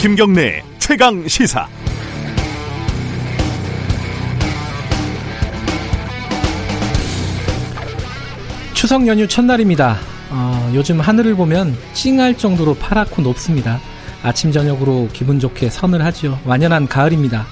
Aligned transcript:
김경래 0.00 0.62
최강 0.78 1.26
시사. 1.26 1.68
추석 8.74 9.06
연휴 9.08 9.26
첫날입니다. 9.26 9.98
어, 10.30 10.70
요즘 10.72 11.00
하늘을 11.00 11.34
보면 11.34 11.76
찡할 11.94 12.38
정도로 12.38 12.74
파랗고 12.74 13.22
높습니다. 13.22 13.80
아침 14.22 14.52
저녁으로 14.52 15.08
기분 15.12 15.40
좋게 15.40 15.68
선을 15.68 16.04
하죠. 16.04 16.38
완연한 16.44 16.86
가을입니다. 16.86 17.44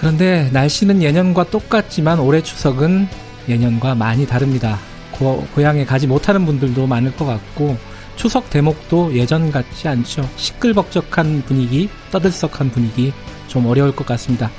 그런데 0.00 0.48
날씨는 0.54 1.02
예년과 1.02 1.50
똑같지만 1.50 2.18
올해 2.20 2.42
추석은 2.42 3.06
예년과 3.48 3.94
많이 3.94 4.26
다릅니다. 4.26 4.78
고, 5.12 5.46
고향에 5.54 5.84
가지 5.84 6.06
못하는 6.06 6.46
분들도 6.46 6.86
많을 6.86 7.14
것 7.14 7.26
같고 7.26 7.76
추석 8.16 8.48
대목도 8.48 9.14
예전 9.14 9.50
같지 9.50 9.88
않죠. 9.88 10.26
시끌벅적한 10.36 11.42
분위기, 11.44 11.90
떠들썩한 12.10 12.70
분위기 12.70 13.12
좀 13.46 13.66
어려울 13.66 13.94
것 13.94 14.06
같습니다. 14.06 14.50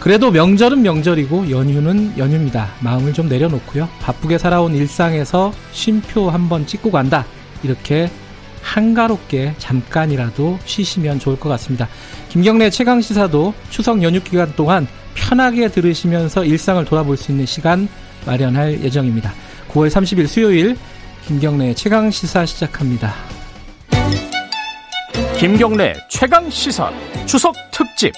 그래도 0.00 0.30
명절은 0.30 0.80
명절이고 0.80 1.50
연휴는 1.50 2.16
연휴입니다. 2.16 2.68
마음을 2.80 3.12
좀 3.12 3.28
내려놓고요. 3.28 3.86
바쁘게 4.00 4.38
살아온 4.38 4.74
일상에서 4.74 5.52
쉼표 5.72 6.30
한번 6.30 6.66
찍고 6.66 6.90
간다. 6.90 7.26
이렇게 7.62 8.10
한가롭게 8.64 9.54
잠깐이라도 9.58 10.58
쉬시면 10.64 11.20
좋을 11.20 11.38
것 11.38 11.48
같습니다. 11.50 11.86
김경래 12.30 12.70
최강 12.70 13.00
시사도 13.00 13.54
추석 13.70 14.02
연휴 14.02 14.20
기간 14.20 14.52
동안 14.56 14.88
편하게 15.14 15.68
들으시면서 15.68 16.44
일상을 16.44 16.84
돌아볼 16.84 17.16
수 17.16 17.30
있는 17.30 17.46
시간 17.46 17.88
마련할 18.26 18.82
예정입니다. 18.82 19.32
9월 19.70 19.88
30일 19.88 20.26
수요일 20.26 20.76
김경래 21.26 21.74
최강 21.74 22.10
시사 22.10 22.46
시작합니다. 22.46 23.14
김경래 25.38 25.94
최강 26.08 26.48
시사 26.48 26.90
추석 27.26 27.54
특집 27.70 28.12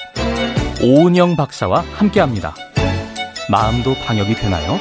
오은영 0.80 1.36
박사와 1.36 1.84
함께합니다. 1.94 2.55
마음도 3.50 3.94
방역이 3.94 4.34
되나요? 4.34 4.78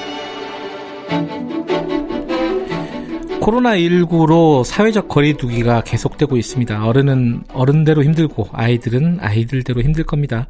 코로나19로 3.46 4.64
사회적 4.64 5.08
거리두기가 5.08 5.82
계속되고 5.82 6.38
있습니다. 6.38 6.86
어른은 6.86 7.44
어른대로 7.54 8.04
힘들고 8.04 8.50
아이들은 8.52 9.20
아이들대로 9.22 9.82
힘들 9.82 10.04
겁니다. 10.04 10.48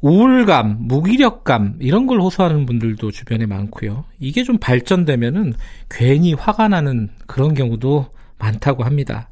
우울감, 0.00 0.78
무기력감 0.80 1.76
이런 1.80 2.06
걸 2.06 2.20
호소하는 2.20 2.64
분들도 2.66 3.10
주변에 3.10 3.46
많고요. 3.46 4.04
이게 4.18 4.44
좀 4.44 4.58
발전되면은 4.58 5.54
괜히 5.90 6.32
화가 6.34 6.68
나는 6.68 7.10
그런 7.26 7.52
경우도 7.54 8.06
많다고 8.38 8.84
합니다. 8.84 9.28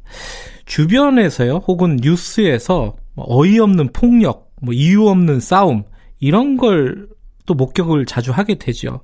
주변에서요, 0.66 1.62
혹은 1.66 1.96
뉴스에서 2.02 2.96
뭐 3.14 3.27
어이없는 3.28 3.92
폭력, 3.92 4.50
뭐 4.60 4.74
이유 4.74 5.06
없는 5.06 5.40
싸움 5.40 5.84
이런 6.18 6.56
걸 6.56 7.08
또 7.48 7.55
목격을 7.55 8.05
자주 8.05 8.30
하게 8.30 8.56
되죠. 8.56 9.00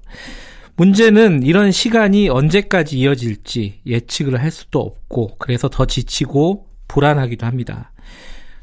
문제는 0.77 1.43
이런 1.45 1.71
시간이 1.71 2.29
언제까지 2.29 2.99
이어질지 2.99 3.81
예측을 3.87 4.41
할 4.43 4.51
수도 4.51 4.81
없고 4.81 5.37
그래서 5.39 5.69
더 5.69 5.87
지치고 5.87 6.67
불안하기도 6.89 7.47
합니다. 7.47 7.93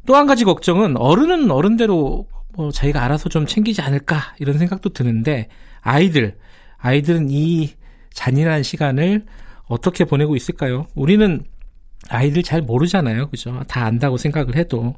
또 0.05 0.15
한 0.15 0.27
가지 0.27 0.43
걱정은 0.43 0.97
어른은 0.97 1.51
어른대로 1.51 2.27
뭐 2.53 2.71
자기가 2.71 3.03
알아서 3.03 3.29
좀 3.29 3.45
챙기지 3.45 3.81
않을까 3.81 4.35
이런 4.39 4.57
생각도 4.57 4.89
드는데 4.89 5.47
아이들 5.81 6.35
아이들은 6.79 7.29
이 7.29 7.73
잔인한 8.13 8.63
시간을 8.63 9.23
어떻게 9.67 10.03
보내고 10.03 10.35
있을까요? 10.35 10.87
우리는 10.95 11.45
아이들 12.09 12.43
잘 12.43 12.61
모르잖아요. 12.61 13.29
그죠? 13.29 13.63
다 13.67 13.85
안다고 13.85 14.17
생각을 14.17 14.55
해도 14.57 14.95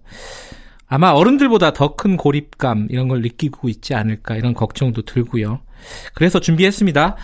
아마 0.88 1.12
어른들보다 1.12 1.74
더 1.74 1.96
큰 1.96 2.18
고립감 2.18 2.88
이런 2.90 3.08
걸 3.08 3.22
느끼고 3.22 3.70
있지 3.70 3.94
않을까 3.94 4.36
이런 4.36 4.54
걱정도 4.54 5.04
들고요. 5.04 5.60
그래서 6.14 6.40
준비했습니다. 6.40 7.16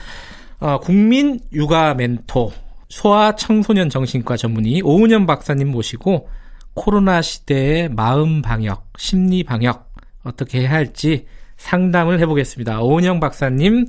어, 0.60 0.80
국민 0.80 1.40
육아 1.54 1.94
멘토 1.94 2.52
소아 2.90 3.36
청소년 3.36 3.90
정신과 3.90 4.36
전문의 4.38 4.82
오은영 4.82 5.26
박사님 5.26 5.70
모시고 5.70 6.28
코로나 6.74 7.22
시대의 7.22 7.90
마음 7.90 8.42
방역, 8.42 8.88
심리 8.98 9.44
방역 9.44 9.94
어떻게 10.24 10.62
해야 10.62 10.72
할지 10.72 11.26
상담을 11.58 12.20
해보겠습니다. 12.20 12.82
오은영 12.82 13.20
박사님 13.20 13.86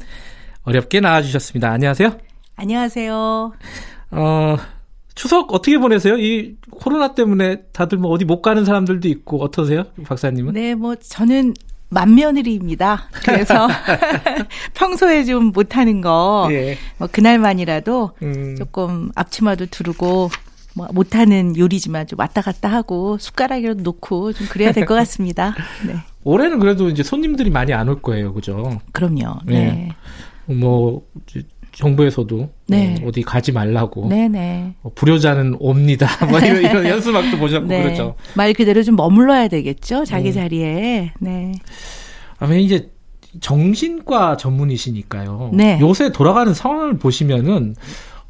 어렵게 0.62 1.00
나와주셨습니다. 1.00 1.70
안녕하세요. 1.70 2.18
안녕하세요. 2.56 3.52
어, 4.12 4.56
추석 5.14 5.52
어떻게 5.54 5.78
보내세요? 5.78 6.18
이 6.18 6.56
코로나 6.70 7.14
때문에 7.14 7.62
다들 7.72 7.98
뭐 7.98 8.10
어디 8.10 8.24
못 8.24 8.42
가는 8.42 8.64
사람들도 8.64 9.08
있고 9.08 9.42
어떠세요, 9.42 9.84
박사님은? 10.04 10.52
네, 10.52 10.74
뭐 10.74 10.94
저는 10.96 11.54
맏며느리입니다. 11.90 13.08
그래서 13.24 13.68
평소에 14.74 15.24
좀 15.24 15.46
못하는 15.52 16.00
거, 16.00 16.48
예. 16.50 16.76
뭐 16.98 17.08
그날만이라도 17.10 18.12
음. 18.22 18.54
조금 18.56 19.10
앞치마도 19.14 19.66
두르고 19.66 20.30
뭐 20.74 20.86
못하는 20.92 21.56
요리지만 21.56 22.06
좀 22.06 22.18
왔다 22.20 22.40
갔다 22.42 22.68
하고 22.70 23.18
숟가락이라도 23.18 23.82
놓고 23.82 24.32
좀 24.32 24.46
그래야 24.48 24.72
될 24.72 24.86
것 24.86 24.94
같습니다. 24.94 25.54
네. 25.86 25.96
올해는 26.22 26.58
그래도 26.60 26.88
이제 26.88 27.02
손님들이 27.02 27.50
많이 27.50 27.72
안 27.72 27.88
올 27.88 28.00
거예요, 28.00 28.32
그죠? 28.32 28.78
그럼요. 28.92 29.40
네. 29.46 29.92
네. 30.46 30.54
뭐 30.54 31.02
정부에서도 31.80 32.48
네. 32.68 33.02
어, 33.04 33.10
디 33.12 33.22
가지 33.22 33.50
말라고. 33.52 34.08
네네. 34.08 34.74
어, 34.82 34.90
불효자는 34.94 35.56
옵니다. 35.58 36.06
뭐 36.30 36.38
이런, 36.38 36.62
이런 36.62 36.86
연수막도 36.88 37.38
보셨고 37.38 37.66
네. 37.66 37.82
그렇죠. 37.82 38.14
말 38.34 38.52
그대로 38.52 38.82
좀 38.82 38.94
머물러야 38.96 39.48
되겠죠, 39.48 40.04
자기 40.04 40.28
음. 40.28 40.32
자리에. 40.34 41.12
네. 41.18 41.52
아마 42.38 42.54
이제 42.54 42.90
정신과 43.40 44.36
전문이시니까요. 44.36 45.50
네. 45.54 45.78
요새 45.80 46.12
돌아가는 46.12 46.52
상황을 46.54 46.98
보시면은 46.98 47.74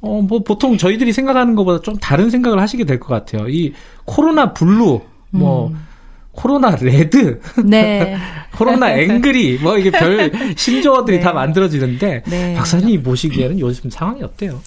어, 0.03 0.23
뭐, 0.23 0.43
보통 0.43 0.79
저희들이 0.79 1.13
생각하는 1.13 1.55
것보다 1.55 1.83
좀 1.83 1.97
다른 1.99 2.31
생각을 2.31 2.59
하시게 2.59 2.85
될 2.85 2.99
것 3.01 3.09
같아요. 3.09 3.49
이 3.51 3.75
코로나 4.07 4.55
blue, 4.55 5.01
뭐, 5.31 5.69
음. 5.69 5.87
코로나 6.33 6.77
red, 6.77 7.41
네. 7.65 8.17
코로나 8.57 8.95
angry, 8.97 9.59
뭐 9.59 9.77
이게 9.79 9.91
별 9.91 10.33
신조어들이 10.57 11.19
네. 11.19 11.23
다 11.23 11.33
만들어지는데 11.33 12.23
네. 12.27 12.55
박사님이 12.55 13.03
보시기에는 13.03 13.59
요즘 13.59 13.91
상황이 13.91 14.23
어때요? 14.23 14.61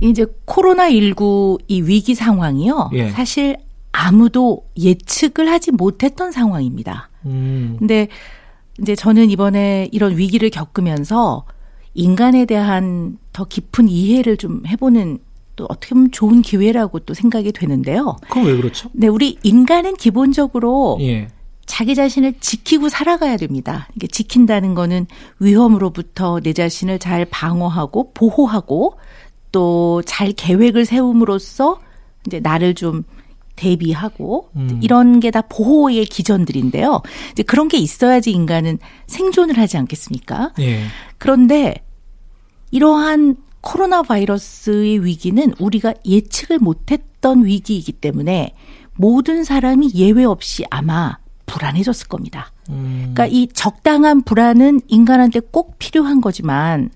이제 0.00 0.26
코로나 0.44 0.90
19 0.90 1.58
이 1.68 1.82
위기 1.82 2.14
상황이요. 2.14 2.90
예. 2.92 3.10
사실 3.10 3.56
아무도 3.92 4.64
예측을 4.78 5.48
하지 5.48 5.72
못했던 5.72 6.30
상황입니다. 6.30 7.08
음. 7.24 7.76
근데 7.78 8.08
이제 8.80 8.94
저는 8.94 9.30
이번에 9.30 9.88
이런 9.90 10.16
위기를 10.16 10.50
겪으면서 10.50 11.44
인간에 11.94 12.44
대한 12.44 13.18
더 13.32 13.44
깊은 13.44 13.88
이해를 13.88 14.36
좀 14.36 14.62
해보는 14.66 15.18
또 15.58 15.66
어떻게 15.68 15.94
보면 15.94 16.12
좋은 16.12 16.40
기회라고 16.40 17.00
또 17.00 17.12
생각이 17.12 17.50
되는데요. 17.52 18.16
그럼 18.30 18.46
왜 18.46 18.56
그렇죠? 18.56 18.88
네, 18.92 19.08
우리 19.08 19.36
인간은 19.42 19.96
기본적으로 19.96 20.96
예. 21.00 21.26
자기 21.66 21.94
자신을 21.96 22.34
지키고 22.40 22.88
살아가야 22.88 23.36
됩니다. 23.36 23.88
이게 23.96 24.06
지킨다는 24.06 24.74
거는 24.74 25.06
위험으로부터 25.40 26.38
내 26.40 26.52
자신을 26.52 27.00
잘 27.00 27.24
방어하고 27.26 28.12
보호하고 28.14 28.94
또 29.50 30.00
잘 30.06 30.32
계획을 30.32 30.84
세움으로써 30.86 31.80
이제 32.26 32.38
나를 32.40 32.74
좀 32.74 33.02
대비하고 33.56 34.50
음. 34.54 34.78
이런 34.82 35.18
게 35.18 35.30
다 35.32 35.42
보호의 35.42 36.04
기전들인데요. 36.06 37.02
이제 37.32 37.42
그런 37.42 37.66
게 37.66 37.76
있어야지 37.78 38.30
인간은 38.30 38.78
생존을 39.08 39.58
하지 39.58 39.76
않겠습니까? 39.76 40.52
예. 40.60 40.82
그런데 41.18 41.74
이러한 42.70 43.36
코로나 43.60 44.02
바이러스의 44.02 45.04
위기는 45.04 45.52
우리가 45.58 45.94
예측을 46.04 46.58
못했던 46.58 47.44
위기이기 47.44 47.92
때문에 47.92 48.54
모든 48.94 49.44
사람이 49.44 49.92
예외 49.94 50.24
없이 50.24 50.64
아마 50.70 51.18
불안해졌을 51.46 52.08
겁니다. 52.08 52.52
음. 52.68 53.12
그러니까 53.14 53.26
이 53.26 53.48
적당한 53.52 54.22
불안은 54.22 54.80
인간한테 54.88 55.40
꼭 55.40 55.76
필요한 55.78 56.20
거지만 56.20 56.90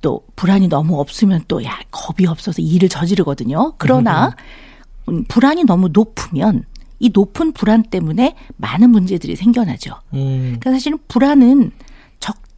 또 0.00 0.22
불안이 0.36 0.68
너무 0.68 1.00
없으면 1.00 1.42
또 1.48 1.62
야 1.64 1.78
겁이 1.90 2.26
없어서 2.28 2.62
일을 2.62 2.88
저지르거든요. 2.88 3.74
그러나 3.78 4.36
음. 5.08 5.24
불안이 5.26 5.64
너무 5.64 5.88
높으면 5.92 6.64
이 7.00 7.10
높은 7.12 7.52
불안 7.52 7.82
때문에 7.82 8.34
많은 8.56 8.90
문제들이 8.90 9.36
생겨나죠. 9.36 9.94
음. 10.14 10.56
그러니까 10.60 10.70
사실은 10.72 10.98
불안은 11.08 11.72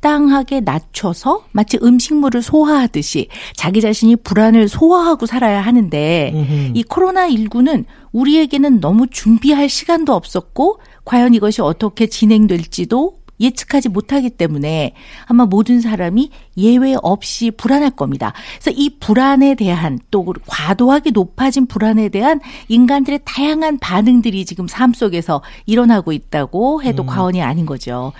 적당하게 0.00 0.60
낮춰서 0.60 1.44
마치 1.52 1.78
음식물을 1.80 2.42
소화하듯이 2.42 3.28
자기 3.54 3.80
자신이 3.80 4.16
불안을 4.16 4.68
소화하고 4.68 5.26
살아야 5.26 5.60
하는데 5.60 6.32
음흠. 6.34 6.72
이 6.74 6.82
코로나19는 6.84 7.84
우리에게는 8.12 8.80
너무 8.80 9.06
준비할 9.08 9.68
시간도 9.68 10.14
없었고 10.14 10.80
과연 11.04 11.34
이것이 11.34 11.62
어떻게 11.62 12.06
진행될지도 12.06 13.20
예측하지 13.40 13.88
못하기 13.88 14.30
때문에 14.30 14.92
아마 15.24 15.46
모든 15.46 15.80
사람이 15.80 16.30
예외 16.58 16.94
없이 17.00 17.50
불안할 17.50 17.90
겁니다. 17.90 18.34
그래서 18.60 18.70
이 18.78 18.98
불안에 19.00 19.54
대한 19.54 19.98
또 20.10 20.34
과도하게 20.46 21.12
높아진 21.12 21.66
불안에 21.66 22.10
대한 22.10 22.40
인간들의 22.68 23.20
다양한 23.24 23.78
반응들이 23.78 24.44
지금 24.44 24.68
삶 24.68 24.92
속에서 24.92 25.42
일어나고 25.64 26.12
있다고 26.12 26.82
해도 26.82 27.02
음. 27.04 27.06
과언이 27.06 27.40
아닌 27.40 27.64
거죠. 27.64 28.12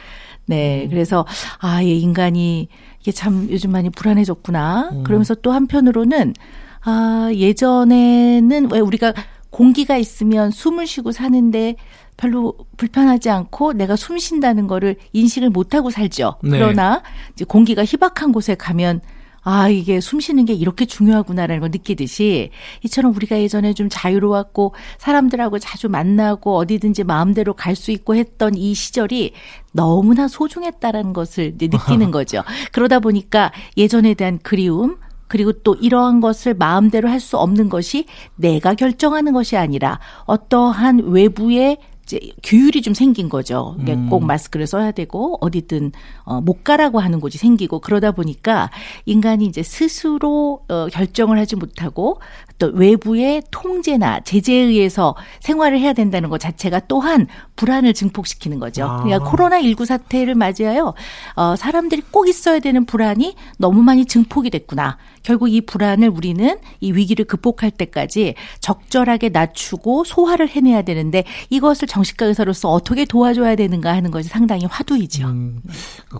네. 0.47 0.85
음. 0.85 0.91
그래서 0.91 1.27
아, 1.59 1.83
예, 1.85 1.95
인간이 1.95 2.69
이게 3.01 3.13
참 3.13 3.49
요즘 3.51 3.73
많이 3.73 3.91
불안해졌구나. 3.91 4.91
음. 4.93 5.03
그러면서 5.05 5.35
또 5.35 5.53
한편으로는 5.53 6.35
아, 6.83 7.31
예전에는 7.33 8.71
왜 8.73 8.81
우리가 8.81 9.13
공기가 9.51 9.97
있으면 9.97 10.51
숨을 10.51 10.87
쉬고 10.87 11.13
사는데 11.13 11.77
별로 12.17 12.55
불편하지 12.77 13.31
않고 13.31 13.73
내가 13.73 13.97
숨 13.97 14.19
쉰다는 14.19 14.67
거를 14.67 14.97
인식을 15.13 15.51
못 15.51 15.75
하고 15.75 15.91
살죠. 15.91 16.37
네. 16.43 16.51
그러나 16.51 17.03
이제 17.33 17.45
공기가 17.45 17.85
희박한 17.85 18.33
곳에 18.33 18.55
가면 18.55 19.01
아, 19.43 19.69
이게 19.69 20.01
숨 20.01 20.21
쉬는 20.21 20.45
게 20.45 20.53
이렇게 20.53 20.85
중요하구나라는 20.85 21.61
걸 21.61 21.71
느끼듯이 21.71 22.51
이처럼 22.85 23.15
우리가 23.15 23.39
예전에 23.41 23.73
좀 23.73 23.89
자유로웠고 23.91 24.75
사람들하고 24.99 25.59
자주 25.59 25.89
만나고 25.89 26.57
어디든지 26.57 27.05
마음대로 27.05 27.55
갈 27.55 27.75
수 27.75 27.91
있고 27.93 28.15
했던 28.15 28.55
이 28.55 28.75
시절이 28.75 29.33
너무나 29.73 30.29
소중했다라는 30.29 31.13
것을 31.15 31.55
느끼는 31.59 32.11
거죠. 32.13 32.43
그러다 32.73 32.99
보니까 33.01 33.53
예전에 33.77 34.13
대한 34.15 34.39
그리움, 34.43 34.97
그리고 35.29 35.53
또 35.53 35.75
이러한 35.77 36.21
것을 36.21 36.55
마음대로 36.55 37.09
할 37.09 37.21
수 37.21 37.39
없는 37.39 37.69
것이 37.69 38.07
내가 38.35 38.75
결정하는 38.75 39.33
것이 39.33 39.57
아니라 39.57 40.01
어떠한 40.27 41.05
외부의 41.11 41.79
이제 42.11 42.33
규율이 42.43 42.83
좀 42.83 42.95
생긴 42.95 43.29
거죠. 43.29 43.77
음. 43.79 44.09
꼭 44.09 44.25
마스크를 44.25 44.67
써야 44.67 44.91
되고 44.91 45.39
어디든 45.41 45.93
어, 46.25 46.41
못 46.41 46.65
가라고 46.65 46.99
하는 46.99 47.21
곳이 47.21 47.39
생기고 47.39 47.81
그러다 47.81 48.11
보니까 48.13 48.71
인간이 49.07 49.47
이제 49.47 49.63
스스로 49.63 50.65
어, 50.69 50.87
결정을 50.91 51.39
하지 51.39 51.55
못하고 51.55 52.21
또 52.59 52.69
외부의 52.75 53.43
통제나 53.51 54.21
제재에 54.21 54.57
의해서 54.57 55.15
생활을 55.41 55.79
해야 55.79 55.93
된다는 55.93 56.29
것 56.29 56.39
자체가 56.39 56.81
또한 56.89 57.27
불안을 57.61 57.93
증폭시키는 57.93 58.59
거죠. 58.59 58.85
아. 58.85 59.03
그러니까 59.03 59.31
코로나 59.31 59.61
19 59.61 59.85
사태를 59.85 60.35
맞이하여 60.35 60.95
어, 61.37 61.57
사람들이 61.57 62.03
꼭 62.11 62.27
있어야 62.27 62.59
되는 62.59 62.87
불안이 62.87 63.35
너무 63.59 63.83
많이 63.83 64.07
증폭이 64.07 64.49
됐구나. 64.49 64.97
결국 65.23 65.51
이 65.51 65.61
불안을 65.61 66.09
우리는 66.09 66.57
이 66.81 66.93
위기를 66.93 67.27
극복할 67.27 67.71
때까지 67.71 68.35
적절하게 68.61 69.29
낮추고 69.29 70.05
소화를 70.05 70.49
해내야 70.49 70.81
되는데 70.83 71.25
이것을 71.51 71.87
정신과 71.87 72.25
의사로서 72.27 72.71
어떻게 72.71 73.05
도와줘야 73.05 73.57
되는가 73.57 73.93
하는 73.95 74.11
것이 74.11 74.31
상당히 74.31 74.65
화두이죠. 74.65 75.27
음, 75.29 75.61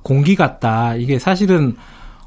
공기 0.03 0.37
같다. 0.37 0.95
이게 0.97 1.19
사실은 1.19 1.75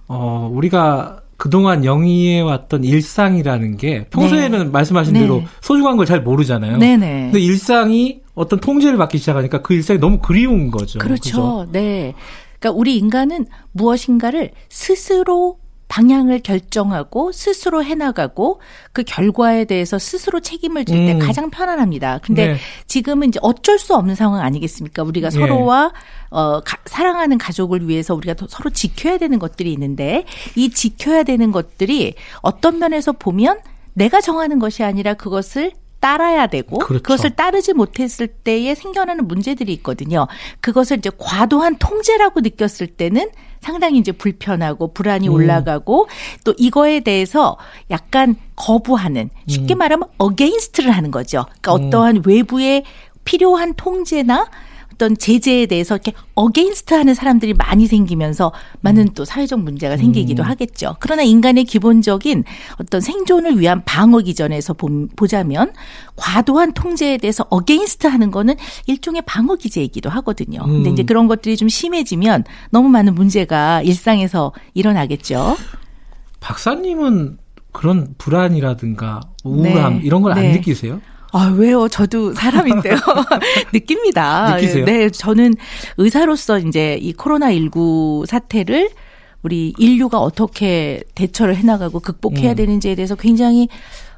어 0.08 0.50
우리가 0.52 1.20
그동안 1.38 1.86
영위해 1.86 2.42
왔던 2.42 2.84
일상이라는 2.84 3.78
게 3.78 4.06
평소에는 4.10 4.60
네. 4.60 4.66
말씀하신 4.66 5.14
대로 5.14 5.38
네. 5.38 5.48
소중한 5.62 5.98
걸 5.98 6.08
잘 6.08 6.22
모르잖아요. 6.22 6.78
네네. 6.78 7.30
근데 7.32 7.40
일상이 7.40 8.23
어떤 8.36 8.60
통제를 8.60 8.98
받기 8.98 9.18
시작하니까 9.18 9.62
그 9.62 9.74
일상이 9.74 10.00
너무 10.00 10.20
그리운 10.20 10.72
거죠. 10.72 11.00
그렇죠. 11.00 11.22
그죠? 11.22 11.68
네. 11.72 12.14
그러니까 12.60 12.80
우리 12.80 12.98
인간은 12.98 13.46
무엇인가를 13.72 14.52
스스로 14.70 15.58
방향을 15.94 16.40
결정하고 16.40 17.32
스스로 17.32 17.84
해나가고 17.84 18.60
그 18.94 19.04
결과에 19.04 19.66
대해서 19.66 20.00
스스로 20.00 20.40
책임을 20.40 20.86
질때 20.86 21.14
음. 21.14 21.20
가장 21.20 21.52
편안합니다. 21.52 22.20
근데 22.24 22.48
네. 22.48 22.58
지금은 22.88 23.28
이제 23.28 23.40
어쩔 23.44 23.78
수 23.78 23.94
없는 23.94 24.16
상황 24.16 24.42
아니겠습니까? 24.42 25.04
우리가 25.04 25.30
네. 25.30 25.40
서로와 25.40 25.94
어, 26.32 26.62
가, 26.62 26.78
사랑하는 26.86 27.38
가족을 27.38 27.88
위해서 27.88 28.16
우리가 28.16 28.34
서로 28.50 28.72
지켜야 28.72 29.20
되는 29.20 29.38
것들이 29.38 29.72
있는데 29.74 30.26
이 30.56 30.72
지켜야 30.72 31.22
되는 31.22 31.52
것들이 31.52 32.16
어떤 32.42 32.80
면에서 32.80 33.12
보면 33.12 33.60
내가 33.94 34.20
정하는 34.20 34.58
것이 34.58 34.84
아니라 34.84 35.14
그것을 35.14 35.74
따라야 36.04 36.48
되고 36.48 36.80
그렇죠. 36.80 37.02
그것을 37.02 37.30
따르지 37.30 37.72
못했을 37.72 38.28
때에 38.28 38.76
생겨나는 38.76 39.26
문제들이 39.26 39.72
있거든요. 39.76 40.28
그것을 40.60 40.98
이제 40.98 41.10
과도한 41.18 41.78
통제라고 41.78 42.42
느꼈을 42.42 42.88
때는 42.88 43.30
상당히 43.62 44.00
이제 44.00 44.12
불편하고 44.12 44.92
불안이 44.92 45.30
음. 45.30 45.34
올라가고 45.34 46.10
또 46.44 46.54
이거에 46.58 47.00
대해서 47.00 47.56
약간 47.90 48.36
거부하는 48.58 49.30
쉽게 49.48 49.76
음. 49.76 49.78
말하면 49.78 50.10
against를 50.18 50.92
하는 50.92 51.10
거죠. 51.10 51.46
그러니까 51.62 51.76
음. 51.76 51.88
어떠한 51.88 52.24
외부의 52.26 52.84
필요한 53.24 53.74
통제나 53.74 54.50
어떤 54.94 55.18
제재에 55.18 55.66
대해서 55.66 55.96
이렇게 55.96 56.14
against 56.36 56.94
하는 56.94 57.14
사람들이 57.14 57.54
많이 57.54 57.88
생기면서 57.88 58.54
많은 58.82 59.10
또 59.14 59.26
사회적 59.26 59.60
문제가 59.60 59.98
생기기도 59.98 60.44
음. 60.44 60.48
하겠죠. 60.48 60.96
그러나 61.00 61.24
인간의 61.24 61.66
기본적인 61.66 62.44
어떤 62.80 63.02
생존을 63.02 63.60
위한 63.60 63.84
방어 63.86 64.20
기전에서 64.20 64.76
보자면 65.16 65.74
과도한 66.16 66.74
통제에 66.74 67.18
대해서 67.18 67.46
against 67.50 68.08
하는 68.08 68.32
거는 68.32 68.56
일종의 68.86 69.24
방어 69.26 69.56
기제이기도 69.56 70.10
하거든요. 70.10 70.64
근데 70.64 70.92
이제 70.92 71.04
음. 71.04 71.06
그런 71.06 71.28
것들이 71.28 71.58
좀 71.58 71.70
심해지면 71.70 72.44
너무 72.70 72.90
많은 72.90 73.16
문제가 73.16 73.82
일상에서 73.82 74.54
일어나겠죠. 74.74 75.58
박사님은 76.40 77.38
그런 77.72 78.14
불안이라든가 78.18 79.22
우울함 79.44 79.96
네. 79.96 80.02
이런 80.04 80.22
걸안 80.22 80.42
네. 80.42 80.54
느끼세요? 80.54 81.02
아, 81.34 81.48
왜요? 81.48 81.88
저도 81.88 82.34
사람인데요. 82.34 82.96
느낍니다. 83.74 84.56
느끼세요? 84.56 84.86
네, 84.86 85.10
저는 85.10 85.56
의사로서 85.98 86.60
이제 86.60 86.98
이 87.02 87.14
코로나19 87.14 88.28
사태를 88.28 88.90
우리 89.42 89.74
인류가 89.78 90.20
어떻게 90.20 91.04
대처를 91.16 91.56
해나가고 91.56 92.00
극복해야 92.00 92.52
음. 92.52 92.56
되는지에 92.56 92.96
대해서 92.96 93.16
굉장히 93.16 93.68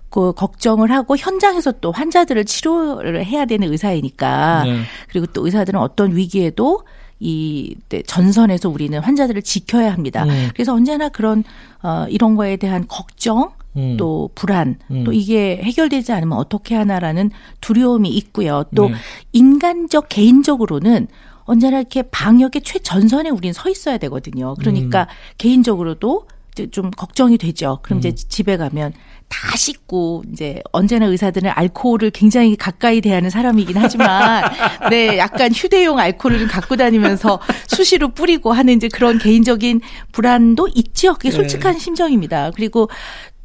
그 0.09 0.33
걱정을 0.33 0.91
하고 0.91 1.17
현장에서 1.17 1.73
또 1.81 1.91
환자들을 1.91 2.45
치료를 2.45 3.25
해야 3.25 3.45
되는 3.45 3.71
의사이니까 3.71 4.63
네. 4.65 4.81
그리고 5.09 5.25
또 5.27 5.45
의사들은 5.45 5.79
어떤 5.79 6.15
위기에도 6.15 6.83
이 7.19 7.75
네, 7.89 8.03
전선에서 8.03 8.69
우리는 8.69 8.99
환자들을 8.99 9.41
지켜야 9.41 9.91
합니다. 9.93 10.25
음. 10.25 10.49
그래서 10.53 10.73
언제나 10.73 11.09
그런 11.09 11.43
어 11.81 12.05
이런 12.09 12.35
거에 12.35 12.57
대한 12.57 12.85
걱정 12.87 13.51
음. 13.77 13.97
또 13.97 14.29
불안, 14.35 14.77
음. 14.91 15.03
또 15.03 15.11
이게 15.11 15.59
해결되지 15.63 16.11
않으면 16.11 16.37
어떻게 16.37 16.75
하나라는 16.75 17.31
두려움이 17.61 18.09
있고요. 18.09 18.63
또 18.75 18.89
네. 18.89 18.95
인간적 19.33 20.07
개인적으로는 20.09 21.07
언제나 21.43 21.79
이렇게 21.79 22.01
방역의 22.01 22.61
최전선에 22.63 23.29
우리는 23.29 23.53
서 23.53 23.69
있어야 23.69 23.97
되거든요. 23.97 24.55
그러니까 24.55 25.01
음. 25.01 25.07
개인적으로도 25.37 26.27
좀 26.71 26.89
걱정이 26.89 27.37
되죠. 27.37 27.79
그럼 27.81 27.99
이제 27.99 28.09
음. 28.09 28.15
집에 28.15 28.57
가면 28.57 28.93
다 29.27 29.57
씻고 29.57 30.23
이제 30.31 30.61
언제나 30.71 31.07
의사들은 31.07 31.51
알코올을 31.53 32.11
굉장히 32.11 32.55
가까이 32.55 33.01
대하는 33.01 33.29
사람이긴 33.29 33.75
하지만 33.77 34.43
네 34.89 35.17
약간 35.17 35.51
휴대용 35.51 35.99
알코올을 35.99 36.39
좀 36.39 36.47
갖고 36.47 36.75
다니면서 36.75 37.39
수시로 37.67 38.09
뿌리고 38.09 38.53
하는 38.53 38.75
이제 38.75 38.87
그런 38.87 39.17
개인적인 39.17 39.81
불안도 40.11 40.69
있죠. 40.75 41.13
그게 41.15 41.29
네. 41.29 41.35
솔직한 41.35 41.73
네. 41.73 41.79
심정입니다. 41.79 42.51
그리고 42.51 42.89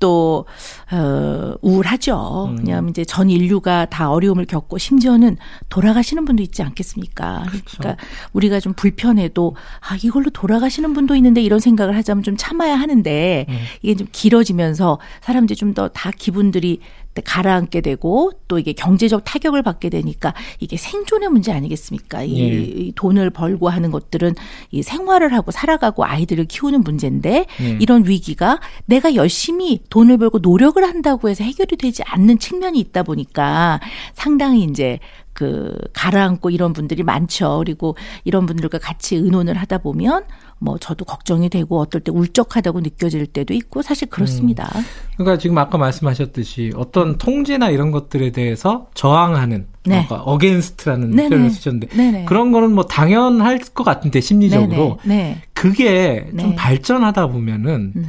또, 0.00 0.46
어, 0.90 1.54
우울하죠. 1.62 2.48
음. 2.50 2.58
왜냐하면 2.58 2.90
이제 2.90 3.04
전 3.04 3.30
인류가 3.30 3.84
다 3.84 4.10
어려움을 4.10 4.46
겪고 4.46 4.78
심지어는 4.78 5.36
돌아가시는 5.68 6.24
분도 6.24 6.42
있지 6.42 6.62
않겠습니까? 6.62 7.44
그렇죠. 7.48 7.76
그러니까 7.78 8.04
우리가 8.32 8.58
좀 8.58 8.72
불편해도 8.72 9.54
아, 9.80 9.96
이걸로 10.02 10.30
돌아가시는 10.30 10.92
분도 10.94 11.14
있는데 11.16 11.40
이런 11.42 11.60
생각을 11.60 11.94
하자면 11.96 12.24
좀 12.24 12.36
참아야 12.36 12.74
하는데 12.74 13.46
음. 13.48 13.58
이게 13.82 13.94
좀 13.94 14.08
길어지면서 14.10 14.98
사람들이 15.20 15.56
좀 15.56 15.74
더 15.74 15.88
다 15.92 16.10
기분들이 16.10 16.80
가라앉게 17.24 17.80
되고 17.80 18.30
또 18.46 18.58
이게 18.58 18.72
경제적 18.72 19.24
타격을 19.24 19.62
받게 19.62 19.90
되니까 19.90 20.34
이게 20.60 20.76
생존의 20.76 21.28
문제 21.28 21.52
아니겠습니까? 21.52 22.22
이, 22.22 22.40
예. 22.40 22.46
이 22.46 22.92
돈을 22.94 23.30
벌고 23.30 23.68
하는 23.68 23.90
것들은 23.90 24.34
이 24.70 24.82
생활을 24.82 25.32
하고 25.34 25.50
살아가고 25.50 26.04
아이들을 26.04 26.44
키우는 26.46 26.82
문제인데 26.82 27.46
예. 27.60 27.78
이런 27.80 28.06
위기가 28.06 28.60
내가 28.86 29.14
열심히 29.14 29.80
돈을 29.90 30.18
벌고 30.18 30.38
노력을 30.38 30.82
한다고 30.82 31.28
해서 31.28 31.42
해결이 31.42 31.76
되지 31.76 32.02
않는 32.04 32.38
측면이 32.38 32.78
있다 32.78 33.02
보니까 33.02 33.80
상당히 34.14 34.62
이제 34.64 34.98
그 35.40 35.74
가라앉고 35.94 36.50
이런 36.50 36.74
분들이 36.74 37.02
많죠. 37.02 37.62
그리고 37.64 37.96
이런 38.24 38.44
분들과 38.44 38.76
같이 38.76 39.16
의논을 39.16 39.56
하다 39.56 39.78
보면 39.78 40.24
뭐 40.58 40.76
저도 40.76 41.06
걱정이 41.06 41.48
되고 41.48 41.80
어떨 41.80 42.02
때 42.02 42.12
울적하다고 42.12 42.80
느껴질 42.80 43.26
때도 43.26 43.54
있고 43.54 43.80
사실 43.80 44.10
그렇습니다. 44.10 44.70
음. 44.76 44.82
그러니까 45.16 45.38
지금 45.38 45.56
아까 45.56 45.78
말씀하셨듯이 45.78 46.72
어떤 46.76 47.16
통제나 47.16 47.70
이런 47.70 47.90
것들에 47.90 48.32
대해서 48.32 48.88
저항하는 48.92 49.66
네. 49.86 50.00
아까 50.00 50.16
against라는 50.16 51.12
네네. 51.12 51.28
표현을 51.30 51.48
쓰셨는데 51.48 51.86
네네. 51.96 52.24
그런 52.26 52.52
거는 52.52 52.72
뭐 52.72 52.84
당연할 52.84 53.60
것 53.60 53.82
같은데 53.82 54.20
심리적으로 54.20 54.98
네 55.04 55.40
그게 55.54 56.26
좀 56.38 56.50
네. 56.50 56.54
발전하다 56.54 57.28
보면은 57.28 57.94
음. 57.96 58.04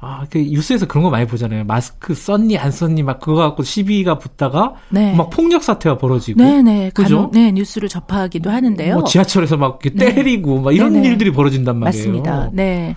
아, 0.00 0.26
그 0.30 0.38
뉴스에서 0.38 0.86
그런 0.86 1.02
거 1.02 1.10
많이 1.10 1.26
보잖아요. 1.26 1.64
마스크 1.64 2.14
썼니 2.14 2.56
안 2.56 2.70
썼니 2.70 3.02
막 3.02 3.18
그거 3.18 3.34
갖고 3.34 3.64
시비가 3.64 4.18
붙다가 4.18 4.74
네. 4.90 5.14
막 5.14 5.30
폭력 5.30 5.64
사태가 5.64 5.98
벌어지고. 5.98 6.42
네, 6.42 6.62
네. 6.62 6.90
그죠? 6.94 7.30
네, 7.32 7.50
뉴스를 7.50 7.88
접하기도 7.88 8.48
하는데요. 8.48 8.94
뭐 8.94 9.04
지하철에서 9.04 9.56
막 9.56 9.80
네. 9.80 9.90
때리고 10.14 10.60
막 10.60 10.72
이런 10.74 10.92
네네. 10.92 11.08
일들이 11.08 11.32
벌어진단 11.32 11.78
말이에요. 11.78 12.06
맞습니다. 12.06 12.50
네. 12.52 12.94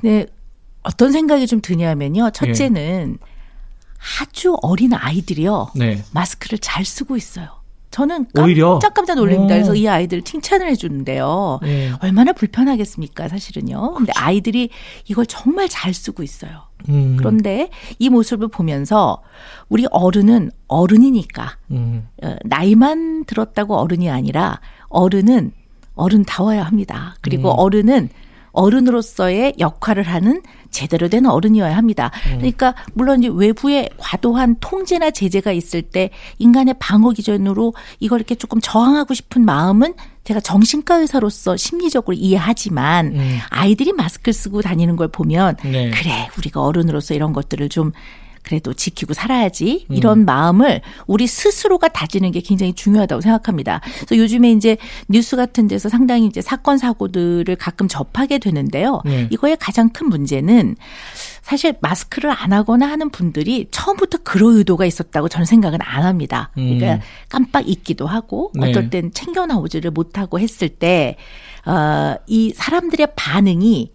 네. 0.00 0.26
어떤 0.82 1.12
생각이 1.12 1.46
좀 1.46 1.60
드냐면요. 1.60 2.30
첫째는 2.30 3.18
네. 3.20 3.26
아주 4.20 4.56
어린 4.60 4.92
아이들이요. 4.92 5.68
네. 5.76 6.02
마스크를 6.12 6.58
잘 6.58 6.84
쓰고 6.84 7.16
있어요. 7.16 7.48
저는 7.94 8.26
깜짝깜짝 8.34 9.14
놀랍니다. 9.14 9.54
그래서 9.54 9.76
이 9.76 9.86
아이들 9.86 10.20
칭찬을 10.22 10.66
해주는데요. 10.66 11.60
네. 11.62 11.92
얼마나 12.00 12.32
불편하겠습니까, 12.32 13.28
사실은요. 13.28 13.94
근데 13.94 14.12
그렇죠. 14.12 14.26
아이들이 14.26 14.70
이걸 15.06 15.26
정말 15.26 15.68
잘 15.68 15.94
쓰고 15.94 16.24
있어요. 16.24 16.62
음. 16.88 17.14
그런데 17.16 17.70
이 18.00 18.08
모습을 18.08 18.48
보면서 18.48 19.22
우리 19.68 19.86
어른은 19.92 20.50
어른이니까 20.66 21.56
음. 21.70 22.08
어, 22.24 22.34
나이만 22.42 23.26
들었다고 23.26 23.76
어른이 23.76 24.10
아니라 24.10 24.60
어른은 24.88 25.52
어른다워야 25.94 26.64
합니다. 26.64 27.14
그리고 27.20 27.52
음. 27.52 27.58
어른은 27.58 28.08
어른으로서의 28.54 29.54
역할을 29.58 30.04
하는 30.04 30.40
제대로 30.70 31.08
된 31.08 31.26
어른이어야 31.26 31.76
합니다. 31.76 32.10
음. 32.30 32.38
그러니까 32.38 32.74
물론 32.94 33.22
이제 33.22 33.30
외부의 33.32 33.90
과도한 33.98 34.56
통제나 34.60 35.10
제재가 35.10 35.52
있을 35.52 35.82
때 35.82 36.10
인간의 36.38 36.74
방어 36.78 37.10
기준으로 37.10 37.74
이걸 38.00 38.20
이렇게 38.20 38.34
조금 38.34 38.60
저항하고 38.60 39.14
싶은 39.14 39.44
마음은 39.44 39.94
제가 40.24 40.40
정신과 40.40 40.96
의사로서 40.96 41.56
심리적으로 41.56 42.14
이해하지만 42.14 43.14
음. 43.14 43.38
아이들이 43.50 43.92
마스크를 43.92 44.32
쓰고 44.32 44.62
다니는 44.62 44.96
걸 44.96 45.08
보면 45.08 45.56
네. 45.62 45.90
그래 45.90 46.28
우리가 46.38 46.62
어른으로서 46.62 47.14
이런 47.14 47.32
것들을 47.32 47.68
좀 47.68 47.92
그래도 48.44 48.74
지키고 48.74 49.14
살아야지 49.14 49.86
이런 49.88 50.20
음. 50.20 50.24
마음을 50.26 50.82
우리 51.06 51.26
스스로가 51.26 51.88
다지는 51.88 52.30
게 52.30 52.40
굉장히 52.40 52.74
중요하다고 52.74 53.22
생각합니다. 53.22 53.80
그래서 53.96 54.16
요즘에 54.16 54.52
이제 54.52 54.76
뉴스 55.08 55.34
같은 55.34 55.66
데서 55.66 55.88
상당히 55.88 56.26
이제 56.26 56.40
사건 56.40 56.78
사고들을 56.78 57.56
가끔 57.56 57.88
접하게 57.88 58.38
되는데요. 58.38 59.00
네. 59.04 59.28
이거의 59.30 59.56
가장 59.58 59.88
큰 59.88 60.08
문제는 60.08 60.76
사실 61.42 61.74
마스크를 61.80 62.30
안 62.30 62.52
하거나 62.52 62.86
하는 62.86 63.10
분들이 63.10 63.66
처음부터 63.70 64.18
그런 64.22 64.56
의도가 64.56 64.84
있었다고 64.84 65.28
저는 65.28 65.46
생각은 65.46 65.80
안 65.82 66.04
합니다. 66.04 66.50
그러니까 66.54 66.94
음. 66.94 67.00
깜빡 67.28 67.68
잊기도 67.68 68.06
하고 68.06 68.52
네. 68.54 68.70
어떨 68.70 68.90
땐 68.90 69.10
챙겨 69.12 69.46
나오지를 69.46 69.90
못하고 69.90 70.38
했을 70.38 70.68
때, 70.68 71.16
어, 71.66 72.16
이 72.26 72.52
사람들의 72.54 73.08
반응이 73.16 73.92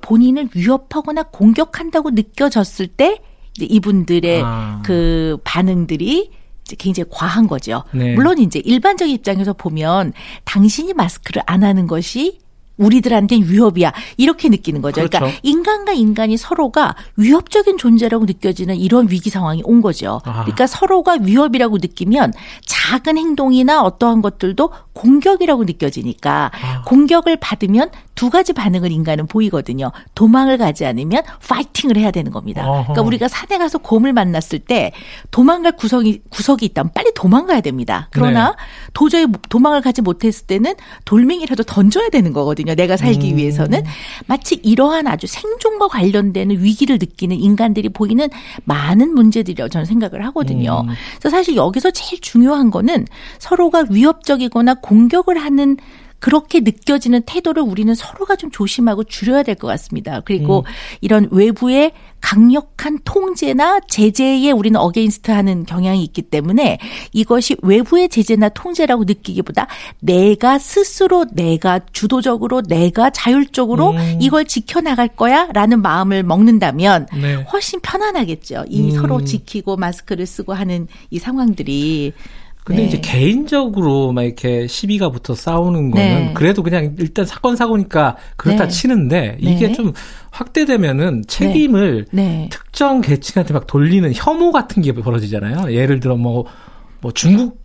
본인을 0.00 0.50
위협하거나 0.54 1.24
공격한다고 1.24 2.10
느껴졌을 2.10 2.86
때 2.86 3.20
이분들의 3.66 4.42
아. 4.44 4.82
그 4.84 5.38
반응들이 5.44 6.30
굉장히 6.76 7.08
과한 7.10 7.46
거죠. 7.46 7.84
네. 7.92 8.14
물론 8.14 8.38
이제 8.38 8.58
일반적 8.58 9.08
입장에서 9.08 9.54
보면 9.54 10.12
당신이 10.44 10.92
마스크를 10.92 11.42
안 11.46 11.64
하는 11.64 11.86
것이 11.86 12.38
우리들한테는 12.78 13.48
위협이야. 13.50 13.92
이렇게 14.16 14.48
느끼는 14.48 14.80
거죠. 14.82 14.94
그러니까 14.94 15.18
그렇죠. 15.18 15.36
그러니까 15.36 15.40
인간과 15.42 15.92
인간이 15.92 16.36
서로가 16.36 16.94
위협적인 17.16 17.76
존재라고 17.76 18.24
느껴지는 18.24 18.76
이런 18.76 19.10
위기 19.10 19.30
상황이 19.30 19.62
온 19.64 19.82
거죠. 19.82 20.20
아. 20.24 20.42
그러니까 20.42 20.66
서로가 20.66 21.18
위협이라고 21.20 21.78
느끼면 21.78 22.32
작은 22.64 23.18
행동이나 23.18 23.82
어떠한 23.82 24.22
것들도 24.22 24.70
공격이라고 24.92 25.64
느껴지니까 25.64 26.50
아. 26.54 26.82
공격을 26.82 27.38
받으면 27.38 27.90
두 28.18 28.30
가지 28.30 28.52
반응을 28.52 28.90
인간은 28.90 29.28
보이거든요. 29.28 29.92
도망을 30.16 30.58
가지 30.58 30.84
않으면 30.84 31.22
파이팅을 31.48 31.96
해야 31.96 32.10
되는 32.10 32.32
겁니다. 32.32 32.68
어허. 32.68 32.82
그러니까 32.82 33.02
우리가 33.02 33.28
산에 33.28 33.58
가서 33.58 33.78
곰을 33.78 34.12
만났을 34.12 34.58
때 34.58 34.90
도망갈 35.30 35.76
구석이 35.76 36.22
구석이 36.28 36.66
있다면 36.66 36.90
빨리 36.94 37.12
도망가야 37.14 37.60
됩니다. 37.60 38.08
그러나 38.10 38.48
네. 38.48 38.56
도저히 38.92 39.26
도망을 39.48 39.82
가지 39.82 40.02
못했을 40.02 40.48
때는 40.48 40.74
돌멩이라도 41.04 41.62
던져야 41.62 42.08
되는 42.08 42.32
거거든요. 42.32 42.74
내가 42.74 42.96
살기 42.96 43.34
음. 43.34 43.36
위해서는 43.36 43.84
마치 44.26 44.56
이러한 44.56 45.06
아주 45.06 45.28
생존과 45.28 45.86
관련되는 45.86 46.60
위기를 46.60 46.98
느끼는 46.98 47.36
인간들이 47.36 47.88
보이는 47.88 48.28
많은 48.64 49.14
문제들이라고 49.14 49.68
저는 49.68 49.84
생각을 49.84 50.24
하거든요. 50.26 50.82
음. 50.88 50.94
그래서 51.20 51.36
사실 51.36 51.54
여기서 51.54 51.92
제일 51.92 52.20
중요한 52.20 52.72
거는 52.72 53.06
서로가 53.38 53.84
위협적이거나 53.90 54.74
공격을 54.82 55.38
하는 55.38 55.76
그렇게 56.20 56.60
느껴지는 56.60 57.22
태도를 57.26 57.62
우리는 57.62 57.94
서로가 57.94 58.36
좀 58.36 58.50
조심하고 58.50 59.04
줄여야 59.04 59.42
될 59.42 59.58
것 59.58 59.66
같습니다. 59.68 60.20
그리고 60.24 60.60
음. 60.60 60.64
이런 61.00 61.28
외부의 61.30 61.92
강력한 62.20 62.98
통제나 63.04 63.80
제재에 63.88 64.50
우리는 64.50 64.78
against 64.78 65.30
하는 65.30 65.64
경향이 65.64 66.02
있기 66.04 66.22
때문에 66.22 66.78
이것이 67.12 67.56
외부의 67.62 68.08
제재나 68.08 68.48
통제라고 68.50 69.04
느끼기보다 69.04 69.68
내가 70.00 70.58
스스로 70.58 71.26
내가 71.32 71.80
주도적으로 71.92 72.62
내가 72.62 73.10
자율적으로 73.10 73.90
음. 73.90 74.18
이걸 74.20 74.44
지켜나갈 74.46 75.08
거야 75.08 75.48
라는 75.52 75.80
마음을 75.82 76.22
먹는다면 76.22 77.06
네. 77.20 77.34
훨씬 77.34 77.80
편안하겠죠. 77.80 78.64
이 78.68 78.90
음. 78.90 78.90
서로 78.96 79.24
지키고 79.24 79.76
마스크를 79.76 80.26
쓰고 80.26 80.54
하는 80.54 80.88
이 81.10 81.18
상황들이 81.18 82.12
근데 82.68 82.82
네. 82.82 82.88
이제 82.88 83.00
개인적으로 83.00 84.12
막 84.12 84.24
이렇게 84.24 84.66
시비가 84.66 85.08
붙어 85.08 85.34
싸우는 85.34 85.90
거는 85.90 86.06
네. 86.06 86.32
그래도 86.34 86.62
그냥 86.62 86.94
일단 86.98 87.24
사건 87.24 87.56
사고니까 87.56 88.18
그렇다 88.36 88.64
네. 88.64 88.68
치는데 88.68 89.38
이게 89.40 89.68
네. 89.68 89.72
좀 89.72 89.94
확대되면은 90.32 91.24
책임을 91.26 92.04
네. 92.12 92.22
네. 92.22 92.48
특정 92.52 93.00
계층한테 93.00 93.54
막 93.54 93.66
돌리는 93.66 94.12
혐오 94.14 94.52
같은 94.52 94.82
게 94.82 94.92
벌어지잖아요. 94.92 95.72
예를 95.72 95.98
들어 95.98 96.16
뭐뭐 96.16 96.44
뭐 97.00 97.12
중국 97.12 97.58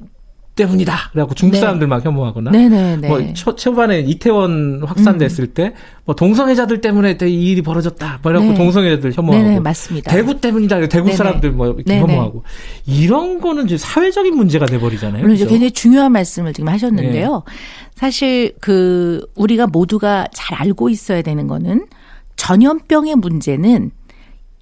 때문이다. 0.55 1.09
그래갖고 1.11 1.35
중국 1.35 1.55
네. 1.55 1.59
사람들 1.61 1.87
막 1.87 2.05
혐오하거나. 2.05 2.51
네네네. 2.51 3.07
뭐 3.07 3.33
초, 3.33 3.55
초반에 3.55 3.99
이태원 4.01 4.83
확산됐을 4.85 5.45
음. 5.45 5.53
때뭐 5.53 6.15
동성애자들 6.15 6.81
때문에 6.81 7.17
이 7.23 7.51
일이 7.51 7.61
벌어졌다. 7.61 8.19
뭐 8.21 8.31
이래갖고 8.31 8.51
네. 8.53 8.57
동성애자들 8.57 9.13
혐오하고. 9.15 9.43
네네, 9.43 9.59
맞습니다. 9.59 10.11
대구 10.11 10.39
때문이다. 10.39 10.87
대구 10.87 11.05
네네. 11.05 11.17
사람들 11.17 11.51
뭐 11.51 11.67
이렇게 11.67 11.99
혐오하고. 11.99 12.43
이런 12.85 13.41
거는 13.41 13.65
이제 13.65 13.77
사회적인 13.77 14.35
문제가 14.35 14.65
돼버리잖아요. 14.65 15.21
물론 15.21 15.35
그렇죠? 15.35 15.49
굉장히 15.49 15.71
중요한 15.71 16.11
말씀을 16.11 16.53
지금 16.53 16.69
하셨는데요. 16.69 17.43
네. 17.45 17.53
사실 17.95 18.53
그 18.59 19.25
우리가 19.35 19.67
모두가 19.67 20.27
잘 20.33 20.59
알고 20.59 20.89
있어야 20.89 21.21
되는 21.21 21.47
거는 21.47 21.87
전염병의 22.35 23.15
문제는 23.15 23.91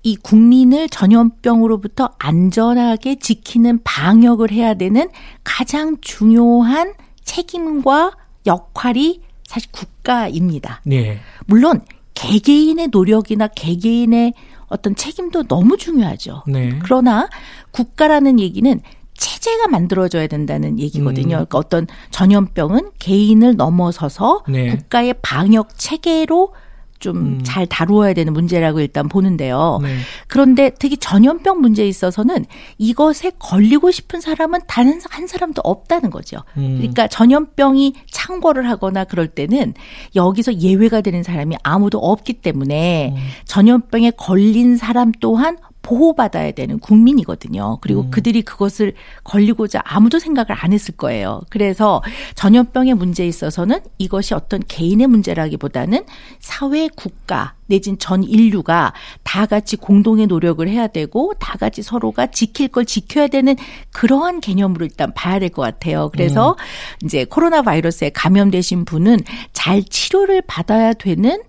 이 0.03 0.15
국민을 0.15 0.89
전염병으로부터 0.89 2.12
안전하게 2.17 3.20
지키는 3.20 3.81
방역을 3.84 4.51
해야 4.51 4.74
되는 4.74 5.10
가장 5.43 5.98
중요한 6.01 6.93
책임과 7.24 8.12
역할이 8.46 9.22
사실 9.46 9.70
국가입니다. 9.72 10.81
네. 10.86 11.20
물론 11.46 11.81
개개인의 12.13 12.89
노력이나 12.91 13.48
개개인의 13.48 14.34
어떤 14.67 14.96
책임도 14.96 15.43
너무 15.43 15.77
중요하죠. 15.77 16.43
네. 16.48 16.79
그러나 16.81 17.29
국가라는 17.72 18.39
얘기는 18.39 18.79
체제가 19.17 19.67
만들어져야 19.67 20.27
된다는 20.27 20.79
얘기거든요. 20.79 21.36
음. 21.36 21.46
그러니까 21.46 21.58
어떤 21.58 21.86
전염병은 22.10 22.91
개인을 22.98 23.55
넘어서서 23.55 24.46
네. 24.48 24.75
국가의 24.75 25.15
방역 25.22 25.77
체계로 25.77 26.53
좀잘 27.01 27.63
음. 27.63 27.67
다루어야 27.70 28.13
되는 28.13 28.31
문제라고 28.31 28.79
일단 28.79 29.10
보는데요. 29.10 29.79
네. 29.84 29.98
그런데 30.27 30.72
특히 30.79 30.96
전염병 30.96 31.60
문제에 31.60 31.88
있어서는 31.88 32.46
이것에 32.77 33.34
걸리고 33.38 33.91
싶은 33.91 34.22
사람은 34.22 34.62
단 34.67 35.01
한 35.10 35.27
사람도 35.27 35.62
없다는 35.63 36.10
거죠. 36.10 36.38
음. 36.58 36.77
그러니까 36.77 37.08
전염병이 37.08 37.96
창궐을 38.10 38.67
하거나 38.70 39.03
그럴 39.03 39.27
때는 39.27 39.74
여기서 40.15 40.55
예외가 40.55 41.01
되는 41.01 41.24
사람이 41.24 41.58
아무도 41.63 42.00
없기 42.00 42.34
때문에 42.34 43.13
음. 43.15 43.22
전염병에 43.46 44.12
걸린 44.12 44.77
사람 44.77 45.12
또한 45.20 45.58
보호받아야 45.81 46.51
되는 46.51 46.79
국민이거든요. 46.79 47.79
그리고 47.81 48.01
음. 48.01 48.11
그들이 48.11 48.41
그것을 48.41 48.93
걸리고자 49.23 49.81
아무도 49.83 50.19
생각을 50.19 50.47
안 50.51 50.73
했을 50.73 50.95
거예요. 50.95 51.41
그래서 51.50 52.01
전염병의 52.35 52.93
문제에 52.95 53.27
있어서는 53.27 53.79
이것이 53.97 54.33
어떤 54.33 54.61
개인의 54.67 55.07
문제라기보다는 55.07 56.05
사회, 56.39 56.88
국가, 56.95 57.55
내진 57.67 57.97
전 57.97 58.23
인류가 58.23 58.93
다 59.23 59.45
같이 59.45 59.77
공동의 59.77 60.27
노력을 60.27 60.67
해야 60.67 60.88
되고 60.88 61.33
다 61.39 61.57
같이 61.57 61.81
서로가 61.81 62.27
지킬 62.27 62.67
걸 62.67 62.85
지켜야 62.85 63.27
되는 63.27 63.55
그러한 63.91 64.41
개념으로 64.41 64.85
일단 64.85 65.13
봐야 65.13 65.39
될 65.39 65.50
것 65.51 65.61
같아요. 65.61 66.09
그래서 66.11 66.51
음. 66.51 67.05
이제 67.05 67.25
코로나 67.25 67.61
바이러스에 67.61 68.09
감염되신 68.11 68.85
분은 68.85 69.19
잘 69.53 69.83
치료를 69.83 70.41
받아야 70.47 70.93
되는 70.93 71.41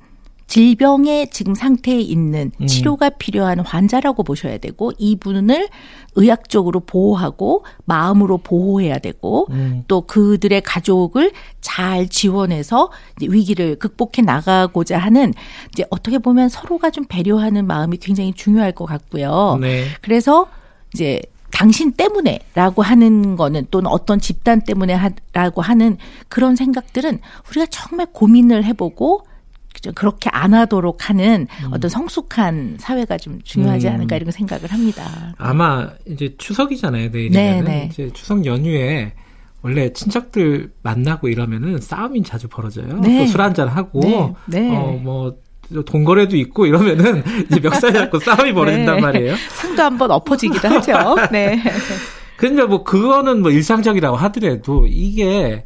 질병의 0.52 1.30
지금 1.30 1.54
상태에 1.54 1.98
있는 1.98 2.52
음. 2.60 2.66
치료가 2.66 3.08
필요한 3.08 3.60
환자라고 3.60 4.22
보셔야 4.22 4.58
되고 4.58 4.92
이분을 4.98 5.70
의학적으로 6.14 6.80
보호하고 6.80 7.64
마음으로 7.86 8.36
보호해야 8.36 8.98
되고 8.98 9.46
음. 9.48 9.84
또 9.88 10.02
그들의 10.02 10.60
가족을 10.60 11.32
잘 11.62 12.06
지원해서 12.06 12.90
위기를 13.22 13.76
극복해 13.76 14.20
나가고자 14.20 14.98
하는 14.98 15.32
이제 15.72 15.86
어떻게 15.88 16.18
보면 16.18 16.50
서로가 16.50 16.90
좀 16.90 17.06
배려하는 17.08 17.66
마음이 17.66 17.96
굉장히 17.96 18.34
중요할 18.34 18.72
것 18.72 18.84
같고요. 18.84 19.56
네. 19.58 19.86
그래서 20.02 20.48
이제 20.92 21.22
당신 21.50 21.92
때문에라고 21.92 22.82
하는 22.82 23.36
거는 23.36 23.68
또는 23.70 23.90
어떤 23.90 24.20
집단 24.20 24.60
때문에라고 24.60 25.62
하는 25.62 25.96
그런 26.28 26.56
생각들은 26.56 27.20
우리가 27.48 27.64
정말 27.70 28.06
고민을 28.12 28.64
해보고 28.64 29.22
그렇게 29.94 30.30
안 30.32 30.54
하도록 30.54 31.08
하는 31.08 31.46
음. 31.64 31.72
어떤 31.72 31.88
성숙한 31.88 32.76
사회가 32.78 33.18
좀 33.18 33.40
중요하지 33.42 33.88
음. 33.88 33.94
않을까 33.94 34.16
이런 34.16 34.30
생각을 34.30 34.72
합니다. 34.72 35.34
아마 35.38 35.88
이제 36.06 36.34
추석이잖아요, 36.38 37.10
내일이면 37.10 37.32
네, 37.32 37.62
네. 37.62 37.88
이제 37.90 38.10
추석 38.12 38.44
연휴에 38.44 39.12
원래 39.62 39.92
친척들 39.92 40.72
만나고 40.82 41.28
이러면은 41.28 41.80
싸움이 41.80 42.22
자주 42.24 42.48
벌어져요. 42.48 42.98
네. 43.00 43.18
또술 43.18 43.40
한잔 43.40 43.68
하고 43.68 44.00
네. 44.00 44.34
네. 44.46 44.76
어뭐 44.76 45.36
동거래도 45.86 46.36
있고 46.36 46.66
이러면은 46.66 47.22
이제 47.50 47.60
멱살 47.60 47.92
잡고 47.92 48.18
싸움이 48.18 48.52
벌어진단 48.52 48.96
네. 48.96 49.00
말이에요. 49.00 49.36
상도 49.56 49.82
한번 49.82 50.10
엎어지기도 50.10 50.68
하죠. 50.68 51.16
네. 51.30 51.62
그러니까 52.36 52.66
뭐 52.66 52.82
그거는 52.82 53.40
뭐 53.40 53.50
일상적이라고 53.50 54.16
하더라도 54.16 54.86
이게 54.88 55.64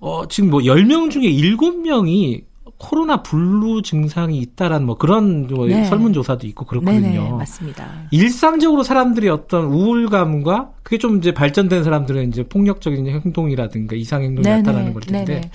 어 0.00 0.26
지금 0.26 0.50
뭐 0.50 0.60
10명 0.60 1.10
중에 1.10 1.22
7명이 1.22 2.42
코로나 2.82 3.22
블루 3.22 3.82
증상이 3.82 4.38
있다라는 4.38 4.84
뭐 4.84 4.96
그런 4.98 5.46
뭐 5.46 5.66
네. 5.66 5.84
설문조사도 5.84 6.48
있고 6.48 6.66
그렇거든요. 6.66 7.00
네네, 7.00 7.30
맞습니다. 7.30 7.88
일상적으로 8.10 8.82
사람들이 8.82 9.28
어떤 9.28 9.66
우울감과 9.66 10.72
그게 10.82 10.98
좀 10.98 11.18
이제 11.18 11.32
발전된 11.32 11.84
사람들은 11.84 12.28
이제 12.28 12.42
폭력적인 12.42 13.06
행동이라든가 13.06 13.94
이상 13.94 14.22
행동이 14.22 14.42
네네, 14.42 14.62
나타나는 14.62 14.92
걸 14.94 15.02
텐데 15.02 15.34
네네. 15.34 15.50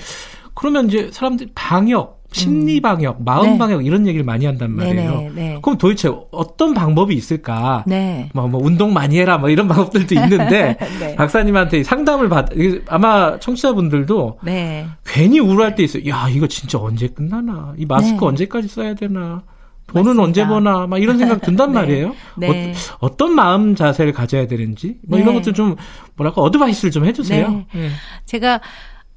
그러면 0.54 0.88
이제 0.88 1.10
사람들이 1.12 1.52
방역 1.54 2.17
심리 2.32 2.78
음. 2.78 2.82
방역, 2.82 3.24
마음 3.24 3.54
네. 3.54 3.58
방역 3.58 3.86
이런 3.86 4.06
얘기를 4.06 4.26
많이 4.26 4.46
한단 4.46 4.72
말이에요. 4.72 5.12
네네, 5.12 5.32
네. 5.34 5.60
그럼 5.62 5.78
도대체 5.78 6.12
어떤 6.32 6.74
방법이 6.74 7.16
있을까? 7.16 7.84
네. 7.88 8.30
뭐, 8.34 8.48
뭐 8.48 8.62
운동 8.64 8.94
많이 8.94 9.18
해라 9.18 9.38
뭐 9.38 9.50
이런 9.50 9.68
방법들도 9.68 10.14
있는데 10.14 10.78
네. 11.00 11.16
박사님한테 11.16 11.84
상담을 11.84 12.30
받 12.30 12.50
아마 12.88 13.40
청취자분들도 13.40 14.40
네. 14.44 14.88
괜히 15.06 15.40
우울할 15.40 15.76
때 15.76 15.84
있어요. 15.84 16.08
야 16.10 16.28
이거 16.30 16.48
진짜 16.48 16.78
언제 16.80 17.08
끝나나? 17.08 17.74
이 17.78 17.86
마스크 17.86 18.20
네. 18.20 18.26
언제까지 18.26 18.68
써야 18.68 18.94
되나? 18.94 19.44
돈은 19.88 20.18
맞습니다. 20.18 20.24
언제 20.24 20.46
버나? 20.46 20.86
막 20.86 21.02
이런 21.02 21.18
생각 21.18 21.42
든단 21.42 21.72
네. 21.72 21.80
말이에요. 21.80 22.16
네. 22.38 22.74
어, 23.00 23.16
떤 23.16 23.34
마음 23.34 23.74
자세를 23.74 24.12
가져야 24.12 24.48
되는지 24.48 24.98
뭐 25.08 25.18
이런 25.18 25.34
것들 25.34 25.54
좀 25.54 25.78
뭐랄까 26.18 26.42
어드바이스를 26.42 26.92
좀 26.92 27.06
해주세요. 27.06 27.64
제가 28.26 28.60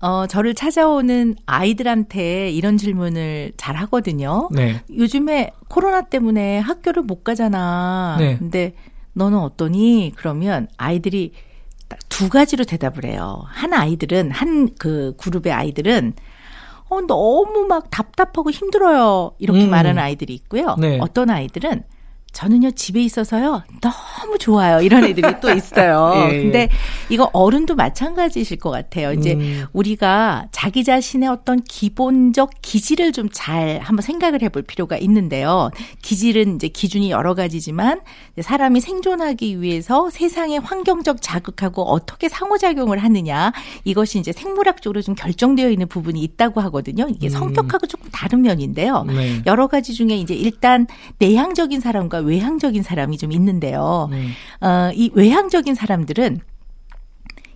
어, 0.00 0.26
저를 0.26 0.54
찾아오는 0.54 1.36
아이들한테 1.46 2.50
이런 2.50 2.76
질문을 2.78 3.52
잘 3.56 3.76
하거든요. 3.76 4.48
네. 4.50 4.80
요즘에 4.96 5.52
코로나 5.68 6.02
때문에 6.02 6.58
학교를 6.58 7.02
못 7.02 7.22
가잖아. 7.22 8.16
네. 8.18 8.36
근데 8.38 8.74
너는 9.12 9.38
어떠니? 9.38 10.12
그러면 10.16 10.68
아이들이 10.78 11.32
두 12.08 12.28
가지로 12.28 12.64
대답을 12.64 13.04
해요. 13.04 13.42
한 13.48 13.74
아이들은, 13.74 14.30
한 14.30 14.68
그 14.78 15.14
그룹의 15.18 15.52
아이들은 15.52 16.14
어, 16.88 17.00
너무 17.02 17.66
막 17.68 17.90
답답하고 17.90 18.50
힘들어요. 18.50 19.32
이렇게 19.38 19.64
음. 19.64 19.70
말하는 19.70 20.02
아이들이 20.02 20.34
있고요. 20.34 20.76
네. 20.78 20.98
어떤 21.00 21.30
아이들은 21.30 21.82
저는요 22.32 22.72
집에 22.72 23.02
있어서요 23.02 23.62
너무 23.80 24.38
좋아요 24.38 24.80
이런 24.80 25.04
애들이 25.04 25.40
또 25.40 25.50
있어요. 25.50 26.12
예. 26.30 26.42
근데 26.42 26.68
이거 27.08 27.30
어른도 27.32 27.74
마찬가지실 27.74 28.58
것 28.58 28.70
같아요. 28.70 29.12
이제 29.12 29.34
음. 29.34 29.64
우리가 29.72 30.46
자기 30.52 30.84
자신의 30.84 31.28
어떤 31.28 31.62
기본적 31.62 32.50
기질을 32.62 33.12
좀 33.12 33.30
잘 33.32 33.80
한번 33.82 34.02
생각을 34.02 34.42
해볼 34.42 34.62
필요가 34.62 34.96
있는데요. 34.98 35.70
기질은 36.02 36.56
이제 36.56 36.68
기준이 36.68 37.10
여러 37.10 37.34
가지지만 37.34 38.00
사람이 38.40 38.80
생존하기 38.80 39.62
위해서 39.62 40.10
세상의 40.10 40.60
환경적 40.60 41.22
자극하고 41.22 41.82
어떻게 41.82 42.28
상호작용을 42.28 42.98
하느냐 42.98 43.52
이것이 43.84 44.18
이제 44.18 44.32
생물학적으로 44.32 45.00
좀 45.02 45.14
결정되어 45.14 45.70
있는 45.70 45.88
부분이 45.88 46.20
있다고 46.22 46.60
하거든요. 46.62 47.06
이게 47.08 47.28
음. 47.28 47.30
성격하고 47.30 47.86
조금 47.86 48.10
다른 48.12 48.42
면인데요. 48.42 49.04
네. 49.04 49.40
여러 49.46 49.66
가지 49.68 49.94
중에 49.94 50.16
이제 50.16 50.34
일단 50.34 50.86
내향적인 51.18 51.80
사람과 51.80 52.19
외향적인 52.20 52.82
사람이 52.82 53.18
좀 53.18 53.32
있는데요. 53.32 54.08
네. 54.10 54.28
어, 54.66 54.90
이 54.94 55.10
외향적인 55.14 55.74
사람들은 55.74 56.40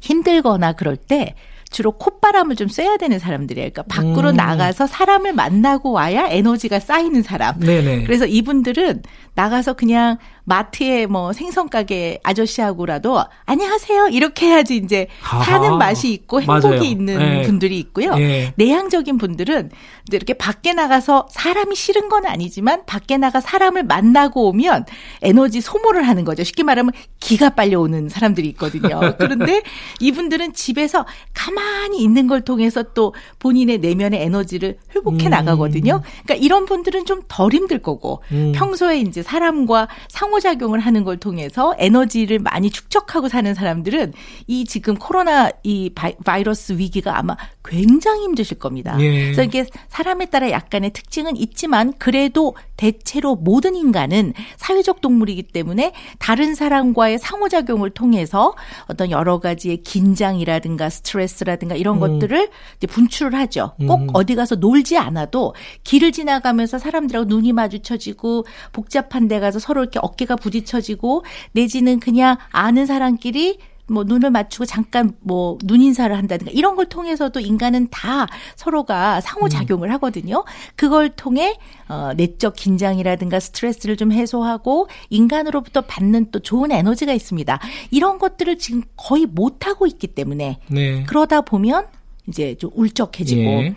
힘들거나 0.00 0.72
그럴 0.72 0.96
때 0.96 1.35
주로 1.70 1.90
콧바람을 1.92 2.55
좀 2.55 2.68
쐬야 2.68 2.98
되는 2.98 3.18
사람들이에요. 3.18 3.70
그러니까 3.70 3.83
밖으로 3.83 4.31
음. 4.31 4.37
나가서 4.37 4.87
사람을 4.87 5.33
만나고 5.33 5.90
와야 5.90 6.29
에너지가 6.29 6.79
쌓이는 6.79 7.22
사람. 7.22 7.59
네네. 7.59 8.05
그래서 8.05 8.27
이분들은 8.27 9.03
나가서 9.35 9.72
그냥 9.72 10.18
마트에 10.44 11.07
뭐 11.07 11.33
생선 11.33 11.68
가게 11.68 12.20
아저씨하고라도 12.22 13.24
안녕하세요 13.46 14.09
이렇게 14.09 14.46
해야지 14.46 14.76
이제 14.76 15.09
아하. 15.22 15.42
사는 15.42 15.78
맛이 15.78 16.12
있고 16.12 16.42
행복이 16.42 16.68
맞아요. 16.68 16.83
있는 16.83 17.18
네. 17.18 17.42
분들이 17.42 17.78
있고요. 17.78 18.14
네. 18.16 18.52
내향적인 18.57 19.16
분들은 19.18 19.70
이제 20.07 20.16
이렇게 20.16 20.35
밖에 20.35 20.74
나가서 20.74 21.28
사람이 21.30 21.74
싫은 21.74 22.09
건 22.11 22.26
아니지만 22.26 22.85
밖에 22.85 23.16
나가 23.16 23.40
사람을 23.40 23.85
만나고 23.85 24.48
오면 24.48 24.85
에너지 25.22 25.61
소모를 25.62 26.07
하는 26.07 26.24
거죠. 26.24 26.44
쉽게 26.44 26.62
말하면 26.62 26.92
기가 27.20 27.50
빨려 27.50 27.80
오는 27.80 28.09
사람들이 28.11 28.48
있거든요. 28.48 29.00
그런데 29.18 29.62
이분들은 30.00 30.52
집에서 30.52 31.07
가만히 31.33 32.02
있는 32.02 32.26
걸 32.26 32.42
통해서 32.42 32.83
또 32.83 33.14
본인의 33.38 33.78
내면의 33.78 34.22
에너지를 34.22 34.76
회복해 34.94 35.26
음. 35.26 35.30
나가거든요. 35.30 36.02
그러니까 36.24 36.35
이런 36.35 36.66
분들은 36.66 37.07
좀 37.07 37.22
덜 37.28 37.52
힘들 37.52 37.78
거고 37.80 38.22
음. 38.33 38.52
평소에 38.54 38.98
이제 38.98 39.22
사람과 39.22 39.88
상호 40.09 40.34
상호작용을 40.35 40.81
하는 40.81 41.05
걸 41.05 41.16
통해서 41.16 41.75
에너지를 41.79 42.38
많이 42.38 42.70
축적하고 42.70 43.29
사는 43.29 43.53
사람들은 43.55 44.12
이 44.47 44.64
지금 44.64 44.97
코로나 44.97 45.51
이 45.62 45.90
바이러스 46.25 46.73
위기가 46.75 47.18
아마 47.18 47.37
굉장히 47.64 48.25
힘드실 48.25 48.59
겁니다. 48.59 48.97
예. 49.01 49.25
그래서 49.25 49.42
이게 49.42 49.66
사람에 49.88 50.27
따라 50.27 50.51
약간의 50.51 50.92
특징은 50.92 51.37
있지만 51.37 51.92
그래도 51.99 52.55
대체로 52.77 53.37
모든 53.37 53.77
인간은 53.77 54.35
사회적 54.57 55.01
동물이기 55.01 55.44
때문에 55.44 55.92
다른 56.18 56.55
사람과의 56.55 57.18
상호작용을 57.18 57.90
통해서 57.90 58.55
어떤 58.87 59.11
여러 59.11 59.38
가지의 59.38 59.79
긴장이라든가 59.79 60.90
스트레스라든가 60.90 61.77
이런 61.77 61.97
음. 61.97 62.01
것들을 62.01 62.49
분출을 62.88 63.38
하죠. 63.40 63.75
꼭 63.87 64.03
음. 64.03 64.09
어디 64.12 64.35
가서 64.35 64.57
놀지 64.57 64.99
않아도 64.99 65.55
길을 65.85 66.12
지나가면서 66.12 66.79
사람들하고 66.79 67.27
눈이 67.27 67.53
마주쳐지고 67.53 68.44
복잡한 68.73 69.29
데 69.29 69.40
가서 69.40 69.59
서로 69.59 69.83
이렇게 69.83 69.99
어깨 70.03 70.24
어깨가 70.25 70.37
부딪혀지고 70.37 71.25
내지는 71.53 72.01
그냥 72.01 72.37
아는 72.51 72.87
사람끼리 72.87 73.59
뭐 73.87 74.03
눈을 74.03 74.31
맞추고 74.31 74.65
잠깐 74.65 75.13
뭐 75.21 75.59
눈 75.65 75.83
인사를 75.83 76.17
한다든가 76.17 76.51
이런 76.53 76.75
걸 76.75 76.87
통해서도 76.87 77.39
인간은 77.41 77.89
다 77.91 78.27
서로가 78.57 79.21
상호작용을 79.21 79.89
음. 79.89 79.93
하거든요. 79.95 80.45
그걸 80.75 81.11
통해 81.11 81.57
어 81.89 82.13
내적 82.17 82.57
긴장이라든가 82.57 83.41
스트레스를 83.41 83.97
좀 83.97 84.11
해소하고 84.11 84.89
인간으로부터 85.11 85.83
받는 85.83 86.31
또 86.31 86.41
좋은 86.41 86.73
에너지가 86.73 87.13
있습니다. 87.13 87.61
이런 87.91 88.19
것들을 88.19 88.59
지금 88.59 88.83
거의 88.97 89.27
못 89.27 89.67
하고 89.67 89.87
있기 89.87 90.09
때문에 90.09 90.61
네. 90.69 91.05
그러다 91.05 91.43
보면 91.43 91.87
이제 92.27 92.55
좀 92.55 92.71
울적해지고 92.75 93.43
예. 93.43 93.75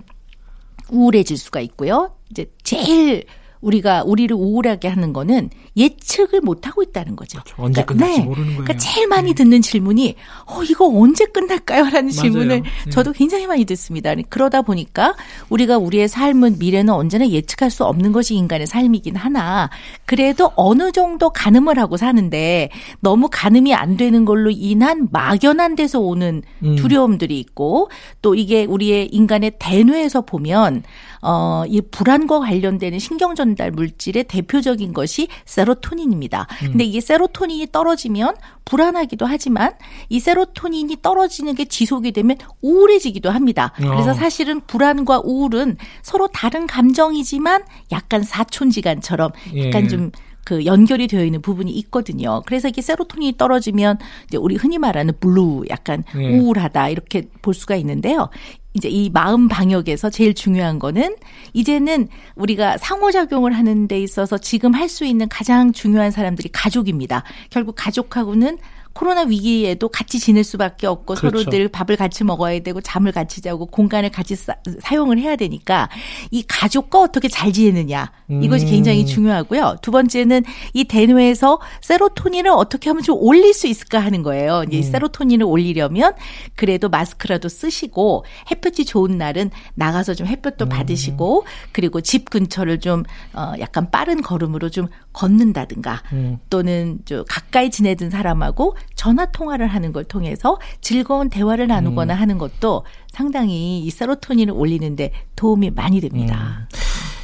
우울해질 0.89 1.37
수가 1.37 1.59
있고요. 1.59 2.15
이제 2.31 2.49
제일 2.63 3.25
우리가 3.61 4.03
우리를 4.03 4.35
우울하게 4.35 4.87
하는 4.87 5.13
거는 5.13 5.49
예측을 5.75 6.41
못 6.41 6.67
하고 6.67 6.83
있다는 6.83 7.15
거죠. 7.15 7.39
그렇죠. 7.43 7.61
언제 7.61 7.83
그러니까, 7.83 7.93
끝날지 7.93 8.19
네. 8.19 8.25
모르는 8.25 8.47
거예요. 8.47 8.63
그러니까 8.63 8.77
제일 8.77 9.07
많이 9.07 9.29
네. 9.29 9.35
듣는 9.35 9.61
질문이 9.61 10.15
어 10.45 10.63
이거 10.63 10.87
언제 10.87 11.25
끝날까요?라는 11.25 12.09
질문을 12.09 12.61
네. 12.61 12.89
저도 12.89 13.13
굉장히 13.13 13.47
많이 13.47 13.65
듣습니다. 13.65 14.13
그러다 14.29 14.61
보니까 14.61 15.15
우리가 15.49 15.77
우리의 15.77 16.07
삶은 16.07 16.57
미래는 16.59 16.93
언제나 16.93 17.27
예측할 17.27 17.69
수 17.69 17.83
없는 17.85 18.11
것이 18.11 18.35
인간의 18.35 18.67
삶이긴 18.67 19.15
하나 19.15 19.69
그래도 20.05 20.51
어느 20.55 20.91
정도 20.91 21.29
가늠을 21.29 21.77
하고 21.79 21.97
사는데 21.97 22.69
너무 22.99 23.29
가늠이 23.31 23.73
안 23.73 23.97
되는 23.97 24.25
걸로 24.25 24.49
인한 24.49 25.07
막연한 25.11 25.75
데서 25.75 25.99
오는 25.99 26.41
음. 26.63 26.75
두려움들이 26.75 27.39
있고 27.39 27.89
또 28.21 28.35
이게 28.35 28.65
우리의 28.65 29.07
인간의 29.07 29.53
대뇌에서 29.59 30.21
보면 30.21 30.83
어, 31.21 31.63
이 31.67 31.81
불안과 31.81 32.39
관련되는 32.39 32.99
신경 32.99 33.35
전달 33.35 33.71
물질의 33.71 34.25
대표적인 34.25 34.93
것이 34.93 35.27
세로토닌입니다. 35.45 36.47
음. 36.63 36.67
근데 36.71 36.83
이게 36.83 37.01
세로토닌이 37.01 37.67
떨어지면 37.71 38.35
불안하기도 38.65 39.25
하지만 39.25 39.73
이 40.09 40.19
세로토닌이 40.19 40.97
떨어지는 41.01 41.55
게 41.55 41.65
지속이 41.65 42.11
되면 42.11 42.37
우울해지기도 42.61 43.29
합니다. 43.29 43.71
그래서 43.77 44.11
어. 44.11 44.13
사실은 44.13 44.61
불안과 44.67 45.21
우울은 45.23 45.77
서로 46.01 46.27
다른 46.27 46.67
감정이지만 46.67 47.63
약간 47.91 48.23
사촌지간처럼 48.23 49.31
약간 49.57 49.83
예. 49.83 49.87
좀그 49.87 50.65
연결이 50.65 51.07
되어 51.07 51.23
있는 51.23 51.41
부분이 51.41 51.71
있거든요. 51.71 52.41
그래서 52.45 52.67
이게 52.67 52.81
세로토닌이 52.81 53.37
떨어지면 53.37 53.99
이제 54.27 54.37
우리 54.37 54.55
흔히 54.55 54.77
말하는 54.77 55.13
블루 55.19 55.65
약간 55.69 56.03
네. 56.13 56.37
우울하다 56.37 56.89
이렇게 56.89 57.29
볼 57.41 57.53
수가 57.53 57.75
있는데요. 57.77 58.29
이제 58.77 58.89
이 58.89 59.09
마음 59.09 59.47
방역에서 59.47 60.09
제일 60.09 60.33
중요한 60.33 60.79
거는 60.79 61.15
이제는 61.53 62.07
우리가 62.35 62.77
상호작용을 62.77 63.51
하는 63.53 63.87
데 63.87 63.99
있어서 63.99 64.37
지금 64.37 64.73
할 64.73 64.87
수 64.87 65.03
있는 65.03 65.27
가장 65.27 65.73
중요한 65.73 66.11
사람들이 66.11 66.47
가족입니다. 66.53 67.23
결국 67.49 67.75
가족하고는 67.77 68.57
코로나 68.97 69.21
위기에도 69.21 69.89
같이 69.89 70.17
지낼 70.17 70.43
수밖에 70.43 70.87
없고 70.87 71.13
그렇죠. 71.13 71.37
서로들 71.37 71.67
밥을 71.67 71.97
같이 71.97 72.23
먹어야 72.23 72.61
되고 72.61 72.81
잠을 72.81 73.11
같이 73.11 73.41
자고 73.41 73.67
공간을 73.67 74.09
같이 74.09 74.35
사, 74.35 74.55
용을 74.95 75.19
해야 75.19 75.35
되니까 75.35 75.87
이 76.31 76.41
가족과 76.41 77.01
어떻게 77.01 77.27
잘 77.27 77.53
지내느냐 77.53 78.11
이것이 78.41 78.65
음. 78.65 78.71
굉장히 78.71 79.05
중요하고요. 79.05 79.77
두 79.83 79.91
번째는 79.91 80.43
이 80.73 80.85
대뇌에서 80.85 81.59
세로토닌을 81.81 82.49
어떻게 82.49 82.89
하면 82.89 83.03
좀 83.03 83.17
올릴 83.19 83.53
수 83.53 83.67
있을까 83.67 83.99
하는 83.99 84.23
거예요. 84.23 84.63
이제 84.67 84.77
음. 84.77 84.81
세로토닌을 84.81 85.45
올리려면 85.45 86.13
그래도 86.55 86.89
마스크라도 86.89 87.49
쓰시고 87.49 88.25
햇볕이 88.49 88.83
좋은 88.83 89.15
날은 89.19 89.51
나가서 89.75 90.15
좀 90.15 90.25
햇볕도 90.25 90.65
음. 90.65 90.69
받으시고 90.69 91.45
그리고 91.71 92.01
집 92.01 92.31
근처를 92.31 92.79
좀 92.79 93.03
어, 93.33 93.53
약간 93.59 93.91
빠른 93.91 94.23
걸음으로 94.23 94.71
좀 94.71 94.87
걷는다든가 95.13 96.01
음. 96.13 96.39
또는 96.49 96.99
좀 97.05 97.23
가까이 97.27 97.69
지내던 97.69 98.09
사람하고 98.09 98.75
전화 98.95 99.25
통화를 99.27 99.67
하는 99.67 99.93
걸 99.93 100.03
통해서 100.03 100.59
즐거운 100.81 101.29
대화를 101.29 101.67
나누거나 101.67 102.15
음. 102.15 102.19
하는 102.19 102.37
것도 102.37 102.83
상당히 103.11 103.79
이 103.81 103.89
세로토닌을 103.89 104.53
올리는데 104.53 105.11
도움이 105.35 105.71
많이 105.71 106.01
됩니다. 106.01 106.67
음. 106.71 106.77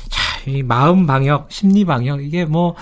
자, 0.10 0.50
이 0.50 0.64
마음 0.64 1.08
방역, 1.08 1.52
심리 1.52 1.86
방역 1.86 2.24
이게 2.24 2.46
뭐 2.46 2.76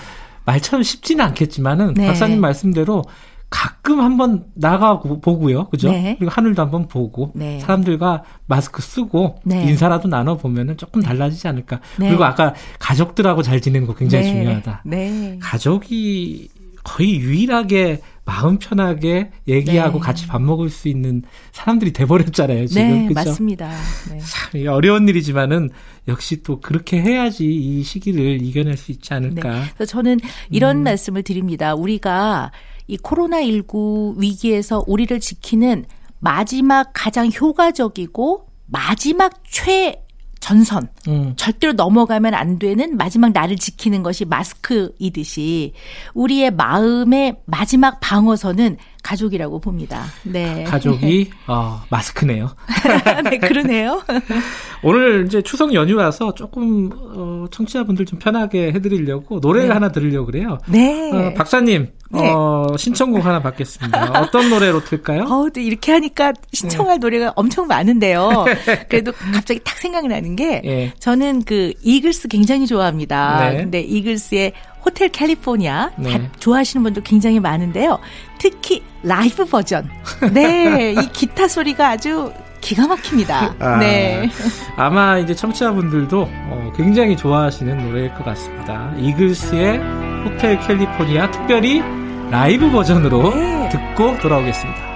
말처럼 0.44 0.82
쉽지는 0.82 1.24
않겠지만은 1.26 1.94
네. 1.94 2.06
박사님 2.06 2.40
말씀대로 2.40 3.04
가끔 3.52 4.00
한번 4.00 4.46
나가 4.54 4.98
보고요. 4.98 5.68
그죠? 5.68 5.90
네. 5.90 6.16
그리고 6.18 6.32
하늘도 6.32 6.62
한번 6.62 6.88
보고 6.88 7.32
네. 7.34 7.60
사람들과 7.60 8.24
마스크 8.46 8.80
쓰고 8.80 9.40
네. 9.44 9.64
인사라도 9.64 10.08
나눠 10.08 10.38
보면은 10.38 10.78
조금 10.78 11.02
달라지지 11.02 11.48
않을까. 11.48 11.80
네. 11.98 12.08
그리고 12.08 12.24
아까 12.24 12.54
가족들하고 12.78 13.42
잘 13.42 13.60
지내는 13.60 13.86
거 13.86 13.94
굉장히 13.94 14.24
네. 14.24 14.32
중요하다. 14.32 14.82
네. 14.86 15.38
가족이 15.40 16.48
거의 16.82 17.16
유일하게 17.16 18.00
마음 18.24 18.58
편하게 18.58 19.32
얘기하고 19.48 19.98
네. 19.98 20.04
같이 20.04 20.26
밥 20.28 20.40
먹을 20.40 20.70
수 20.70 20.88
있는 20.88 21.22
사람들이 21.50 21.92
돼버렸잖아요, 21.92 22.66
지금. 22.66 22.82
네, 22.82 23.06
그쵸? 23.08 23.14
맞습니다. 23.14 23.70
네. 24.10 24.18
참 24.20 24.66
어려운 24.68 25.08
일이지만은 25.08 25.70
역시 26.06 26.42
또 26.42 26.60
그렇게 26.60 27.00
해야지 27.00 27.46
이 27.46 27.82
시기를 27.82 28.40
이겨낼 28.42 28.76
수 28.76 28.92
있지 28.92 29.12
않을까. 29.12 29.50
네. 29.50 29.64
그래서 29.74 29.90
저는 29.90 30.20
이런 30.50 30.78
음. 30.78 30.82
말씀을 30.84 31.22
드립니다. 31.24 31.74
우리가 31.74 32.52
이 32.86 32.96
코로나19 32.98 34.18
위기에서 34.18 34.84
우리를 34.86 35.18
지키는 35.18 35.84
마지막 36.20 36.90
가장 36.92 37.30
효과적이고 37.32 38.46
마지막 38.66 39.42
최 39.44 40.02
전선 40.38 40.88
음. 41.08 41.34
절대로 41.36 41.72
넘어가면 41.72 42.34
안 42.34 42.58
되는 42.58 42.96
마지막 42.96 43.32
나를 43.32 43.56
지키는 43.56 44.02
것이 44.02 44.24
마스크이듯이 44.24 45.72
우리의 46.14 46.52
마음의 46.52 47.36
마지막 47.46 47.98
방어선은 48.00 48.76
가족이라고 49.02 49.60
봅니다. 49.60 50.04
네. 50.22 50.64
가족이 50.64 51.30
어, 51.48 51.82
마스크네요. 51.90 52.54
네, 53.28 53.38
그러네요. 53.38 54.02
오늘 54.84 55.26
이제 55.26 55.42
추석 55.42 55.74
연휴라서 55.74 56.34
조금 56.34 56.90
어, 56.92 57.46
청취자분들 57.50 58.06
좀 58.06 58.18
편하게 58.18 58.72
해드리려고 58.72 59.40
노래 59.40 59.64
네. 59.64 59.72
하나 59.72 59.90
들으려고 59.90 60.26
그래요. 60.26 60.58
네. 60.68 61.10
어, 61.12 61.34
박사님 61.34 61.88
네. 62.10 62.30
어, 62.30 62.66
신청곡 62.76 63.24
하나 63.24 63.40
받겠습니다. 63.40 64.20
어떤 64.20 64.50
노래로 64.50 64.84
틀까요? 64.84 65.24
어, 65.24 65.48
이렇게 65.56 65.92
하니까 65.92 66.32
신청할 66.52 66.96
네. 66.96 66.98
노래가 67.00 67.32
엄청 67.34 67.66
많은데요. 67.66 68.44
그래도 68.88 69.12
갑자기 69.32 69.60
딱 69.64 69.78
생각이 69.78 70.08
나는 70.08 70.36
게 70.36 70.91
네. 70.92 70.98
저는 70.98 71.42
그 71.44 71.72
이글스 71.82 72.28
굉장히 72.28 72.66
좋아합니다. 72.66 73.50
네. 73.50 73.56
근데 73.58 73.80
이글스의 73.80 74.52
호텔 74.84 75.08
캘리포니아 75.08 75.90
네. 75.96 76.12
다 76.12 76.28
좋아하시는 76.38 76.82
분도 76.82 77.00
굉장히 77.02 77.40
많은데요. 77.40 77.98
특히 78.38 78.82
라이브 79.02 79.44
버전. 79.44 79.88
네, 80.32 80.92
이 80.92 81.12
기타 81.12 81.48
소리가 81.48 81.90
아주 81.90 82.32
기가 82.60 82.86
막힙니다. 82.86 83.54
아, 83.58 83.76
네. 83.78 84.28
아마 84.76 85.18
이제 85.18 85.34
청취자분들도 85.34 86.28
어, 86.30 86.72
굉장히 86.76 87.16
좋아하시는 87.16 87.88
노래일 87.88 88.14
것 88.14 88.24
같습니다. 88.24 88.92
이글스의 88.98 89.78
호텔 90.24 90.58
캘리포니아 90.60 91.30
특별히 91.30 91.82
라이브 92.30 92.70
버전으로 92.70 93.34
네. 93.34 93.68
듣고 93.68 94.18
돌아오겠습니다. 94.18 94.91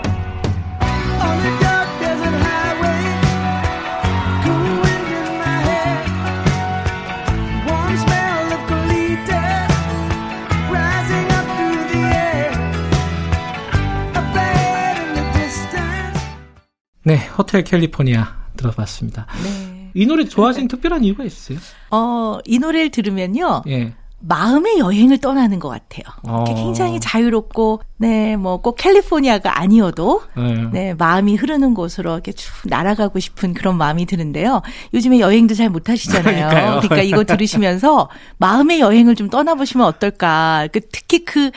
호텔 17.36 17.64
캘리포니아 17.64 18.36
들어봤습니다. 18.56 19.26
네. 19.42 19.90
이 19.94 20.06
노래 20.06 20.24
좋아하시는 20.24 20.68
특별한 20.68 21.04
이유가 21.04 21.24
있어요? 21.24 21.58
어, 21.90 22.38
이 22.44 22.58
노래를 22.58 22.90
들으면요. 22.90 23.62
예. 23.68 23.94
마음의 24.18 24.78
여행을 24.78 25.18
떠나는 25.18 25.58
것 25.58 25.68
같아요. 25.68 26.02
어. 26.22 26.44
굉장히 26.44 26.98
자유롭고, 27.00 27.82
네, 27.98 28.36
뭐 28.36 28.58
꼭 28.58 28.76
캘리포니아가 28.76 29.58
아니어도, 29.60 30.22
네. 30.34 30.54
네. 30.72 30.94
마음이 30.94 31.36
흐르는 31.36 31.74
곳으로 31.74 32.14
이렇게 32.14 32.32
쭉 32.32 32.50
날아가고 32.64 33.20
싶은 33.20 33.52
그런 33.54 33.76
마음이 33.76 34.06
드는데요. 34.06 34.62
요즘에 34.94 35.20
여행도 35.20 35.54
잘 35.54 35.68
못 35.68 35.88
하시잖아요. 35.90 36.48
그러니까 36.80 37.02
이거 37.02 37.24
들으시면서 37.24 38.08
마음의 38.38 38.80
여행을 38.80 39.14
좀 39.16 39.28
떠나보시면 39.28 39.86
어떨까. 39.86 40.66
그 40.72 40.80
특히 40.90 41.24
그 41.24 41.50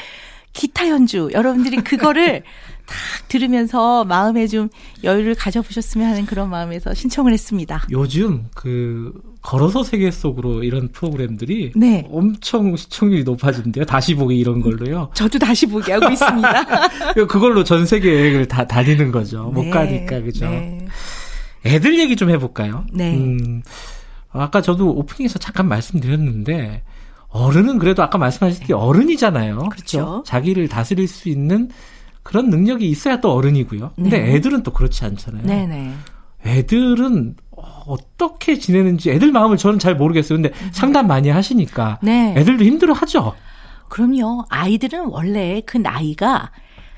기타 0.51 0.89
연주, 0.89 1.29
여러분들이 1.33 1.77
그거를 1.77 2.43
딱 2.89 3.27
들으면서 3.27 4.03
마음에 4.03 4.47
좀 4.47 4.69
여유를 5.03 5.35
가져보셨으면 5.35 6.07
하는 6.07 6.25
그런 6.25 6.49
마음에서 6.49 6.93
신청을 6.93 7.31
했습니다. 7.31 7.83
요즘 7.91 8.45
그 8.55 9.13
걸어서 9.41 9.83
세계 9.83 10.11
속으로 10.11 10.63
이런 10.63 10.89
프로그램들이 10.89 11.71
네. 11.75 12.07
엄청 12.11 12.75
시청률이 12.75 13.23
높아진대요. 13.23 13.85
다시 13.85 14.15
보기 14.15 14.37
이런 14.37 14.61
걸로요. 14.61 15.09
저도 15.15 15.39
다시 15.39 15.65
보기 15.65 15.91
하고 15.91 16.09
있습니다. 16.09 16.89
그걸로 17.29 17.63
전 17.63 17.85
세계 17.85 18.13
여행을 18.13 18.47
다 18.47 18.65
다니는 18.65 19.11
거죠. 19.11 19.43
못 19.43 19.63
네. 19.63 19.69
가니까 19.69 20.21
그죠. 20.21 20.49
네. 20.49 20.85
애들 21.65 21.99
얘기 21.99 22.15
좀 22.15 22.29
해볼까요? 22.29 22.85
네. 22.91 23.15
음, 23.15 23.61
아까 24.31 24.61
저도 24.61 24.89
오프닝에서 24.95 25.39
잠깐 25.39 25.67
말씀드렸는데 25.67 26.83
어른은 27.29 27.77
그래도 27.77 28.01
아까 28.01 28.17
말씀하셨듯이 28.17 28.73
어른이잖아요. 28.73 29.57
그렇죠. 29.69 29.97
그렇죠? 29.97 30.23
자기를 30.25 30.67
다스릴 30.67 31.07
수 31.07 31.29
있는 31.29 31.69
그런 32.29 32.51
능력이 32.51 32.87
있어야 32.87 33.21
또 33.21 33.33
어른이고요. 33.33 33.93
근데 33.95 34.19
네. 34.19 34.35
애들은 34.35 34.61
또 34.61 34.71
그렇지 34.71 35.03
않잖아요. 35.03 35.47
네네. 35.47 35.93
애들은 36.45 37.35
어떻게 37.87 38.59
지내는지 38.59 39.09
애들 39.09 39.31
마음을 39.31 39.57
저는 39.57 39.79
잘 39.79 39.95
모르겠어요. 39.95 40.39
근데 40.39 40.55
음. 40.61 40.69
상담 40.71 41.07
많이 41.07 41.29
하시니까 41.29 41.97
네. 42.03 42.35
애들도 42.37 42.63
힘들어 42.63 42.93
하죠. 42.93 43.33
그럼요. 43.87 44.45
아이들은 44.47 45.05
원래 45.05 45.63
그 45.65 45.77
나이가 45.77 46.51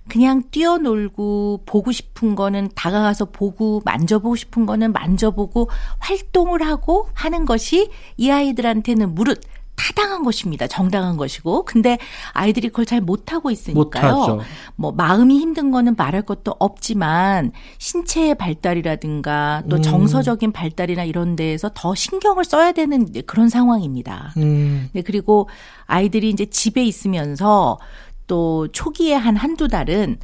그냥 0.10 0.44
뛰어놀고 0.52 1.64
보고 1.66 1.94
싶은 1.94 2.36
거는 2.36 2.68
다가가서 2.76 3.32
보고 3.32 3.82
만져보고 3.86 4.36
싶은 4.36 4.66
거는 4.66 4.92
만져보고 4.92 5.70
활동을 6.00 6.62
하고 6.62 7.08
하는 7.14 7.46
것이 7.46 7.90
이 8.18 8.30
아이들한테는 8.30 9.16
무릇 9.16 9.40
타당한 9.76 10.24
것입니다. 10.24 10.68
정당한 10.68 11.18
것이고. 11.18 11.66
근데 11.66 11.98
아이들이 12.34 12.70
그걸 12.70 12.86
잘 12.86 13.02
못하고 13.02 13.52
있으니까요. 13.52 14.14
못하죠. 14.14 14.40
뭐 14.76 14.92
마음이 14.92 15.40
힘든 15.40 15.72
거는 15.72 15.96
말할 15.98 16.22
것도 16.22 16.56
없지만 16.60 17.52
신체의 17.78 18.36
발달이라든가 18.36 19.64
또 19.70 19.78
음. 19.78 19.82
정서적인 19.82 20.52
발달이나 20.52 21.04
이런 21.04 21.36
데에서 21.36 21.72
더 21.74 21.96
신경을 21.96 22.46
써야 22.46 22.72
되는 22.72 23.08
그런 23.26 23.50
상황입니다. 23.50 24.34
음. 24.38 24.90
네, 24.94 25.02
그리고 25.02 25.50
아이들이 25.88 26.30
이제 26.30 26.46
집에 26.46 26.84
있으면서 26.84 27.80
또 28.28 28.68
초기에 28.72 29.16
한 29.16 29.36
한두 29.36 29.68
달은 29.68 30.18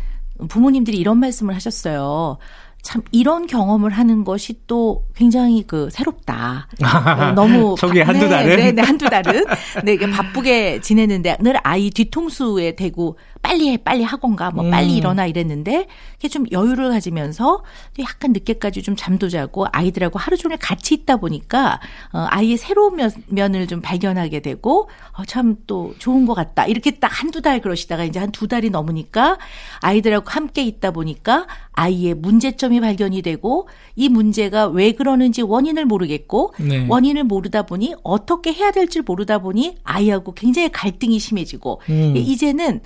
부모님들이 0.49 0.97
이런 0.97 1.17
말씀을 1.17 1.55
하셨어요. 1.55 2.37
참 2.81 3.01
이런 3.11 3.47
경험을 3.47 3.91
하는 3.91 4.23
것이 4.23 4.61
또 4.65 5.05
굉장히 5.15 5.63
그 5.67 5.89
새롭다. 5.91 6.69
어, 6.81 7.31
너무 7.33 7.75
저기 7.79 8.01
한두 8.01 8.25
네, 8.25 8.29
달은 8.29 8.55
네, 8.55 8.71
네, 8.71 8.81
한두 8.81 9.09
달은 9.09 9.45
네, 9.83 9.97
바쁘게 9.97 10.79
지내는데 10.81 11.37
늘 11.41 11.57
아이 11.63 11.89
뒤통수에 11.89 12.75
대고 12.75 13.17
빨리 13.41 13.69
해, 13.71 13.77
빨리 13.77 14.03
학원 14.03 14.35
가, 14.35 14.51
뭐 14.51 14.69
빨리 14.69 14.93
음. 14.93 14.97
일어나 14.97 15.25
이랬는데 15.25 15.87
이게 16.17 16.27
좀 16.27 16.45
여유를 16.51 16.89
가지면서 16.89 17.63
약간 17.99 18.33
늦게까지 18.33 18.81
좀 18.83 18.95
잠도 18.95 19.29
자고 19.29 19.65
아이들하고 19.71 20.19
하루 20.19 20.37
종일 20.37 20.57
같이 20.57 20.93
있다 20.95 21.17
보니까 21.17 21.79
어, 22.13 22.25
아이의 22.29 22.57
새로운 22.57 22.95
면, 22.95 23.11
면을 23.27 23.67
좀 23.67 23.81
발견하게 23.81 24.41
되고 24.41 24.89
어, 25.13 25.25
참 25.25 25.57
또 25.65 25.93
좋은 25.97 26.25
것 26.25 26.33
같다. 26.33 26.65
이렇게 26.65 26.91
딱 26.91 27.07
한두 27.07 27.41
달 27.41 27.61
그러시다가 27.61 28.03
이제 28.03 28.19
한 28.19 28.31
두 28.31 28.47
달이 28.47 28.69
넘으니까 28.69 29.37
아이들하고 29.81 30.29
함께 30.29 30.61
있다 30.63 30.91
보니까 30.91 31.47
아이의 31.71 32.13
문제점이 32.15 32.79
발견이 32.79 33.21
되고 33.21 33.67
이 33.95 34.09
문제가 34.09 34.67
왜 34.67 34.91
그러는지 34.91 35.41
원인을 35.41 35.85
모르겠고 35.85 36.53
네. 36.59 36.85
원인을 36.87 37.23
모르다 37.23 37.63
보니 37.63 37.95
어떻게 38.03 38.53
해야 38.53 38.71
될지 38.71 39.01
모르다 39.01 39.39
보니 39.39 39.77
아이하고 39.83 40.33
굉장히 40.33 40.69
갈등이 40.69 41.17
심해지고 41.19 41.81
음. 41.89 42.13
이제는 42.15 42.81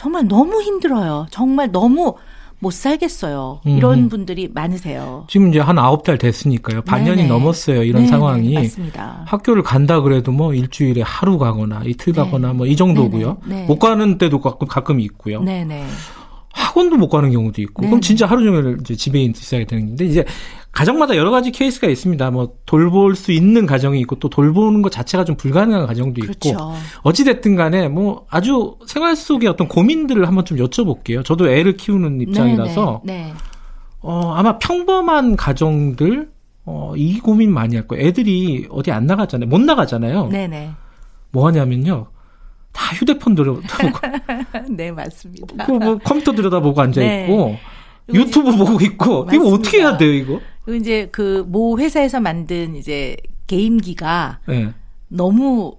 정말 0.00 0.26
너무 0.26 0.62
힘들어요. 0.62 1.26
정말 1.30 1.70
너무 1.70 2.14
못 2.58 2.72
살겠어요. 2.72 3.60
이런 3.66 3.98
음. 4.04 4.08
분들이 4.08 4.48
많으세요. 4.50 5.26
지금 5.28 5.50
이제 5.50 5.60
한 5.60 5.78
아홉 5.78 6.04
달 6.04 6.16
됐으니까요. 6.16 6.80
반년이 6.82 7.16
네네. 7.18 7.28
넘었어요. 7.28 7.82
이런 7.82 8.02
네네. 8.04 8.06
상황이. 8.08 8.54
맞습니다. 8.54 9.24
학교를 9.26 9.62
간다 9.62 10.00
그래도 10.00 10.32
뭐 10.32 10.54
일주일에 10.54 11.02
하루 11.02 11.36
가거나 11.36 11.82
이틀 11.84 12.14
네. 12.14 12.22
가거나 12.22 12.54
뭐 12.54 12.66
이 12.66 12.76
정도고요. 12.76 13.36
네. 13.44 13.66
못 13.66 13.78
가는 13.78 14.16
때도 14.16 14.40
가끔 14.40 14.66
가끔 14.68 15.00
있고요. 15.00 15.42
네네. 15.42 15.84
학원도 16.52 16.96
못 16.96 17.08
가는 17.10 17.30
경우도 17.30 17.60
있고, 17.62 17.82
네. 17.82 17.88
그럼 17.88 18.00
진짜 18.00 18.24
하루 18.26 18.42
종일 18.42 18.78
이제 18.80 18.96
집에 18.96 19.20
있어야 19.22 19.64
되는데, 19.66 20.04
이제 20.06 20.24
가정마다 20.72 21.16
여러 21.16 21.30
가지 21.30 21.50
케이스가 21.50 21.88
있습니다. 21.88 22.30
뭐 22.30 22.54
돌볼 22.64 23.16
수 23.16 23.32
있는 23.32 23.66
가정이 23.66 23.98
있고 24.00 24.16
또 24.20 24.28
돌보는 24.28 24.82
것 24.82 24.90
자체가 24.92 25.24
좀 25.24 25.36
불가능한 25.36 25.86
가정도 25.86 26.20
있고 26.24 26.32
그렇죠. 26.56 26.74
어찌 27.02 27.24
됐든 27.24 27.56
간에 27.56 27.88
뭐 27.88 28.26
아주 28.30 28.76
생활 28.86 29.16
속의 29.16 29.48
어떤 29.48 29.66
고민들을 29.68 30.26
한번 30.26 30.44
좀 30.44 30.58
여쭤볼게요. 30.58 31.24
저도 31.24 31.50
애를 31.50 31.76
키우는 31.76 32.20
입장이라서 32.20 33.02
네, 33.04 33.12
네, 33.14 33.24
네. 33.26 33.34
어 34.00 34.32
아마 34.34 34.58
평범한 34.58 35.36
가정들 35.36 36.28
어 36.66 36.92
이 36.96 37.18
고민 37.18 37.52
많이 37.52 37.74
할 37.74 37.88
거예요. 37.88 38.06
애들이 38.06 38.66
어디 38.70 38.92
안 38.92 39.06
나가잖아요. 39.06 39.48
못 39.48 39.60
나가잖아요. 39.60 40.28
네네. 40.28 40.46
네. 40.48 40.70
뭐 41.32 41.46
하냐면요. 41.48 42.06
다 42.72 42.94
휴대폰 42.94 43.34
들여다보고. 43.34 43.98
네, 44.70 44.92
맞습니다. 44.92 45.66
그뭐 45.66 45.98
컴퓨터 45.98 46.32
들여다보고 46.32 46.80
앉아 46.80 47.00
있고 47.02 47.36
네. 47.46 47.60
유튜브 48.14 48.56
보고 48.56 48.80
있고 48.80 49.24
맞습니다. 49.24 49.34
이거 49.34 49.54
어떻게 49.56 49.78
해야 49.78 49.96
돼요, 49.96 50.12
이거? 50.12 50.40
이제 50.68 51.08
그 51.10 51.44
모 51.48 51.78
회사에서 51.78 52.20
만든 52.20 52.76
이제 52.76 53.16
게임기가 53.46 54.40
네. 54.46 54.72
너무 55.08 55.76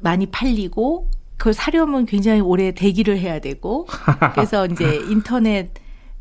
많이 0.00 0.26
팔리고 0.26 1.10
그걸 1.36 1.54
사려면 1.54 2.06
굉장히 2.06 2.40
오래 2.40 2.72
대기를 2.72 3.18
해야 3.18 3.38
되고 3.40 3.86
그래서 4.34 4.66
이제 4.66 4.96
인터넷 5.10 5.70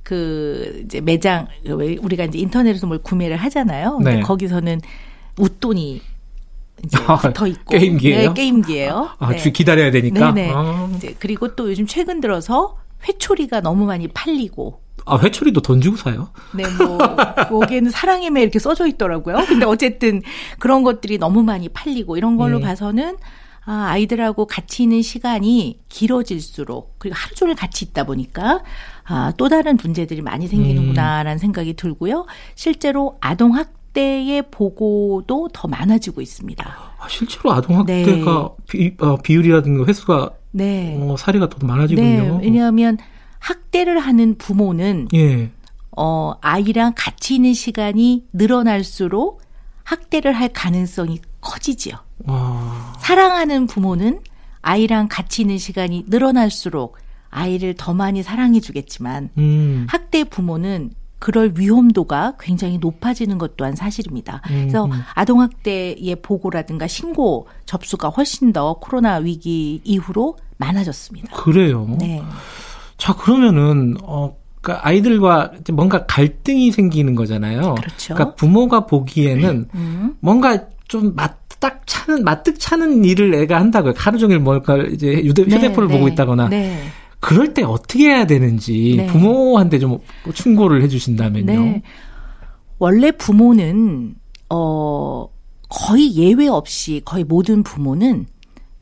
그 0.03 0.83
이제 0.85 1.01
매장 1.01 1.47
우리가 1.65 2.25
이제 2.25 2.37
인터넷에서 2.37 2.85
뭘 2.87 2.99
구매를 2.99 3.37
하잖아요. 3.37 3.99
네. 4.03 4.19
거기서는 4.21 4.79
웃돈이 5.39 6.01
이제 6.85 6.97
아, 7.07 7.17
붙어 7.17 7.47
있고 7.47 7.71
게임기예요? 7.77 8.27
네, 8.29 8.33
게임기예요. 8.33 9.09
아, 9.17 9.31
네. 9.31 9.51
기다려야 9.51 9.91
되니까. 9.91 10.31
네네. 10.31 10.51
아. 10.53 10.89
이제 10.95 11.15
그리고 11.19 11.55
또 11.55 11.69
요즘 11.69 11.87
최근 11.87 12.21
들어서 12.21 12.77
회초리가 13.07 13.61
너무 13.61 13.85
많이 13.85 14.07
팔리고. 14.07 14.79
아, 15.05 15.17
회초리도 15.17 15.61
돈 15.61 15.81
주고 15.81 15.97
사요? 15.97 16.29
네, 16.53 16.63
뭐, 16.77 17.61
여기에는 17.61 17.91
사랑의 17.91 18.29
매 18.31 18.41
이렇게 18.41 18.59
써져 18.59 18.87
있더라고요. 18.87 19.37
근데 19.47 19.65
어쨌든 19.65 20.21
그런 20.59 20.83
것들이 20.83 21.17
너무 21.17 21.43
많이 21.43 21.69
팔리고 21.69 22.17
이런 22.17 22.37
걸로 22.37 22.59
네. 22.59 22.65
봐서는 22.65 23.17
아, 23.65 23.87
아이들하고 23.89 24.45
같이 24.45 24.83
있는 24.83 25.01
시간이 25.01 25.79
길어질수록 25.89 26.95
그리고 26.99 27.15
하루 27.17 27.33
종일 27.35 27.55
같이 27.55 27.85
있다 27.85 28.05
보니까 28.05 28.63
아, 29.05 29.33
또 29.37 29.49
다른 29.49 29.77
문제들이 29.81 30.21
많이 30.21 30.47
생기는구나라는 30.47 31.33
음. 31.33 31.37
생각이 31.37 31.73
들고요. 31.75 32.25
실제로 32.53 33.17
아동학 33.21 33.73
학대의 33.95 34.43
보고도 34.51 35.49
더 35.53 35.67
많아지고 35.69 36.21
있습니다. 36.21 36.65
아, 36.99 37.07
실제로 37.07 37.53
아동 37.53 37.79
학대가 37.79 38.05
네. 38.11 38.65
비, 38.67 38.95
어, 38.99 39.15
비율이라든가 39.17 39.85
횟수가 39.85 40.31
네. 40.51 40.97
어, 40.99 41.15
사례가 41.17 41.49
더 41.49 41.65
많아지군요. 41.65 42.05
네. 42.05 42.39
왜냐하면 42.41 42.97
학대를 43.45 43.99
하는 43.99 44.35
부모는 44.39 45.09
예. 45.13 45.51
어, 45.95 46.33
아이랑 46.41 46.93
같이 46.95 47.35
있는 47.35 47.53
시간이 47.53 48.25
늘어날수록 48.33 49.43
학대를 49.83 50.33
할 50.33 50.49
가능성이 50.49 51.19
커지지요. 51.41 51.93
와. 52.25 52.95
사랑하는 52.99 53.67
부모는 53.67 54.21
아이랑 54.63 55.07
같이 55.09 55.43
있는 55.43 55.59
시간이 55.59 56.05
늘어날수록 56.07 56.97
아이를 57.29 57.75
더 57.77 57.93
많이 57.93 58.23
사랑해 58.23 58.59
주겠지만 58.59 59.29
음. 59.37 59.85
학대 59.89 60.23
부모는 60.23 60.91
그럴 61.19 61.53
위험도가 61.55 62.37
굉장히 62.39 62.79
높아지는 62.79 63.37
것 63.37 63.57
또한 63.57 63.75
사실입니다. 63.75 64.41
그래서 64.43 64.85
음, 64.85 64.91
음. 64.91 65.01
아동학대의 65.13 66.17
보고라든가 66.23 66.87
신고 66.87 67.47
접수가 67.67 68.09
훨씬 68.09 68.53
더 68.53 68.79
코로나 68.79 69.17
위기 69.17 69.81
이후로 69.83 70.37
많아졌습니다. 70.57 71.35
그래요. 71.35 71.95
네. 71.99 72.23
자 72.97 73.13
그러면은 73.15 73.95
어. 74.03 74.35
그러니까 74.61 74.87
아이들과 74.87 75.51
뭔가 75.73 76.07
갈등이 76.07 76.71
생기는 76.71 77.13
거잖아요. 77.13 77.75
그렇죠. 77.75 78.15
그러니까 78.15 78.33
부모가 78.33 78.87
보기에는 78.87 79.69
음. 79.75 80.15
뭔가 80.21 80.59
좀 80.87 81.13
맞 81.15 81.45
딱 81.59 81.81
차는 81.85 82.23
맞득 82.23 82.59
차는 82.59 83.05
일을 83.05 83.33
애가 83.33 83.59
한다고요. 83.59 83.93
하루 83.95 84.17
종일 84.17 84.39
뭘까 84.39 84.77
이제 84.77 85.21
휴대폰을 85.25 85.87
네, 85.87 85.93
보고 85.93 86.05
네, 86.05 86.13
있다거나. 86.13 86.49
네. 86.49 86.79
그럴 87.19 87.53
때 87.53 87.63
어떻게 87.63 88.09
해야 88.09 88.27
되는지 88.27 88.95
네. 88.97 89.07
부모한테 89.07 89.79
좀 89.79 89.97
충고를 90.33 90.83
해주신다면요. 90.83 91.45
네. 91.45 91.81
원래 92.77 93.11
부모는 93.11 94.15
어 94.49 95.27
거의 95.69 96.15
예외 96.15 96.47
없이 96.47 97.01
거의 97.03 97.23
모든 97.23 97.63
부모는 97.63 98.27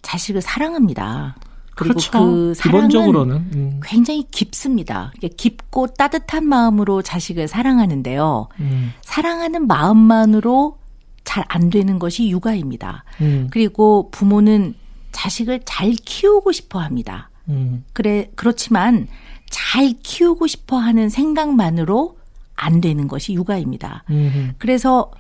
자식을 0.02 0.41
사랑합니다. 0.41 1.38
그리고 1.76 1.94
그렇죠. 1.96 2.12
그 2.12 2.54
사랑은 2.56 2.90
기본적으로는 2.90 3.36
음. 3.54 3.80
굉장히 3.84 4.24
깊습니다. 4.30 5.12
깊고 5.38 5.88
따뜻한 5.88 6.46
마음으로 6.48 7.02
자식을 7.02 7.48
사랑하는데요. 7.48 8.48
음. 8.60 8.94
사랑하는 9.02 9.68
마음만으로 9.68 10.78
잘 11.24 11.44
안 11.48 11.70
되는 11.70 12.00
것이 12.00 12.30
육아입니다. 12.30 13.06
음. 13.22 13.48
그리고 13.52 14.10
부모는 14.12 14.76
자식을 15.12 15.62
잘 15.66 15.92
키우고 15.92 16.52
싶어 16.52 16.80
합니다. 16.80 17.30
음. 17.50 17.84
그래 17.94 18.30
그렇지만 18.36 19.08
잘 19.50 19.94
키우고 20.04 20.48
싶어 20.48 20.78
하는 20.78 21.10
생각만으로 21.10 22.18
안 22.56 22.82
되는 22.82 23.08
것이 23.08 23.34
육아입니다. 23.34 24.04
음. 24.10 24.54
그래서 24.58 25.12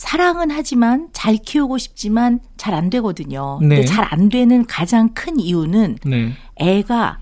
사랑은 0.00 0.50
하지만 0.50 1.08
잘 1.12 1.36
키우고 1.36 1.76
싶지만 1.76 2.40
잘 2.56 2.72
안 2.74 2.88
되거든요. 2.88 3.58
네. 3.60 3.68
근데 3.68 3.84
잘 3.84 4.06
안 4.10 4.30
되는 4.30 4.64
가장 4.64 5.10
큰 5.12 5.38
이유는 5.38 5.98
네. 6.06 6.32
애가 6.56 7.18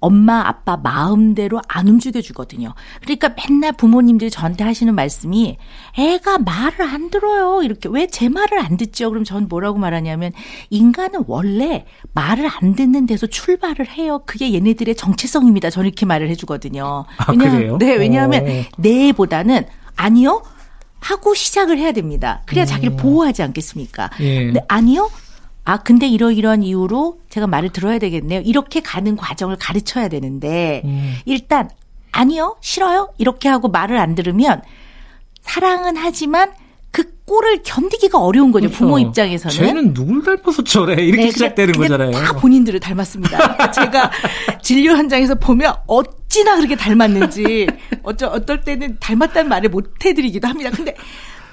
엄마 0.00 0.40
아빠 0.46 0.76
마음대로 0.78 1.60
안 1.68 1.86
움직여 1.88 2.20
주거든요. 2.22 2.72
그러니까 3.02 3.30
맨날 3.36 3.72
부모님들이 3.72 4.30
저한테 4.30 4.64
하시는 4.64 4.94
말씀이 4.94 5.58
애가 5.98 6.38
말을 6.38 6.82
안 6.82 7.10
들어요. 7.10 7.62
이렇게 7.62 7.88
왜 7.90 8.06
제 8.06 8.28
말을 8.30 8.58
안 8.58 8.76
듣죠? 8.78 9.10
그럼 9.10 9.24
전 9.24 9.46
뭐라고 9.48 9.78
말하냐면 9.78 10.32
인간은 10.70 11.24
원래 11.26 11.84
말을 12.14 12.48
안 12.60 12.74
듣는 12.74 13.04
데서 13.06 13.26
출발을 13.26 13.88
해요. 13.88 14.22
그게 14.24 14.52
얘네들의 14.54 14.94
정체성입니다. 14.94 15.68
저는 15.68 15.88
이렇게 15.88 16.06
말을 16.06 16.28
해 16.30 16.34
주거든요. 16.34 17.04
아, 17.18 17.32
왜냐하면 17.32 17.78
네, 17.78 17.96
왜냐하면 17.96 18.44
네보다는 18.78 19.64
아니요. 19.96 20.42
하고 21.04 21.34
시작을 21.34 21.78
해야 21.78 21.92
됩니다. 21.92 22.40
그래야 22.46 22.64
음. 22.64 22.66
자기를 22.66 22.96
보호하지 22.96 23.42
않겠습니까? 23.42 24.08
예. 24.20 24.44
네, 24.52 24.60
아니요. 24.68 25.10
아, 25.66 25.78
근데 25.78 26.06
이러이러한 26.08 26.62
이유로 26.62 27.20
제가 27.28 27.46
말을 27.46 27.70
들어야 27.70 27.98
되겠네요. 27.98 28.40
이렇게 28.44 28.80
가는 28.80 29.14
과정을 29.14 29.56
가르쳐야 29.60 30.08
되는데, 30.08 30.80
음. 30.86 31.14
일단, 31.26 31.68
아니요, 32.10 32.56
싫어요? 32.62 33.10
이렇게 33.18 33.50
하고 33.50 33.68
말을 33.68 33.98
안 33.98 34.14
들으면, 34.14 34.62
사랑은 35.42 35.96
하지만 35.98 36.52
그 36.90 37.02
꼴을 37.26 37.62
견디기가 37.64 38.18
어려운 38.18 38.50
거죠. 38.50 38.68
그렇죠. 38.68 38.78
부모 38.78 38.98
입장에서는. 38.98 39.54
쟤는 39.54 39.94
누굴 39.94 40.22
닮아서 40.22 40.62
저래. 40.64 41.02
이렇게 41.02 41.24
네, 41.24 41.30
시작되는 41.32 41.72
근데, 41.74 41.88
거잖아요. 41.88 42.12
다 42.12 42.32
본인들을 42.34 42.80
닮았습니다. 42.80 43.72
제가 43.72 44.10
진료 44.62 44.96
현장에서 44.96 45.34
보면 45.34 45.74
어 45.88 46.02
찌나 46.34 46.56
그렇게 46.56 46.74
닮았는지, 46.74 47.68
어쩌, 48.02 48.26
어떨 48.26 48.62
때는 48.62 48.96
닮았다는 48.98 49.48
말을 49.48 49.68
못 49.70 50.04
해드리기도 50.04 50.48
합니다. 50.48 50.68
근데 50.74 50.96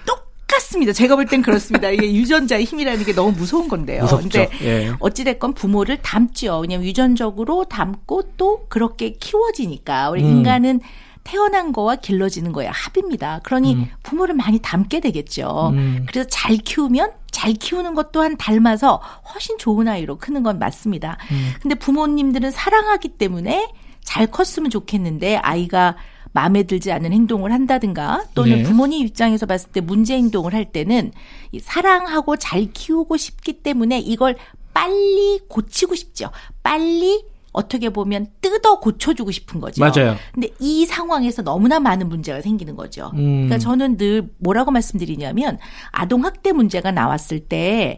똑같습니다. 0.08 0.91
제가 0.91 1.15
볼 1.15 1.28
땐 1.28 1.44
그렇습니다. 1.44 1.91
이게 1.91 2.12
유전자의 2.12 2.65
힘이라는 2.65 3.06
게 3.06 3.13
너무 3.13 3.32
무서운 3.32 3.67
건데요. 3.67 4.02
무섭죠. 4.02 4.48
근데 4.48 4.50
예. 4.63 4.91
어찌 5.00 5.24
됐건 5.24 5.54
부모를 5.54 6.02
닮죠. 6.02 6.62
왜냐면 6.62 6.88
유전적으로 6.88 7.65
닮고 7.65 8.32
또 8.38 8.65
그렇게 8.70 9.12
키워지니까. 9.12 10.10
우리 10.10 10.24
음. 10.24 10.38
인간은 10.38 10.80
태어난 11.24 11.72
거와 11.74 11.98
길러지는 11.98 12.52
거의 12.52 12.67
합입니다. 12.67 13.39
그러니 13.44 13.76
음. 13.76 13.88
부모를 14.02 14.34
많이 14.34 14.58
닮게 14.58 15.00
되겠죠. 15.00 15.70
음. 15.76 16.08
그래서 16.10 16.28
잘 16.28 16.58
키우면 16.58 17.12
잘 17.30 17.54
키우는 17.54 17.94
것 17.94 18.12
또한 18.12 18.36
닮아서 18.36 19.00
훨씬 19.32 19.60
좋은 19.60 19.88
아이로 19.88 20.17
크는 20.17 20.41
건 20.41 20.58
맞습니다. 20.58 21.20
음. 21.30 21.52
근데 21.62 21.76
부모님들은 21.76 22.50
사랑하기 22.50 23.10
때문에 23.10 23.70
잘 24.12 24.28
컸으면 24.28 24.69
좋겠는데 24.69 25.38
아이가 25.38 25.95
마음에 26.34 26.63
들지 26.63 26.91
않는 26.91 27.13
행동을 27.13 27.54
한다든가 27.54 28.26
또는 28.34 28.58
네. 28.58 28.63
부모님 28.63 29.08
입장에서 29.08 29.45
봤을 29.45 29.71
때 29.71 29.80
문제 29.80 30.15
행동을 30.15 30.54
할 30.54 30.65
때는 30.65 31.13
사랑하고 31.62 32.36
잘 32.36 32.74
키우고 32.74 33.15
싶기 33.15 33.63
때문에 33.63 34.00
이걸 34.00 34.36
빨리 34.74 35.39
고치고 35.47 35.95
싶죠. 35.95 36.30
빨리 36.62 37.24
어떻게 37.54 37.89
보면 37.89 38.28
뜯어 38.41 38.80
고쳐주고 38.80 39.32
싶은 39.32 39.62
거죠. 39.62 39.82
맞아요. 39.82 40.17
근데 40.34 40.50
이 40.60 40.86
상황에서 40.86 41.41
너무나 41.41 41.80
많은 41.80 42.10
문제가 42.10 42.41
생기는 42.41 42.76
거죠. 42.76 43.12
음. 43.13 43.47
그러니까 43.47 43.58
저는 43.60 43.95
늘 43.95 44.30
뭐라고 44.39 44.71
말씀드리냐면 44.71 45.58
아동 45.91 46.26
학대 46.26 46.52
문제가 46.52 46.91
나왔을 46.91 47.39
때뭐 47.39 47.97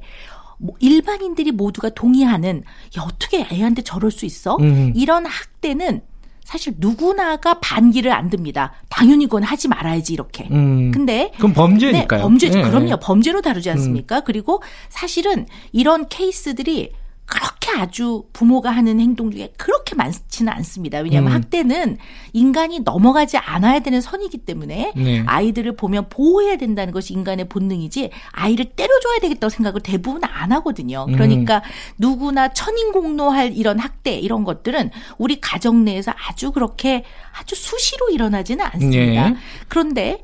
일반인들이 0.80 1.52
모두가 1.52 1.90
동의하는 1.90 2.64
야 2.98 3.02
어떻게 3.04 3.46
애한테 3.52 3.82
저럴 3.82 4.12
수 4.12 4.26
있어? 4.26 4.58
음. 4.58 4.94
이런 4.96 5.26
학대는 5.26 6.02
사실 6.44 6.74
누구나가 6.78 7.60
반기를 7.60 8.12
안 8.12 8.30
듭니다. 8.30 8.74
당연히 8.90 9.26
그건 9.26 9.44
하지 9.44 9.68
말아야지 9.68 10.14
이렇게. 10.14 10.48
음. 10.52 10.92
근데 10.92 11.32
그럼 11.38 11.54
범죄니까요. 11.54 12.20
네, 12.20 12.22
범죄 12.22 12.50
네. 12.50 12.62
그럼요. 12.62 12.98
범죄로 12.98 13.42
다루지 13.42 13.70
않습니까? 13.72 14.18
음. 14.18 14.22
그리고 14.26 14.62
사실은 14.90 15.46
이런 15.72 16.08
케이스들이 16.10 16.92
그렇게 17.26 17.72
아주 17.72 18.26
부모가 18.34 18.70
하는 18.70 19.00
행동 19.00 19.32
중에 19.32 19.54
그렇게 19.58 19.96
많지는 19.96 20.52
않습니다. 20.54 21.00
왜냐하면 21.00 21.32
음. 21.32 21.36
학대는 21.36 21.98
인간이 22.34 22.82
넘어가지 22.82 23.38
않아야 23.38 23.80
되는 23.80 24.02
선이기 24.02 24.40
때문에 24.40 24.94
네. 24.96 25.24
아이들을 25.26 25.76
보면 25.76 26.10
보호해야 26.10 26.58
된다는 26.58 26.94
것이 26.94 27.14
인간의 27.14 27.48
본능이지 27.50 28.12
아이를 28.32 28.66
때려줘야 28.66 29.20
되겠다고 29.20 29.50
생각을 29.50 29.82
대부분 29.82 30.24
안 30.26 30.52
하거든요. 30.52 31.06
음. 31.08 31.14
그러니까 31.14 31.58
음. 31.58 31.62
누구나 31.98 32.54
천인공노할 32.54 33.54
이런 33.54 33.80
학대 33.80 34.16
이런 34.16 34.44
것들은 34.44 34.92
우리 35.18 35.40
가정 35.40 35.86
내에서 35.86 36.14
아주 36.28 36.52
그렇게 36.52 37.04
아주 37.40 37.56
수시로 37.56 38.10
일어나지는 38.10 38.66
않습니다. 38.66 39.30
네. 39.30 39.36
그런데 39.70 40.22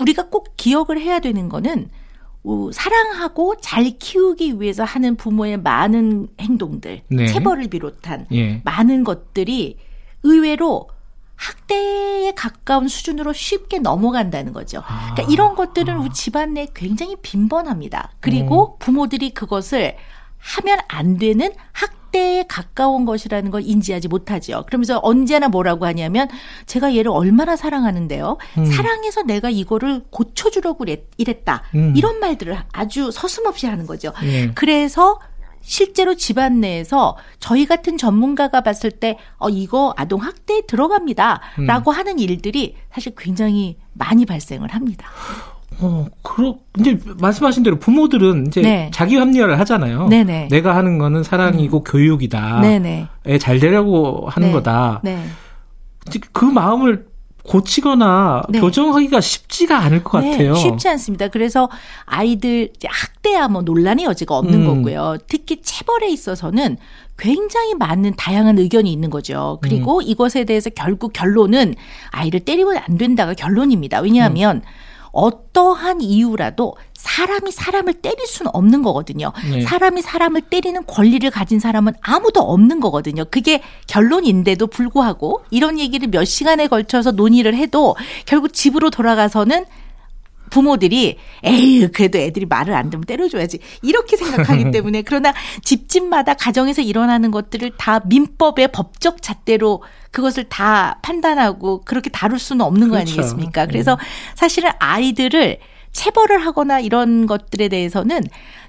우리가 0.00 0.28
꼭 0.28 0.54
기억을 0.56 1.00
해야 1.00 1.20
되는 1.20 1.48
거는 1.48 1.88
사랑하고 2.72 3.56
잘 3.60 3.84
키우기 3.98 4.60
위해서 4.60 4.84
하는 4.84 5.16
부모의 5.16 5.58
많은 5.58 6.28
행동들, 6.40 7.02
네. 7.08 7.26
체벌을 7.26 7.68
비롯한 7.68 8.26
예. 8.32 8.60
많은 8.64 9.02
것들이 9.04 9.78
의외로 10.22 10.88
학대에 11.36 12.32
가까운 12.34 12.88
수준으로 12.88 13.32
쉽게 13.32 13.78
넘어간다는 13.78 14.52
거죠. 14.52 14.82
아. 14.86 15.14
그러니까 15.14 15.32
이런 15.32 15.54
것들은 15.54 15.96
우리 15.98 16.10
집안 16.10 16.54
내에 16.54 16.68
굉장히 16.74 17.16
빈번합니다. 17.16 18.12
그리고 18.20 18.74
음. 18.74 18.78
부모들이 18.78 19.30
그것을 19.30 19.96
하면 20.44 20.78
안 20.88 21.16
되는 21.16 21.52
학대에 21.72 22.44
가까운 22.46 23.04
것이라는 23.06 23.50
걸 23.50 23.62
인지하지 23.64 24.08
못하죠. 24.08 24.64
그러면서 24.66 25.00
언제나 25.02 25.48
뭐라고 25.48 25.86
하냐면 25.86 26.28
제가 26.66 26.94
얘를 26.94 27.10
얼마나 27.10 27.56
사랑하는데요. 27.56 28.36
음. 28.58 28.64
사랑해서 28.66 29.22
내가 29.22 29.48
이거를 29.50 30.04
고쳐주려고 30.10 30.84
이랬다. 31.16 31.62
음. 31.74 31.94
이런 31.96 32.20
말들을 32.20 32.56
아주 32.72 33.10
서슴없이 33.10 33.66
하는 33.66 33.86
거죠. 33.86 34.12
예. 34.22 34.52
그래서 34.54 35.18
실제로 35.62 36.14
집안 36.14 36.60
내에서 36.60 37.16
저희 37.38 37.64
같은 37.64 37.96
전문가가 37.96 38.60
봤을 38.60 38.90
때, 38.90 39.18
어, 39.38 39.48
이거 39.48 39.94
아동 39.96 40.20
학대에 40.20 40.62
들어갑니다. 40.66 41.40
음. 41.60 41.66
라고 41.66 41.90
하는 41.90 42.18
일들이 42.18 42.76
사실 42.92 43.14
굉장히 43.16 43.78
많이 43.94 44.26
발생을 44.26 44.74
합니다. 44.74 45.08
어, 45.80 46.06
그렇, 46.22 46.56
이제 46.78 46.98
말씀하신 47.18 47.62
대로 47.62 47.78
부모들은 47.78 48.46
이제 48.46 48.62
네. 48.62 48.90
자기 48.92 49.16
합리화를 49.16 49.58
하잖아요. 49.60 50.08
네네. 50.08 50.48
내가 50.50 50.76
하는 50.76 50.98
거는 50.98 51.22
사랑이고 51.22 51.78
음. 51.78 51.84
교육이다. 51.84 52.60
네네. 52.60 53.06
애잘 53.26 53.60
되려고 53.60 54.26
하는 54.28 54.48
네. 54.48 54.52
거다. 54.54 55.00
네. 55.02 55.24
그 56.32 56.44
마음을 56.44 57.06
고치거나 57.44 58.44
네. 58.48 58.60
교정하기가 58.60 59.20
쉽지가 59.20 59.78
않을 59.78 60.02
것 60.02 60.20
네, 60.20 60.30
같아요. 60.30 60.54
쉽지 60.54 60.88
않습니다. 60.88 61.28
그래서 61.28 61.68
아이들 62.06 62.70
학대야 62.82 63.48
뭐 63.48 63.62
논란의 63.62 64.06
여지가 64.06 64.36
없는 64.36 64.62
음. 64.62 64.66
거고요. 64.66 65.18
특히 65.28 65.60
체벌에 65.60 66.08
있어서는 66.08 66.78
굉장히 67.18 67.74
많은 67.74 68.14
다양한 68.16 68.58
의견이 68.58 68.90
있는 68.90 69.10
거죠. 69.10 69.58
그리고 69.60 69.98
음. 69.98 70.02
이것에 70.04 70.44
대해서 70.44 70.70
결국 70.70 71.12
결론은 71.12 71.74
아이를 72.10 72.40
때리면 72.40 72.78
안 72.78 72.98
된다가 72.98 73.34
결론입니다. 73.34 74.00
왜냐하면 74.00 74.56
음. 74.56 74.62
어떠한 75.14 76.00
이유라도 76.00 76.76
사람이 76.94 77.52
사람을 77.52 77.94
때릴 77.94 78.26
수는 78.26 78.50
없는 78.54 78.82
거거든요. 78.82 79.32
네. 79.50 79.62
사람이 79.62 80.02
사람을 80.02 80.42
때리는 80.42 80.84
권리를 80.86 81.28
가진 81.30 81.60
사람은 81.60 81.92
아무도 82.00 82.40
없는 82.40 82.80
거거든요. 82.80 83.24
그게 83.30 83.62
결론인데도 83.86 84.66
불구하고 84.66 85.44
이런 85.50 85.78
얘기를 85.78 86.08
몇 86.08 86.24
시간에 86.24 86.66
걸쳐서 86.66 87.12
논의를 87.12 87.54
해도 87.54 87.94
결국 88.26 88.52
집으로 88.52 88.90
돌아가서는 88.90 89.64
부모들이 90.50 91.16
에이 91.42 91.88
그래도 91.88 92.18
애들이 92.18 92.46
말을 92.46 92.74
안 92.74 92.90
듣면 92.90 93.04
때려줘야지 93.04 93.58
이렇게 93.82 94.16
생각하기 94.16 94.70
때문에 94.72 95.02
그러나 95.02 95.32
집집마다 95.62 96.34
가정에서 96.34 96.82
일어나는 96.82 97.30
것들을 97.30 97.72
다 97.76 98.00
민법의 98.06 98.68
법적 98.68 99.22
잣대로 99.22 99.82
그것을 100.10 100.44
다 100.44 100.98
판단하고 101.02 101.82
그렇게 101.84 102.10
다룰 102.10 102.38
수는 102.38 102.64
없는 102.64 102.88
거 102.88 102.94
그렇죠. 102.94 103.12
아니겠습니까? 103.12 103.66
그래서 103.66 103.96
네. 103.96 104.04
사실은 104.36 104.70
아이들을 104.78 105.58
체벌을 105.92 106.44
하거나 106.44 106.80
이런 106.80 107.26
것들에 107.26 107.68
대해서는 107.68 108.22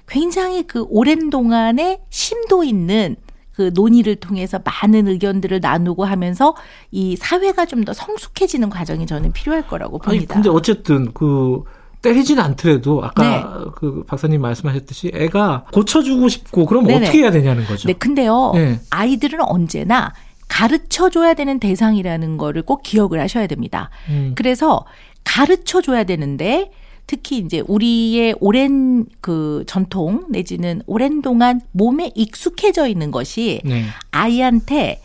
굉장히 0.08 0.62
그 0.62 0.86
오랜 0.88 1.30
동안에 1.30 2.00
심도 2.08 2.64
있는 2.64 3.16
그 3.56 3.70
논의를 3.74 4.16
통해서 4.16 4.60
많은 4.62 5.08
의견들을 5.08 5.60
나누고 5.60 6.04
하면서 6.04 6.54
이 6.90 7.16
사회가 7.16 7.64
좀 7.64 7.86
더 7.86 7.92
성숙해지는 7.92 8.68
과정이 8.68 9.06
저는 9.06 9.32
필요할 9.32 9.66
거라고 9.68 9.98
봅니다. 9.98 10.34
아니, 10.34 10.42
근데 10.42 10.48
어쨌든 10.48 11.12
그 11.12 11.62
때리진 12.02 12.38
않더라도 12.40 13.04
아까 13.04 13.22
네. 13.22 13.44
그 13.76 14.02
박사님 14.06 14.40
말씀하셨듯이 14.40 15.12
애가 15.14 15.66
고쳐주고 15.72 16.28
싶고 16.28 16.66
그럼 16.66 16.84
네네. 16.84 17.04
어떻게 17.04 17.18
해야 17.18 17.30
되냐는 17.30 17.64
거죠. 17.66 17.86
네, 17.86 17.92
근데요 17.92 18.52
네. 18.54 18.80
아이들은 18.90 19.40
언제나 19.42 20.12
가르쳐 20.48 21.10
줘야 21.10 21.34
되는 21.34 21.60
대상이라는 21.60 22.38
거를 22.38 22.62
꼭 22.62 22.82
기억을 22.82 23.20
하셔야 23.20 23.46
됩니다. 23.46 23.90
음. 24.08 24.32
그래서 24.34 24.84
가르쳐 25.22 25.80
줘야 25.80 26.04
되는데 26.04 26.70
특히 27.06 27.38
이제 27.38 27.62
우리의 27.66 28.34
오랜 28.40 29.06
그 29.20 29.64
전통 29.66 30.26
내지는 30.28 30.82
오랜 30.86 31.22
동안 31.22 31.60
몸에 31.72 32.10
익숙해져 32.14 32.88
있는 32.88 33.10
것이 33.10 33.60
네. 33.64 33.84
아이한테 34.10 35.00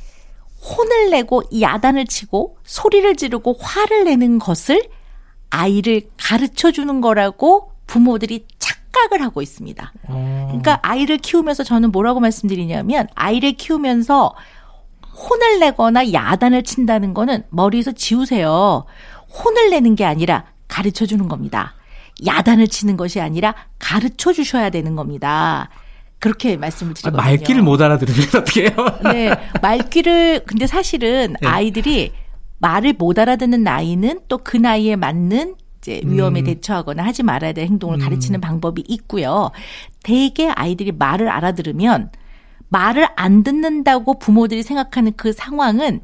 혼을 0.62 1.12
내고 1.12 1.44
야단을 1.60 2.06
치고 2.06 2.58
소리를 2.64 3.16
지르고 3.16 3.56
화를 3.60 4.06
내는 4.06 4.40
것을 4.40 4.84
아이를 5.50 6.04
가르쳐 6.18 6.72
주는 6.72 7.02
거라고 7.02 7.72
부모들이 7.88 8.46
착각을 8.58 9.22
하고 9.22 9.42
있습니다. 9.42 9.94
어. 10.08 10.46
그러니까 10.48 10.80
아이를 10.82 11.18
키우면서 11.18 11.64
저는 11.64 11.92
뭐라고 11.92 12.20
말씀드리냐면 12.20 13.08
아이를 13.16 13.54
키우면서 13.54 14.34
혼을 15.14 15.60
내거나 15.60 16.14
야단을 16.14 16.64
친다는 16.64 17.14
거는 17.14 17.44
머리에서 17.50 17.92
지우세요. 17.92 18.86
혼을 19.44 19.70
내는 19.70 19.96
게 19.96 20.06
아니라 20.06 20.46
가르쳐 20.68 21.06
주는 21.06 21.28
겁니다. 21.28 21.76
야단을 22.26 22.68
치는 22.68 22.98
것이 22.98 23.20
아니라 23.20 23.56
가르쳐 23.80 24.34
주셔야 24.34 24.70
되는 24.70 24.96
겁니다. 24.96 25.70
그렇게 26.20 26.56
말씀을 26.56 26.94
드리거든요. 26.94 27.20
아, 27.22 27.26
말귀를 27.26 27.62
못 27.64 27.82
알아들으면 27.82 28.22
어떻게 28.38 28.62
해요? 28.68 28.72
네. 29.04 29.32
말귀를 29.62 30.44
근데 30.46 30.68
사실은 30.68 31.36
네. 31.42 31.48
아이들이 31.48 32.14
말을 32.60 32.94
못 32.94 33.18
알아듣는 33.18 33.64
나이는 33.64 34.22
또 34.28 34.38
그 34.38 34.56
나이에 34.58 34.96
맞는 34.96 35.56
이제 35.80 36.00
위험에 36.06 36.42
음. 36.42 36.46
대처하거나 36.46 37.04
하지 37.04 37.24
말아야 37.24 37.54
될 37.54 37.66
행동을 37.66 37.98
음. 37.98 38.00
가르치는 38.04 38.40
방법이 38.40 38.84
있고요. 38.88 39.50
대개 40.04 40.48
아이들이 40.48 40.92
말을 40.92 41.28
알아들으면 41.28 42.12
말을 42.70 43.08
안 43.16 43.42
듣는다고 43.44 44.20
부모들이 44.20 44.62
생각하는 44.62 45.14
그 45.18 45.34
상황은 45.34 46.02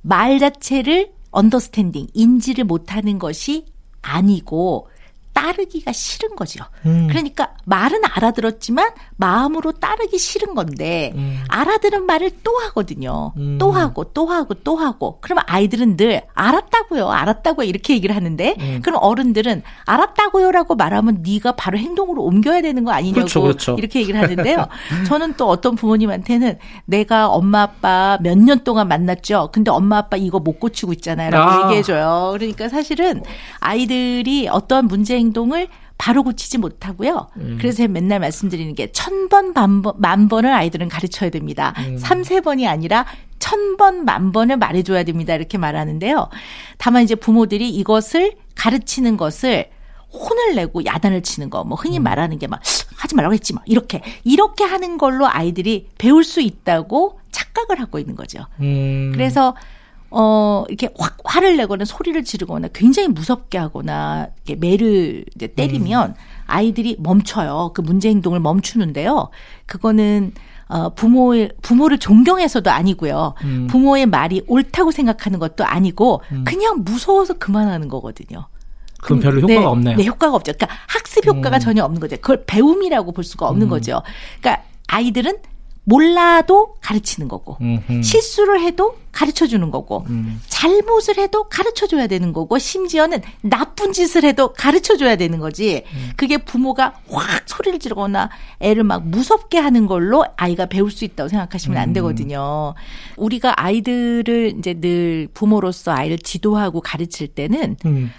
말 0.00 0.38
자체를 0.38 1.12
언더스탠딩, 1.30 2.08
인지를 2.14 2.64
못하는 2.64 3.18
것이 3.18 3.66
아니고 4.00 4.88
따르기가 5.32 5.92
싫은 5.92 6.36
거죠. 6.36 6.64
음. 6.86 7.08
그러니까 7.08 7.54
말은 7.64 8.02
알아들었지만 8.04 8.90
마음으로 9.22 9.72
따르기 9.72 10.18
싫은 10.18 10.54
건데 10.54 11.12
음. 11.14 11.42
알아들은 11.48 12.06
말을 12.06 12.30
또 12.42 12.52
하거든요. 12.58 13.32
음. 13.36 13.56
또 13.58 13.70
하고 13.70 14.04
또 14.04 14.26
하고 14.26 14.54
또 14.54 14.76
하고. 14.76 15.18
그러면 15.20 15.44
아이들은 15.46 15.96
늘 15.96 16.22
알았다고요. 16.34 17.08
알았다고요. 17.08 17.66
이렇게 17.66 17.94
얘기를 17.94 18.16
하는데 18.16 18.56
음. 18.58 18.80
그럼 18.82 18.98
어른들은 19.02 19.62
알았다고요라고 19.86 20.74
말하면 20.74 21.22
네가 21.24 21.52
바로 21.52 21.78
행동으로 21.78 22.22
옮겨야 22.24 22.60
되는 22.62 22.84
거 22.84 22.90
아니냐고 22.90 23.20
그렇죠, 23.20 23.42
그렇죠. 23.42 23.74
이렇게 23.78 24.00
얘기를 24.00 24.20
하는데요. 24.20 24.66
저는 25.06 25.34
또 25.36 25.48
어떤 25.48 25.76
부모님한테는 25.76 26.58
내가 26.86 27.28
엄마 27.28 27.62
아빠 27.62 28.18
몇 28.20 28.42
년 28.42 28.64
동안 28.64 28.88
만났죠. 28.88 29.50
근데 29.52 29.70
엄마 29.70 29.98
아빠 29.98 30.16
이거 30.16 30.40
못 30.40 30.58
고치고 30.58 30.92
있잖아요라고 30.94 31.50
아. 31.50 31.64
얘기해 31.66 31.82
줘요. 31.82 32.30
그러니까 32.32 32.68
사실은 32.68 33.22
아이들이 33.60 34.48
어떠한 34.48 34.86
문제 34.86 35.16
행동을 35.16 35.68
바로 35.98 36.22
고치지 36.22 36.58
못하고요. 36.58 37.28
음. 37.36 37.58
그래서 37.60 37.86
맨날 37.88 38.20
말씀드리는 38.20 38.74
게 38.74 38.88
천 38.92 39.28
번, 39.28 39.52
만 39.98 40.28
번을 40.28 40.52
아이들은 40.52 40.88
가르쳐야 40.88 41.30
됩니다. 41.30 41.74
음. 41.78 41.96
삼세 41.98 42.40
번이 42.40 42.66
아니라 42.68 43.06
천 43.38 43.76
번, 43.76 44.04
만 44.04 44.32
번을 44.32 44.56
말해줘야 44.56 45.04
됩니다. 45.04 45.34
이렇게 45.34 45.58
말하는데요. 45.58 46.28
다만 46.78 47.02
이제 47.02 47.14
부모들이 47.14 47.70
이것을 47.70 48.32
가르치는 48.56 49.16
것을 49.16 49.70
혼을 50.12 50.54
내고 50.56 50.84
야단을 50.84 51.22
치는 51.22 51.48
거, 51.50 51.64
뭐 51.64 51.76
흔히 51.76 51.98
음. 51.98 52.02
말하는 52.02 52.38
게 52.38 52.46
막 52.46 52.60
하지 52.96 53.14
말라고 53.14 53.34
했지 53.34 53.52
막 53.54 53.64
이렇게 53.66 54.00
이렇게 54.24 54.62
하는 54.64 54.96
걸로 54.98 55.26
아이들이 55.26 55.88
배울 55.98 56.22
수 56.24 56.40
있다고 56.40 57.18
착각을 57.32 57.80
하고 57.80 57.98
있는 57.98 58.14
거죠. 58.14 58.46
음. 58.60 59.10
그래서 59.14 59.56
어, 60.12 60.64
이렇게 60.68 60.88
확 60.98 61.16
화를 61.24 61.56
내거나 61.56 61.84
소리를 61.84 62.22
지르거나 62.24 62.68
굉장히 62.72 63.08
무섭게 63.08 63.58
하거나 63.58 64.28
이렇게 64.44 64.56
매를 64.56 65.24
이제 65.34 65.46
때리면 65.46 66.10
음. 66.10 66.14
아이들이 66.46 66.96
멈춰요. 66.98 67.72
그 67.74 67.80
문제 67.80 68.08
행동을 68.08 68.40
멈추는데요. 68.40 69.30
그거는 69.66 70.32
어, 70.68 70.88
부모의, 70.94 71.50
부모를 71.60 71.98
존경해서도 71.98 72.70
아니고요. 72.70 73.34
음. 73.44 73.66
부모의 73.68 74.06
말이 74.06 74.42
옳다고 74.46 74.90
생각하는 74.90 75.38
것도 75.38 75.66
아니고, 75.66 76.22
음. 76.32 76.44
그냥 76.46 76.82
무서워서 76.82 77.34
그만하는 77.34 77.88
거거든요. 77.88 78.46
그럼 79.02 79.20
별로 79.20 79.42
효과가 79.42 79.60
네, 79.60 79.66
없네요. 79.66 79.96
네, 79.96 80.06
효과가 80.06 80.34
없죠. 80.34 80.52
그러니까 80.52 80.74
학습 80.86 81.26
효과가 81.26 81.58
음. 81.58 81.60
전혀 81.60 81.84
없는 81.84 82.00
거죠. 82.00 82.16
그걸 82.16 82.44
배움이라고 82.46 83.12
볼 83.12 83.22
수가 83.22 83.48
없는 83.48 83.66
음. 83.66 83.68
거죠. 83.68 84.00
그러니까 84.40 84.64
아이들은 84.86 85.38
몰라도 85.84 86.76
가르치는 86.80 87.28
거고 87.28 87.56
음흠. 87.60 88.02
실수를 88.02 88.60
해도 88.60 88.96
가르쳐 89.10 89.46
주는 89.46 89.70
거고 89.70 90.04
음. 90.08 90.40
잘못을 90.46 91.18
해도 91.18 91.48
가르쳐 91.48 91.86
줘야 91.86 92.06
되는 92.06 92.32
거고 92.32 92.58
심지어는 92.58 93.20
나쁜 93.42 93.92
짓을 93.92 94.24
해도 94.24 94.52
가르쳐 94.52 94.96
줘야 94.96 95.16
되는 95.16 95.38
거지 95.40 95.82
음. 95.92 96.10
그게 96.16 96.38
부모가 96.38 96.94
확 97.10 97.48
소리를 97.48 97.78
지르거나 97.80 98.30
애를 98.60 98.84
막 98.84 99.06
무섭게 99.06 99.58
하는 99.58 99.86
걸로 99.86 100.24
아이가 100.36 100.66
배울 100.66 100.90
수 100.90 101.04
있다고 101.04 101.28
생각하시면 101.28 101.76
안 101.76 101.88
음. 101.90 101.92
되거든요. 101.94 102.74
우리가 103.16 103.60
아이들을 103.60 104.54
이제 104.58 104.74
늘 104.74 105.28
부모로서 105.34 105.92
아이를 105.92 106.18
지도하고 106.18 106.80
가르칠 106.80 107.28
때는 107.28 107.76
음. 107.86 108.12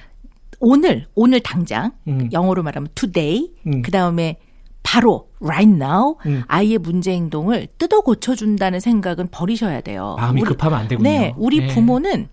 오늘 0.60 1.08
오늘 1.16 1.40
당장 1.40 1.92
음. 2.08 2.30
영어로 2.32 2.62
말하면 2.64 2.90
today 2.96 3.50
음. 3.68 3.82
그다음에 3.82 4.38
바로 4.84 5.30
right 5.40 5.72
now 5.74 6.18
음. 6.26 6.44
아이의 6.48 6.78
문제 6.78 7.12
행동을 7.14 7.68
뜯어 7.78 8.02
고쳐 8.02 8.36
준다는 8.36 8.80
생각은 8.80 9.30
버리셔야 9.32 9.82
돼요. 9.82 10.16
마음이 10.20 10.42
우리, 10.42 10.50
급하면 10.50 10.80
안 10.80 10.88
되군요. 10.88 11.10
네, 11.10 11.34
우리 11.38 11.60
네. 11.62 11.68
부모는 11.68 12.28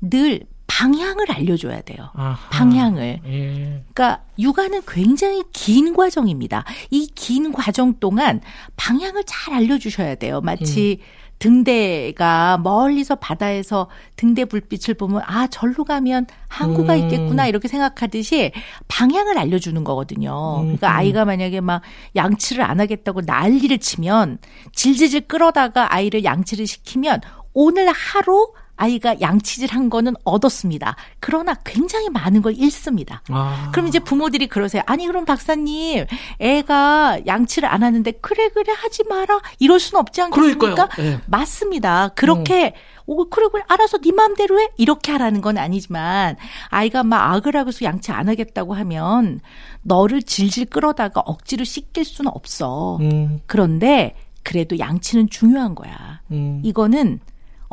늘 0.00 0.40
방향을 0.66 1.30
알려줘야 1.30 1.82
돼요. 1.82 2.10
아하. 2.14 2.48
방향을. 2.50 3.20
예. 3.26 3.84
그러니까 3.92 4.24
육아는 4.38 4.80
굉장히 4.88 5.44
긴 5.52 5.94
과정입니다. 5.94 6.64
이 6.90 7.08
긴 7.14 7.52
과정 7.52 7.94
동안 8.00 8.40
방향을 8.76 9.22
잘 9.24 9.54
알려주셔야 9.54 10.16
돼요. 10.16 10.40
마치 10.40 10.98
음. 11.00 11.04
등대가 11.44 12.56
멀리서 12.56 13.16
바다에서 13.16 13.90
등대 14.16 14.46
불빛을 14.46 14.94
보면 14.94 15.20
아 15.26 15.46
절로 15.46 15.84
가면 15.84 16.26
항구가 16.48 16.94
음. 16.94 16.98
있겠구나 17.00 17.46
이렇게 17.46 17.68
생각하듯이 17.68 18.50
방향을 18.88 19.36
알려주는 19.36 19.84
거거든요. 19.84 20.60
음. 20.60 20.62
그러니까 20.62 20.96
아이가 20.96 21.26
만약에 21.26 21.60
막 21.60 21.82
양치를 22.16 22.64
안 22.64 22.80
하겠다고 22.80 23.20
난리를 23.26 23.76
치면 23.76 24.38
질질질 24.72 25.28
끌어다가 25.28 25.92
아이를 25.92 26.24
양치를 26.24 26.66
시키면 26.66 27.20
오늘 27.52 27.90
하루 27.92 28.54
아이가 28.76 29.20
양치질 29.20 29.70
한 29.70 29.88
거는 29.88 30.14
얻었습니다. 30.24 30.96
그러나 31.20 31.54
굉장히 31.64 32.08
많은 32.08 32.42
걸 32.42 32.54
잃습니다. 32.56 33.22
아. 33.28 33.70
그럼 33.72 33.88
이제 33.88 33.98
부모들이 33.98 34.48
그러세요. 34.48 34.82
아니, 34.86 35.06
그럼 35.06 35.24
박사님, 35.24 36.06
애가 36.40 37.20
양치를 37.26 37.68
안 37.68 37.82
하는데, 37.82 38.10
그래, 38.12 38.48
그래, 38.48 38.72
하지 38.76 39.04
마라. 39.04 39.40
이럴 39.58 39.78
수는 39.78 40.00
없지 40.00 40.22
않겠습니까? 40.22 40.88
네. 40.96 41.20
맞습니다. 41.26 42.08
그렇게, 42.08 42.66
음. 42.66 42.94
오, 43.06 43.28
그래, 43.28 43.46
그래, 43.52 43.62
알아서 43.68 43.98
네 43.98 44.12
마음대로 44.12 44.58
해? 44.58 44.70
이렇게 44.76 45.12
하라는 45.12 45.40
건 45.40 45.58
아니지만, 45.58 46.36
아이가 46.68 47.04
막 47.04 47.32
악을 47.32 47.56
하고서 47.56 47.84
양치 47.84 48.12
안 48.12 48.28
하겠다고 48.28 48.74
하면, 48.74 49.40
너를 49.82 50.22
질질 50.22 50.66
끌어다가 50.66 51.20
억지로 51.20 51.64
씻길 51.64 52.04
수는 52.04 52.30
없어. 52.34 52.96
음. 53.00 53.40
그런데, 53.46 54.16
그래도 54.42 54.78
양치는 54.78 55.30
중요한 55.30 55.74
거야. 55.74 56.20
음. 56.30 56.60
이거는, 56.64 57.20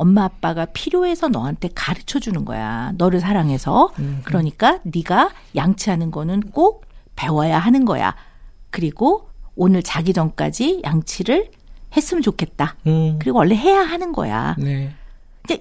엄마 0.01 0.23
아빠가 0.23 0.65
필요해서 0.65 1.27
너한테 1.27 1.69
가르쳐 1.75 2.19
주는 2.19 2.43
거야. 2.43 2.91
너를 2.97 3.19
사랑해서. 3.19 3.91
음. 3.99 4.21
그러니까 4.23 4.79
네가 4.81 5.29
양치하는 5.55 6.09
거는 6.09 6.41
꼭 6.51 6.85
배워야 7.15 7.59
하는 7.59 7.85
거야. 7.85 8.15
그리고 8.71 9.29
오늘 9.55 9.83
자기 9.83 10.11
전까지 10.11 10.81
양치를 10.83 11.51
했으면 11.95 12.23
좋겠다. 12.23 12.77
음. 12.87 13.19
그리고 13.21 13.37
원래 13.37 13.55
해야 13.55 13.81
하는 13.81 14.11
거야. 14.11 14.55
네. 14.57 14.91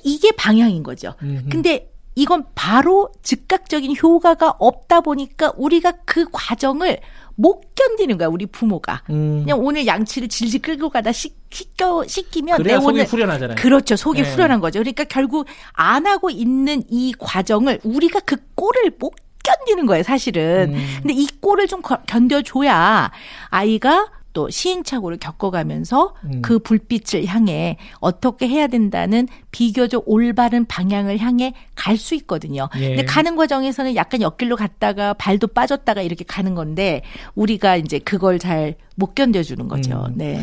이게 0.05 0.33
방향인 0.33 0.85
거죠. 0.85 1.13
음흠. 1.23 1.51
근데 1.51 1.93
이건 2.15 2.47
바로 2.55 3.11
즉각적인 3.23 3.95
효과가 4.03 4.55
없다 4.59 5.03
보니까 5.03 5.53
우리가 5.57 5.93
그 6.07 6.25
과정을 6.33 7.01
못 7.41 7.75
견디는 7.75 8.19
거야 8.19 8.29
우리 8.29 8.45
부모가. 8.45 9.03
음. 9.09 9.41
그냥 9.45 9.65
오늘 9.65 9.87
양치를 9.87 10.29
질질 10.29 10.61
끌고 10.61 10.91
가다 10.91 11.11
씻, 11.11 11.35
씻겨 11.51 12.05
씻기면 12.07 12.63
내 12.63 12.75
오늘 12.75 13.05
후련하잖아요. 13.05 13.57
그렇죠. 13.57 13.97
속이 13.97 14.23
네. 14.23 14.31
후련한 14.31 14.61
거죠. 14.61 14.81
그러니까 14.81 15.05
결국 15.05 15.47
안 15.73 16.07
하고 16.07 16.29
있는 16.29 16.83
이 16.91 17.15
과정을 17.19 17.81
우리가 17.83 18.21
그 18.21 18.37
꼴을 18.55 18.93
못 18.99 19.15
견디는 19.43 19.87
거예요, 19.87 20.03
사실은. 20.03 20.75
음. 20.75 20.87
근데 20.99 21.15
이 21.15 21.27
꼴을 21.41 21.67
좀 21.67 21.81
견뎌줘야 22.07 23.11
아이가 23.49 24.09
또 24.33 24.49
시행착오를 24.51 25.19
겪어가면서 25.19 26.15
음. 26.25 26.43
그 26.43 26.59
불빛을 26.59 27.27
향해 27.27 27.77
어떻게 28.01 28.49
해야 28.49 28.67
된다는 28.67 29.27
비교적 29.51 30.05
올바른 30.07 30.65
방향을 30.67 31.19
향해 31.19 31.53
갈 31.75 31.97
수 31.97 32.15
있거든요. 32.15 32.69
예. 32.79 32.89
근데 32.89 33.05
가는 33.05 33.37
과정에서는 33.37 33.95
약간 33.95 34.23
옆길로 34.23 34.57
갔다가 34.57 35.13
발도 35.15 35.49
빠졌다가 35.49 36.01
이렇게 36.03 36.25
가는 36.25 36.55
건데 36.55 37.03
우리가 37.35 37.77
이제 37.77 37.99
그걸 37.99 38.39
잘 38.39 38.75
못 39.01 39.15
견뎌주는 39.15 39.67
거죠. 39.67 40.05
음. 40.09 40.15
네. 40.17 40.41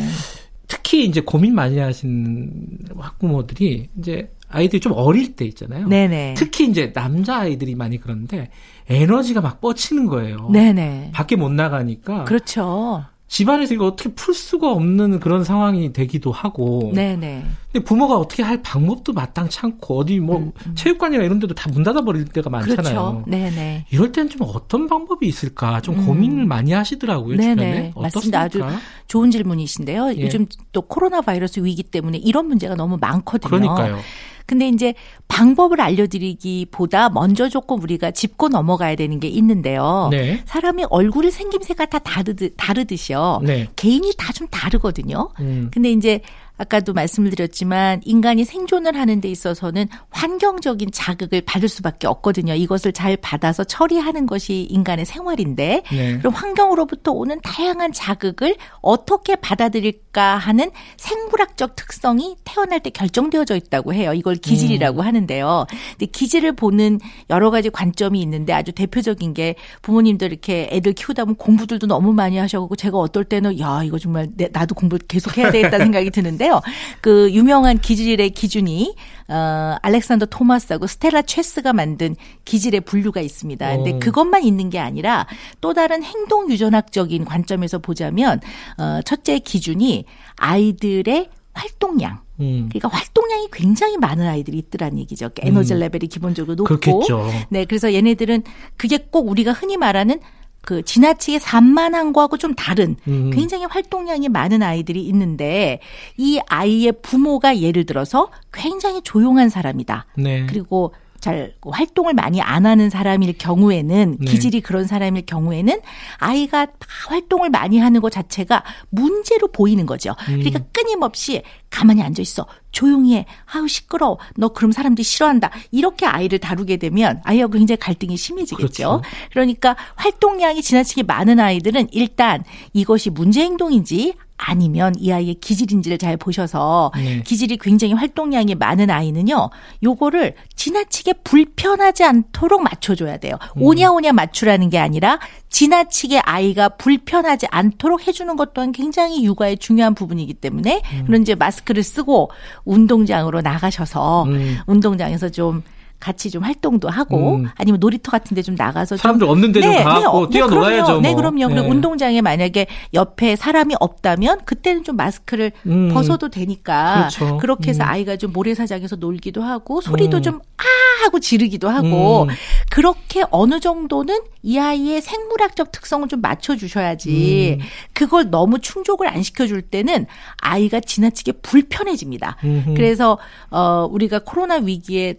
특히 0.67 1.05
이제 1.05 1.21
고민 1.21 1.55
많이 1.55 1.77
하시는 1.79 2.51
학부모들이 2.97 3.89
이제 3.99 4.29
아이들이 4.49 4.79
좀 4.81 4.93
어릴 4.95 5.35
때 5.35 5.45
있잖아요. 5.45 5.87
네네. 5.87 6.33
특히 6.35 6.67
이제 6.67 6.91
남자 6.91 7.37
아이들이 7.37 7.75
많이 7.75 7.99
그런데 7.99 8.49
에너지가 8.89 9.41
막 9.41 9.61
뻗치는 9.61 10.07
거예요. 10.07 10.49
네네. 10.51 11.11
밖에 11.13 11.35
못 11.35 11.49
나가니까. 11.51 12.25
그렇죠. 12.25 13.05
집안에서 13.27 13.73
이거 13.73 13.85
어떻게 13.87 14.13
풀 14.13 14.33
수가 14.33 14.71
없는 14.71 15.19
그런 15.19 15.43
상황이 15.43 15.91
되기도 15.91 16.31
하고. 16.31 16.91
네네. 16.95 17.43
근데 17.71 17.83
부모가 17.83 18.15
어떻게 18.15 18.41
할 18.41 18.61
방법도 18.61 19.11
마땅치 19.13 19.59
않고 19.63 19.99
어디 19.99 20.19
뭐 20.19 20.37
음, 20.37 20.51
음. 20.65 20.75
체육관이나 20.75 21.23
이런 21.23 21.39
데도 21.39 21.53
다 21.53 21.67
문 21.69 21.83
닫아 21.83 22.01
버릴 22.01 22.23
때가 22.25 22.49
많잖아요. 22.49 22.75
그렇죠. 22.83 23.23
네네. 23.27 23.85
이럴 23.91 24.11
때는 24.13 24.29
좀 24.29 24.41
어떤 24.43 24.87
방법이 24.87 25.27
있을까 25.27 25.81
좀 25.81 25.99
음. 25.99 26.05
고민을 26.05 26.45
많이 26.45 26.71
하시더라고요. 26.71 27.35
네네. 27.37 27.53
주변에. 27.55 27.93
맞습니다. 27.95 28.39
아주 28.41 28.63
좋은 29.07 29.29
질문이신데요. 29.29 30.13
예. 30.17 30.21
요즘 30.21 30.45
또 30.71 30.81
코로나 30.81 31.21
바이러스 31.21 31.59
위기 31.59 31.83
때문에 31.83 32.17
이런 32.19 32.47
문제가 32.47 32.75
너무 32.75 32.97
많거든요. 32.99 33.49
그러니까요. 33.49 33.99
근데 34.47 34.67
이제 34.69 34.93
방법을 35.27 35.79
알려드리기보다 35.81 37.09
먼저 37.09 37.49
조금 37.49 37.81
우리가 37.81 38.11
짚고 38.11 38.47
넘어가야 38.49 38.95
되는 38.95 39.19
게 39.19 39.27
있는데요. 39.27 40.07
네. 40.09 40.41
사람이 40.45 40.85
얼굴의 40.89 41.31
생김새가 41.31 41.85
다 41.87 41.99
다르듯, 41.99 42.53
다르듯이요. 42.57 43.41
네. 43.43 43.67
개인이 43.75 44.09
다 44.17 44.33
좀 44.37 44.47
다르거든요. 44.49 45.29
음. 45.39 45.69
근데 45.73 45.89
이제 45.91 46.21
아까도 46.57 46.93
말씀을 46.93 47.29
드렸지만 47.29 48.01
인간이 48.03 48.43
생존을 48.43 48.97
하는 48.97 49.21
데 49.21 49.29
있어서는 49.29 49.87
환경적인 50.09 50.89
자극을 50.91 51.41
받을 51.41 51.69
수밖에 51.69 52.07
없거든요. 52.07 52.53
이것을 52.53 52.93
잘 52.93 53.15
받아서 53.17 53.63
처리하는 53.63 54.25
것이 54.25 54.67
인간의 54.69 55.05
생활인데 55.05 55.83
네. 55.89 56.17
그럼 56.17 56.33
환경으로부터 56.33 57.11
오는 57.11 57.39
다양한 57.41 57.93
자극을 57.93 58.55
어떻게 58.81 59.35
받아들일까 59.35 60.37
하는 60.37 60.71
생물학적 60.97 61.75
특성이 61.75 62.35
태어날 62.43 62.79
때 62.79 62.89
결정되어져 62.89 63.55
있다고 63.55 63.93
해요. 63.93 64.13
이걸 64.13 64.35
기질이라고 64.35 65.01
음. 65.01 65.05
하는데요. 65.05 65.65
근데 65.91 66.05
기질을 66.07 66.53
보는 66.53 66.99
여러 67.29 67.51
가지 67.51 67.69
관점이 67.69 68.19
있는데 68.21 68.53
아주 68.53 68.71
대표적인 68.71 69.33
게 69.33 69.55
부모님들 69.81 70.31
이렇게 70.31 70.69
애들 70.71 70.93
키우다 70.93 71.25
보면 71.25 71.35
공부들도 71.35 71.87
너무 71.87 72.13
많이 72.13 72.37
하셔고 72.37 72.75
제가 72.75 72.97
어떨 72.97 73.23
때는 73.25 73.59
야 73.59 73.81
이거 73.83 73.99
정말 73.99 74.29
나도 74.51 74.75
공부 74.75 74.97
계속 75.07 75.37
해야 75.37 75.51
되겠다 75.51 75.77
생각이 75.77 76.09
드는데 76.09 76.46
있는데요. 76.47 76.61
그 77.01 77.31
유명한 77.31 77.77
기질의 77.77 78.31
기준이 78.31 78.95
어, 79.27 79.75
알렉산더 79.81 80.27
토마스하고 80.27 80.87
스텔라 80.87 81.23
체스가 81.23 81.73
만든 81.73 82.15
기질의 82.45 82.81
분류가 82.81 83.19
있습니다. 83.21 83.75
근데 83.75 83.91
오. 83.93 83.99
그것만 83.99 84.43
있는 84.43 84.69
게 84.69 84.79
아니라 84.79 85.27
또 85.59 85.73
다른 85.73 86.01
행동 86.01 86.49
유전학적인 86.49 87.25
관점에서 87.25 87.79
보자면 87.79 88.39
어, 88.77 89.01
첫째 89.03 89.37
기준이 89.39 90.05
아이들의 90.37 91.29
활동량. 91.53 92.19
음. 92.39 92.69
그러니까 92.69 92.87
활동량이 92.89 93.47
굉장히 93.51 93.97
많은 93.97 94.27
아이들이 94.27 94.59
있더란 94.59 94.97
얘기죠. 94.99 95.29
그러니까 95.29 95.47
에너지 95.47 95.73
음. 95.73 95.79
레벨이 95.79 96.07
기본적으로 96.07 96.55
높고. 96.55 96.79
그렇겠죠. 96.79 97.29
네, 97.49 97.65
그래서 97.65 97.93
얘네들은 97.93 98.43
그게 98.77 98.97
꼭 98.97 99.27
우리가 99.27 99.53
흔히 99.53 99.75
말하는 99.75 100.19
그 100.67 100.83
지나치게 100.83 101.39
산만한 101.39 102.11
거하고 102.11 102.35
좀 102.35 102.53
다른 102.53 102.97
음. 103.07 103.31
굉장히 103.33 103.63
활동량이 103.63 104.27
많은 104.27 104.61
아이들이 104.61 105.01
있는데 105.05 105.79
이 106.17 106.41
아이의 106.45 106.91
부모가 107.01 107.59
예를 107.59 107.85
들어서 107.85 108.31
굉장히 108.51 109.01
조용한 109.01 109.47
사람이다. 109.47 110.07
네. 110.17 110.45
그리고 110.45 110.93
잘 111.21 111.53
활동을 111.65 112.13
많이 112.13 112.41
안 112.41 112.65
하는 112.65 112.89
사람일 112.89 113.37
경우에는 113.37 114.17
네. 114.19 114.25
기질이 114.29 114.59
그런 114.59 114.85
사람일 114.85 115.25
경우에는 115.25 115.79
아이가 116.17 116.65
다 116.65 116.73
활동을 117.07 117.49
많이 117.49 117.79
하는 117.79 118.01
것 118.01 118.11
자체가 118.11 118.65
문제로 118.89 119.47
보이는 119.47 119.85
거죠. 119.85 120.15
음. 120.27 120.39
그러니까 120.39 120.59
끊임없이 120.73 121.43
가만히 121.77 122.01
앉아 122.01 122.23
있어. 122.23 122.47
조용히 122.71 123.15
해. 123.15 123.27
아우 123.53 123.67
시끄러워. 123.67 124.17
너 124.35 124.47
그럼 124.47 124.71
사람들이 124.71 125.03
싫어한다. 125.03 125.51
이렇게 125.69 126.07
아이를 126.07 126.39
다루게 126.39 126.77
되면 126.77 127.21
아이하고 127.23 127.53
굉장히 127.53 127.77
갈등이 127.77 128.17
심해지겠죠. 128.17 128.57
그렇죠. 128.57 129.01
그러니까 129.31 129.75
활동량이 129.95 130.63
지나치게 130.63 131.03
많은 131.03 131.39
아이들은 131.39 131.89
일단 131.91 132.43
이것이 132.73 133.11
문제 133.11 133.43
행동인지 133.43 134.15
아니면 134.37 134.93
이 134.97 135.11
아이의 135.11 135.35
기질인지를 135.35 135.97
잘 135.97 136.15
보셔서 136.15 136.91
네. 136.95 137.21
기질이 137.23 137.57
굉장히 137.57 137.93
활동량이 137.93 138.55
많은 138.55 138.89
아이는요. 138.89 139.49
요거를 139.83 140.35
지나치게 140.55 141.13
불편하지 141.23 142.03
않도록 142.03 142.61
맞춰줘야 142.61 143.17
돼요. 143.17 143.37
음. 143.57 143.63
오냐오냐 143.63 144.13
맞추라는 144.13 144.69
게 144.69 144.77
아니라 144.77 145.19
지나치게 145.49 146.19
아이가 146.19 146.69
불편하지 146.69 147.47
않도록 147.49 148.07
해주는 148.07 148.35
것 148.35 148.53
또한 148.53 148.71
굉장히 148.71 149.23
육아의 149.25 149.57
중요한 149.57 149.95
부분이기 149.95 150.35
때문에 150.35 150.81
음. 150.93 151.03
그런 151.07 151.23
이제 151.23 151.33
마스크를 151.33 151.83
쓰고 151.83 152.29
운동장으로 152.63 153.41
나가셔서 153.41 154.23
음. 154.25 154.57
운동장에서 154.67 155.29
좀 155.29 155.63
같이 155.99 156.29
좀 156.31 156.43
활동도 156.43 156.89
하고 156.89 157.35
음. 157.37 157.47
아니면 157.55 157.79
놀이터 157.79 158.11
같은 158.11 158.35
데 158.35 158.41
좀 158.41 158.55
나가서 158.55 158.95
사람들 158.97 159.25
좀 159.25 159.29
없는 159.31 159.51
데좀 159.51 159.71
네, 159.71 159.83
가고 159.83 160.27
네, 160.29 160.37
뛰어놀아야죠. 160.37 160.91
뭐. 160.93 161.01
네, 161.01 161.13
그럼요. 161.13 161.47
그리고 161.47 161.61
네. 161.63 161.67
운동장에 161.69 162.21
만약에 162.21 162.67
옆에 162.93 163.35
사람이 163.35 163.75
없다면 163.79 164.45
그때는 164.45 164.83
좀 164.83 164.95
마스크를 164.95 165.51
음. 165.65 165.89
벗어도 165.93 166.29
되니까 166.29 167.09
그렇죠. 167.17 167.37
그렇게 167.37 167.69
해서 167.71 167.83
음. 167.83 167.89
아이가 167.89 168.15
좀 168.15 168.31
모래사장에서 168.31 168.95
놀기도 168.97 169.43
하고 169.43 169.81
소리도 169.81 170.17
음. 170.17 170.21
좀 170.21 170.35
아! 170.57 170.63
하고 171.03 171.19
지르기도 171.19 171.69
하고 171.69 172.23
음. 172.23 172.27
그렇게 172.71 173.23
어느 173.29 173.59
정도는 173.59 174.17
이 174.41 174.57
아이의 174.57 175.01
생물학적 175.01 175.71
특성을 175.71 176.07
좀 176.07 176.21
맞춰 176.21 176.55
주셔야지 176.55 177.57
음. 177.59 177.65
그걸 177.93 178.29
너무 178.31 178.59
충족을 178.59 179.07
안 179.07 179.21
시켜 179.21 179.45
줄 179.45 179.61
때는 179.61 180.07
아이가 180.37 180.79
지나치게 180.79 181.33
불편해집니다. 181.43 182.37
그래서 182.75 183.17
어 183.51 183.87
우리가 183.91 184.19
코로나 184.19 184.55
위기에 184.55 185.15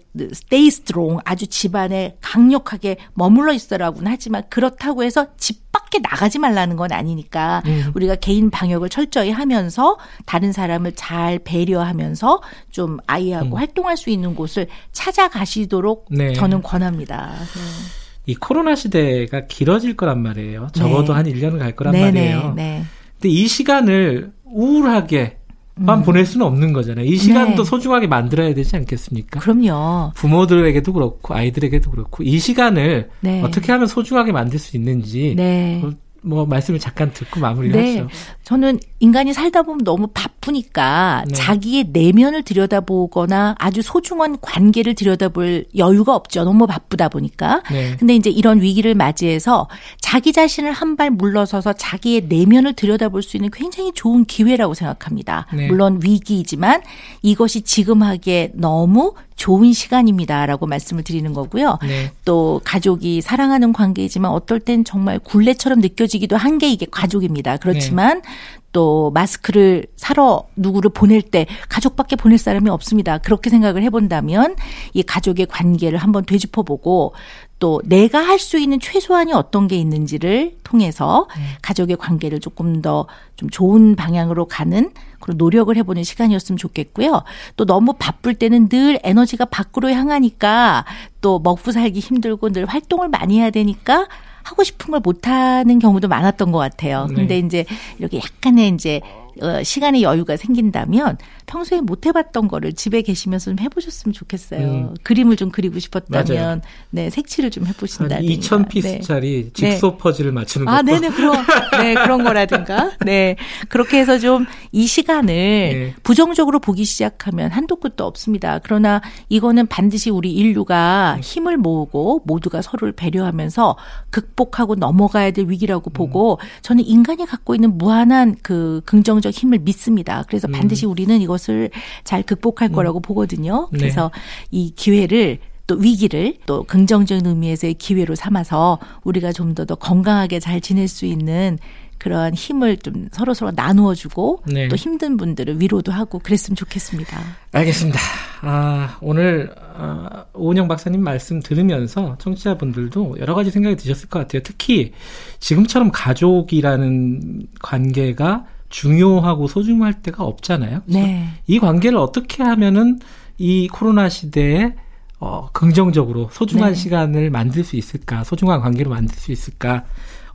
strong 0.68 1.20
아주 1.24 1.46
집안에 1.46 2.16
강력하게 2.20 2.96
머물러 3.14 3.52
있어라고는 3.52 4.10
하지만 4.10 4.42
그렇다고 4.48 5.04
해서 5.04 5.26
집 5.36 5.70
밖에 5.72 5.98
나가지 5.98 6.38
말라는 6.38 6.76
건 6.76 6.92
아니니까 6.92 7.62
음. 7.66 7.92
우리가 7.94 8.16
개인 8.16 8.50
방역을 8.50 8.88
철저히 8.88 9.30
하면서 9.30 9.98
다른 10.26 10.52
사람을 10.52 10.92
잘 10.92 11.38
배려하면서 11.38 12.42
좀 12.70 12.98
아이하고 13.06 13.56
음. 13.56 13.58
활동할 13.58 13.96
수 13.96 14.10
있는 14.10 14.34
곳을 14.34 14.68
찾아가시도록 14.92 16.06
네. 16.10 16.32
저는 16.34 16.62
권합니다. 16.62 17.34
네. 17.38 17.98
이 18.26 18.34
코로나 18.34 18.74
시대가 18.74 19.46
길어질 19.46 19.96
거란 19.96 20.22
말이에요. 20.22 20.68
적어도 20.72 21.14
네. 21.14 21.16
한 21.16 21.24
1년은 21.26 21.58
갈 21.58 21.72
거란 21.74 21.92
네, 21.92 22.10
네 22.10 22.20
말이에요. 22.20 22.52
네. 22.54 22.84
근데 23.14 23.28
이 23.30 23.48
시간을 23.48 24.32
우울하게 24.44 25.37
만 25.78 26.00
음. 26.00 26.04
보낼 26.04 26.26
수는 26.26 26.46
없는 26.46 26.72
거잖아요. 26.72 27.04
이 27.04 27.16
시간도 27.16 27.62
네. 27.62 27.68
소중하게 27.68 28.06
만들어야 28.06 28.54
되지 28.54 28.76
않겠습니까? 28.76 29.40
그럼요. 29.40 30.12
부모들에게도 30.14 30.92
그렇고 30.92 31.34
아이들에게도 31.34 31.90
그렇고 31.90 32.22
이 32.22 32.38
시간을 32.38 33.10
네. 33.20 33.42
어떻게 33.42 33.72
하면 33.72 33.86
소중하게 33.86 34.32
만들 34.32 34.58
수 34.58 34.76
있는지 34.76 35.34
네. 35.36 35.82
뭐 36.22 36.44
말씀을 36.46 36.80
잠깐 36.80 37.12
듣고 37.12 37.40
마무리를 37.40 37.80
네. 37.80 37.98
하죠. 37.98 38.08
저는 38.42 38.80
인간이 39.00 39.32
살다 39.32 39.62
보면 39.62 39.84
너무 39.84 40.08
바쁘니까 40.08 41.24
네. 41.28 41.34
자기의 41.34 41.90
내면을 41.92 42.42
들여다보거나 42.42 43.54
아주 43.58 43.82
소중한 43.82 44.38
관계를 44.40 44.94
들여다볼 44.94 45.66
여유가 45.76 46.14
없죠. 46.16 46.44
너무 46.44 46.66
바쁘다 46.66 47.08
보니까. 47.08 47.62
네. 47.70 47.96
근데 47.98 48.14
이제 48.16 48.30
이런 48.30 48.60
위기를 48.60 48.94
맞이해서 48.94 49.68
자기 50.00 50.32
자신을 50.32 50.72
한 50.72 50.98
발 50.98 51.10
물러서서 51.10 51.74
자기의 51.74 52.22
내면을 52.28 52.72
들여다볼 52.72 53.22
수 53.22 53.36
있는 53.36 53.50
굉장히 53.52 53.92
좋은 53.92 54.24
기회라고 54.24 54.74
생각합니다. 54.74 55.46
네. 55.54 55.68
물론 55.68 56.00
위기이지만 56.02 56.82
이것이 57.22 57.60
지금 57.60 58.02
하기에 58.02 58.50
너무 58.54 59.14
좋은 59.38 59.72
시간입니다라고 59.72 60.66
말씀을 60.66 61.02
드리는 61.02 61.32
거고요. 61.32 61.78
네. 61.82 62.10
또 62.26 62.60
가족이 62.64 63.22
사랑하는 63.22 63.72
관계이지만 63.72 64.30
어떨 64.30 64.60
땐 64.60 64.84
정말 64.84 65.18
굴레처럼 65.18 65.80
느껴지기도 65.80 66.36
한 66.36 66.58
게 66.58 66.68
이게 66.68 66.86
가족입니다. 66.90 67.56
그렇지만 67.56 68.20
네. 68.20 68.28
또 68.72 69.12
마스크를 69.12 69.86
사러 69.96 70.48
누구를 70.56 70.90
보낼 70.90 71.22
때 71.22 71.46
가족밖에 71.68 72.16
보낼 72.16 72.36
사람이 72.36 72.68
없습니다. 72.68 73.18
그렇게 73.18 73.48
생각을 73.48 73.82
해본다면 73.84 74.56
이 74.92 75.02
가족의 75.04 75.46
관계를 75.46 75.98
한번 75.98 76.24
되짚어보고 76.24 77.14
또 77.58 77.82
내가 77.84 78.20
할 78.20 78.38
수 78.38 78.58
있는 78.58 78.78
최소한이 78.80 79.32
어떤 79.32 79.66
게 79.68 79.76
있는지를 79.76 80.56
통해서 80.62 81.26
네. 81.36 81.42
가족의 81.62 81.96
관계를 81.96 82.40
조금 82.40 82.80
더 82.82 83.06
좀 83.38 83.48
좋은 83.50 83.94
방향으로 83.94 84.46
가는 84.46 84.90
그런 85.20 85.38
노력을 85.38 85.74
해보는 85.74 86.02
시간이었으면 86.02 86.56
좋겠고요. 86.58 87.22
또 87.56 87.64
너무 87.64 87.94
바쁠 87.96 88.34
때는 88.34 88.68
늘 88.68 88.98
에너지가 89.04 89.44
밖으로 89.44 89.90
향하니까 89.90 90.84
또 91.20 91.38
먹고 91.38 91.70
살기 91.70 92.00
힘들고 92.00 92.50
늘 92.50 92.66
활동을 92.66 93.08
많이 93.08 93.38
해야 93.38 93.50
되니까 93.50 94.08
하고 94.42 94.64
싶은 94.64 94.90
걸 94.90 95.00
못하는 95.00 95.78
경우도 95.78 96.08
많았던 96.08 96.50
것 96.50 96.58
같아요. 96.58 97.06
네. 97.10 97.14
근데 97.14 97.38
이제 97.38 97.64
이렇게 98.00 98.18
약간의 98.18 98.70
이제 98.70 99.00
어, 99.04 99.27
시간의 99.62 100.02
여유가 100.02 100.36
생긴다면 100.36 101.18
평소에 101.46 101.80
못 101.80 102.06
해봤던 102.06 102.48
거를 102.48 102.72
집에 102.72 103.02
계시면서 103.02 103.50
좀 103.50 103.58
해보셨으면 103.58 104.12
좋겠어요. 104.12 104.60
음. 104.60 104.94
그림을 105.02 105.36
좀 105.36 105.50
그리고 105.50 105.78
싶었다면 105.78 106.36
맞아요. 106.38 106.60
네 106.90 107.10
색칠을 107.10 107.50
좀 107.50 107.66
해보신다든가. 107.66 108.20
2,000 108.20 108.68
피스짜리 108.68 109.44
네. 109.44 109.52
직소 109.52 109.92
네. 109.92 109.98
퍼즐을 109.98 110.32
맞추는 110.32 110.68
아, 110.68 110.82
네네 110.82 111.10
그런 111.10 111.36
네 111.82 111.94
그런 111.94 112.24
거라든가. 112.24 112.92
네 113.04 113.36
그렇게 113.68 113.98
해서 113.98 114.18
좀 114.18 114.46
이 114.72 114.86
시간을 114.86 115.26
네. 115.28 115.94
부정적으로 116.02 116.58
보기 116.60 116.84
시작하면 116.84 117.50
한도 117.50 117.76
끝도 117.76 118.04
없습니다. 118.04 118.60
그러나 118.62 119.00
이거는 119.28 119.66
반드시 119.66 120.10
우리 120.10 120.32
인류가 120.32 121.14
네. 121.16 121.20
힘을 121.20 121.56
모으고 121.56 122.22
모두가 122.24 122.62
서로를 122.62 122.92
배려하면서 122.92 123.76
극복하고 124.10 124.74
넘어가야 124.74 125.30
될 125.30 125.46
위기라고 125.48 125.90
보고 125.90 126.34
음. 126.34 126.46
저는 126.62 126.84
인간이 126.84 127.26
갖고 127.26 127.54
있는 127.54 127.78
무한한 127.78 128.36
그 128.42 128.82
긍정적 128.84 129.27
힘을 129.30 129.58
믿습니다. 129.60 130.24
그래서 130.28 130.48
음. 130.48 130.52
반드시 130.52 130.84
우리는 130.86 131.18
이거 131.20 131.38
것을 131.38 131.70
잘 132.04 132.22
극복할 132.22 132.70
음. 132.70 132.72
거라고 132.72 133.00
보거든요. 133.00 133.68
네. 133.72 133.78
그래서 133.78 134.10
네. 134.12 134.20
이 134.50 134.72
기회를 134.74 135.38
또 135.66 135.76
위기를 135.76 136.34
또 136.46 136.64
긍정적인 136.64 137.26
의미에서의 137.26 137.74
기회로 137.74 138.14
삼아서 138.14 138.78
우리가 139.04 139.32
좀 139.32 139.54
더 139.54 139.64
더 139.66 139.74
건강하게 139.74 140.40
잘 140.40 140.60
지낼 140.60 140.88
수 140.88 141.04
있는 141.06 141.58
그러한 141.98 142.32
힘을 142.34 142.76
좀 142.78 143.08
서로 143.12 143.34
서로 143.34 143.50
나누어 143.54 143.94
주고 143.94 144.42
네. 144.46 144.68
또 144.68 144.76
힘든 144.76 145.16
분들을 145.16 145.60
위로도 145.60 145.92
하고 145.92 146.20
그랬으면 146.20 146.56
좋겠습니다. 146.56 147.18
알겠습니다. 147.52 147.98
아, 148.42 148.96
오늘 149.00 149.50
아, 149.76 150.24
오은영 150.32 150.68
박사님 150.68 151.02
말씀 151.02 151.40
들으면서 151.40 152.16
청취자분들도 152.18 153.16
여러 153.20 153.34
가지 153.34 153.50
생각이 153.50 153.76
드셨을 153.76 154.08
것 154.08 154.20
같아요. 154.20 154.42
특히 154.44 154.92
지금처럼 155.40 155.90
가족이라는 155.92 157.48
관계가 157.60 158.46
중요하고 158.68 159.48
소중할 159.48 160.02
때가 160.02 160.24
없잖아요. 160.24 160.82
네. 160.86 161.28
이 161.46 161.58
관계를 161.58 161.98
어떻게 161.98 162.42
하면은 162.42 163.00
이 163.38 163.68
코로나 163.68 164.08
시대에 164.08 164.74
어, 165.20 165.48
긍정적으로 165.52 166.28
소중한 166.32 166.70
네. 166.70 166.74
시간을 166.74 167.30
만들 167.30 167.64
수 167.64 167.76
있을까, 167.76 168.22
소중한 168.24 168.60
관계로 168.60 168.90
만들 168.90 169.16
수 169.16 169.32
있을까, 169.32 169.84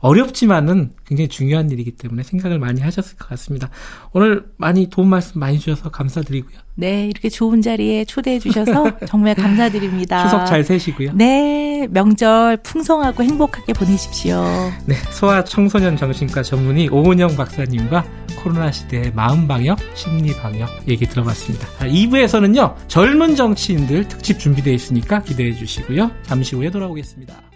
어렵지만은 0.04 0.90
굉장히 1.06 1.28
중요한 1.28 1.70
일이기 1.70 1.92
때문에 1.92 2.22
생각을 2.24 2.58
많이 2.58 2.82
하셨을 2.82 3.16
것 3.16 3.26
같습니다. 3.30 3.70
오늘 4.12 4.44
많이 4.58 4.90
도움 4.90 5.08
말씀 5.08 5.40
많이 5.40 5.58
주셔서 5.58 5.90
감사드리고요. 5.90 6.58
네, 6.74 7.06
이렇게 7.06 7.30
좋은 7.30 7.62
자리에 7.62 8.04
초대해 8.04 8.38
주셔서 8.38 8.98
정말 9.08 9.34
감사드립니다. 9.34 10.24
추석 10.24 10.44
잘 10.44 10.62
세시고요. 10.62 11.12
네, 11.14 11.88
명절 11.90 12.58
풍성하고 12.58 13.22
행복하게 13.22 13.72
보내십시오. 13.72 14.44
네, 14.84 14.94
소아 15.10 15.44
청소년 15.44 15.96
정신과 15.96 16.42
전문의 16.42 16.90
오은영 16.90 17.34
박사님과 17.36 18.04
코로나 18.42 18.70
시대의 18.70 19.12
마음 19.14 19.48
방역, 19.48 19.78
심리 19.94 20.34
방역 20.34 20.68
얘기 20.86 21.06
들어봤습니다. 21.06 21.66
2부에서는요, 21.78 22.74
젊은 22.88 23.36
정치인들 23.36 24.08
특집 24.08 24.38
준비되어 24.38 24.74
있으니까 24.74 25.22
기대해 25.22 25.54
주시고요. 25.54 26.10
잠시 26.24 26.56
후에 26.56 26.68
돌아오겠습니다. 26.70 27.53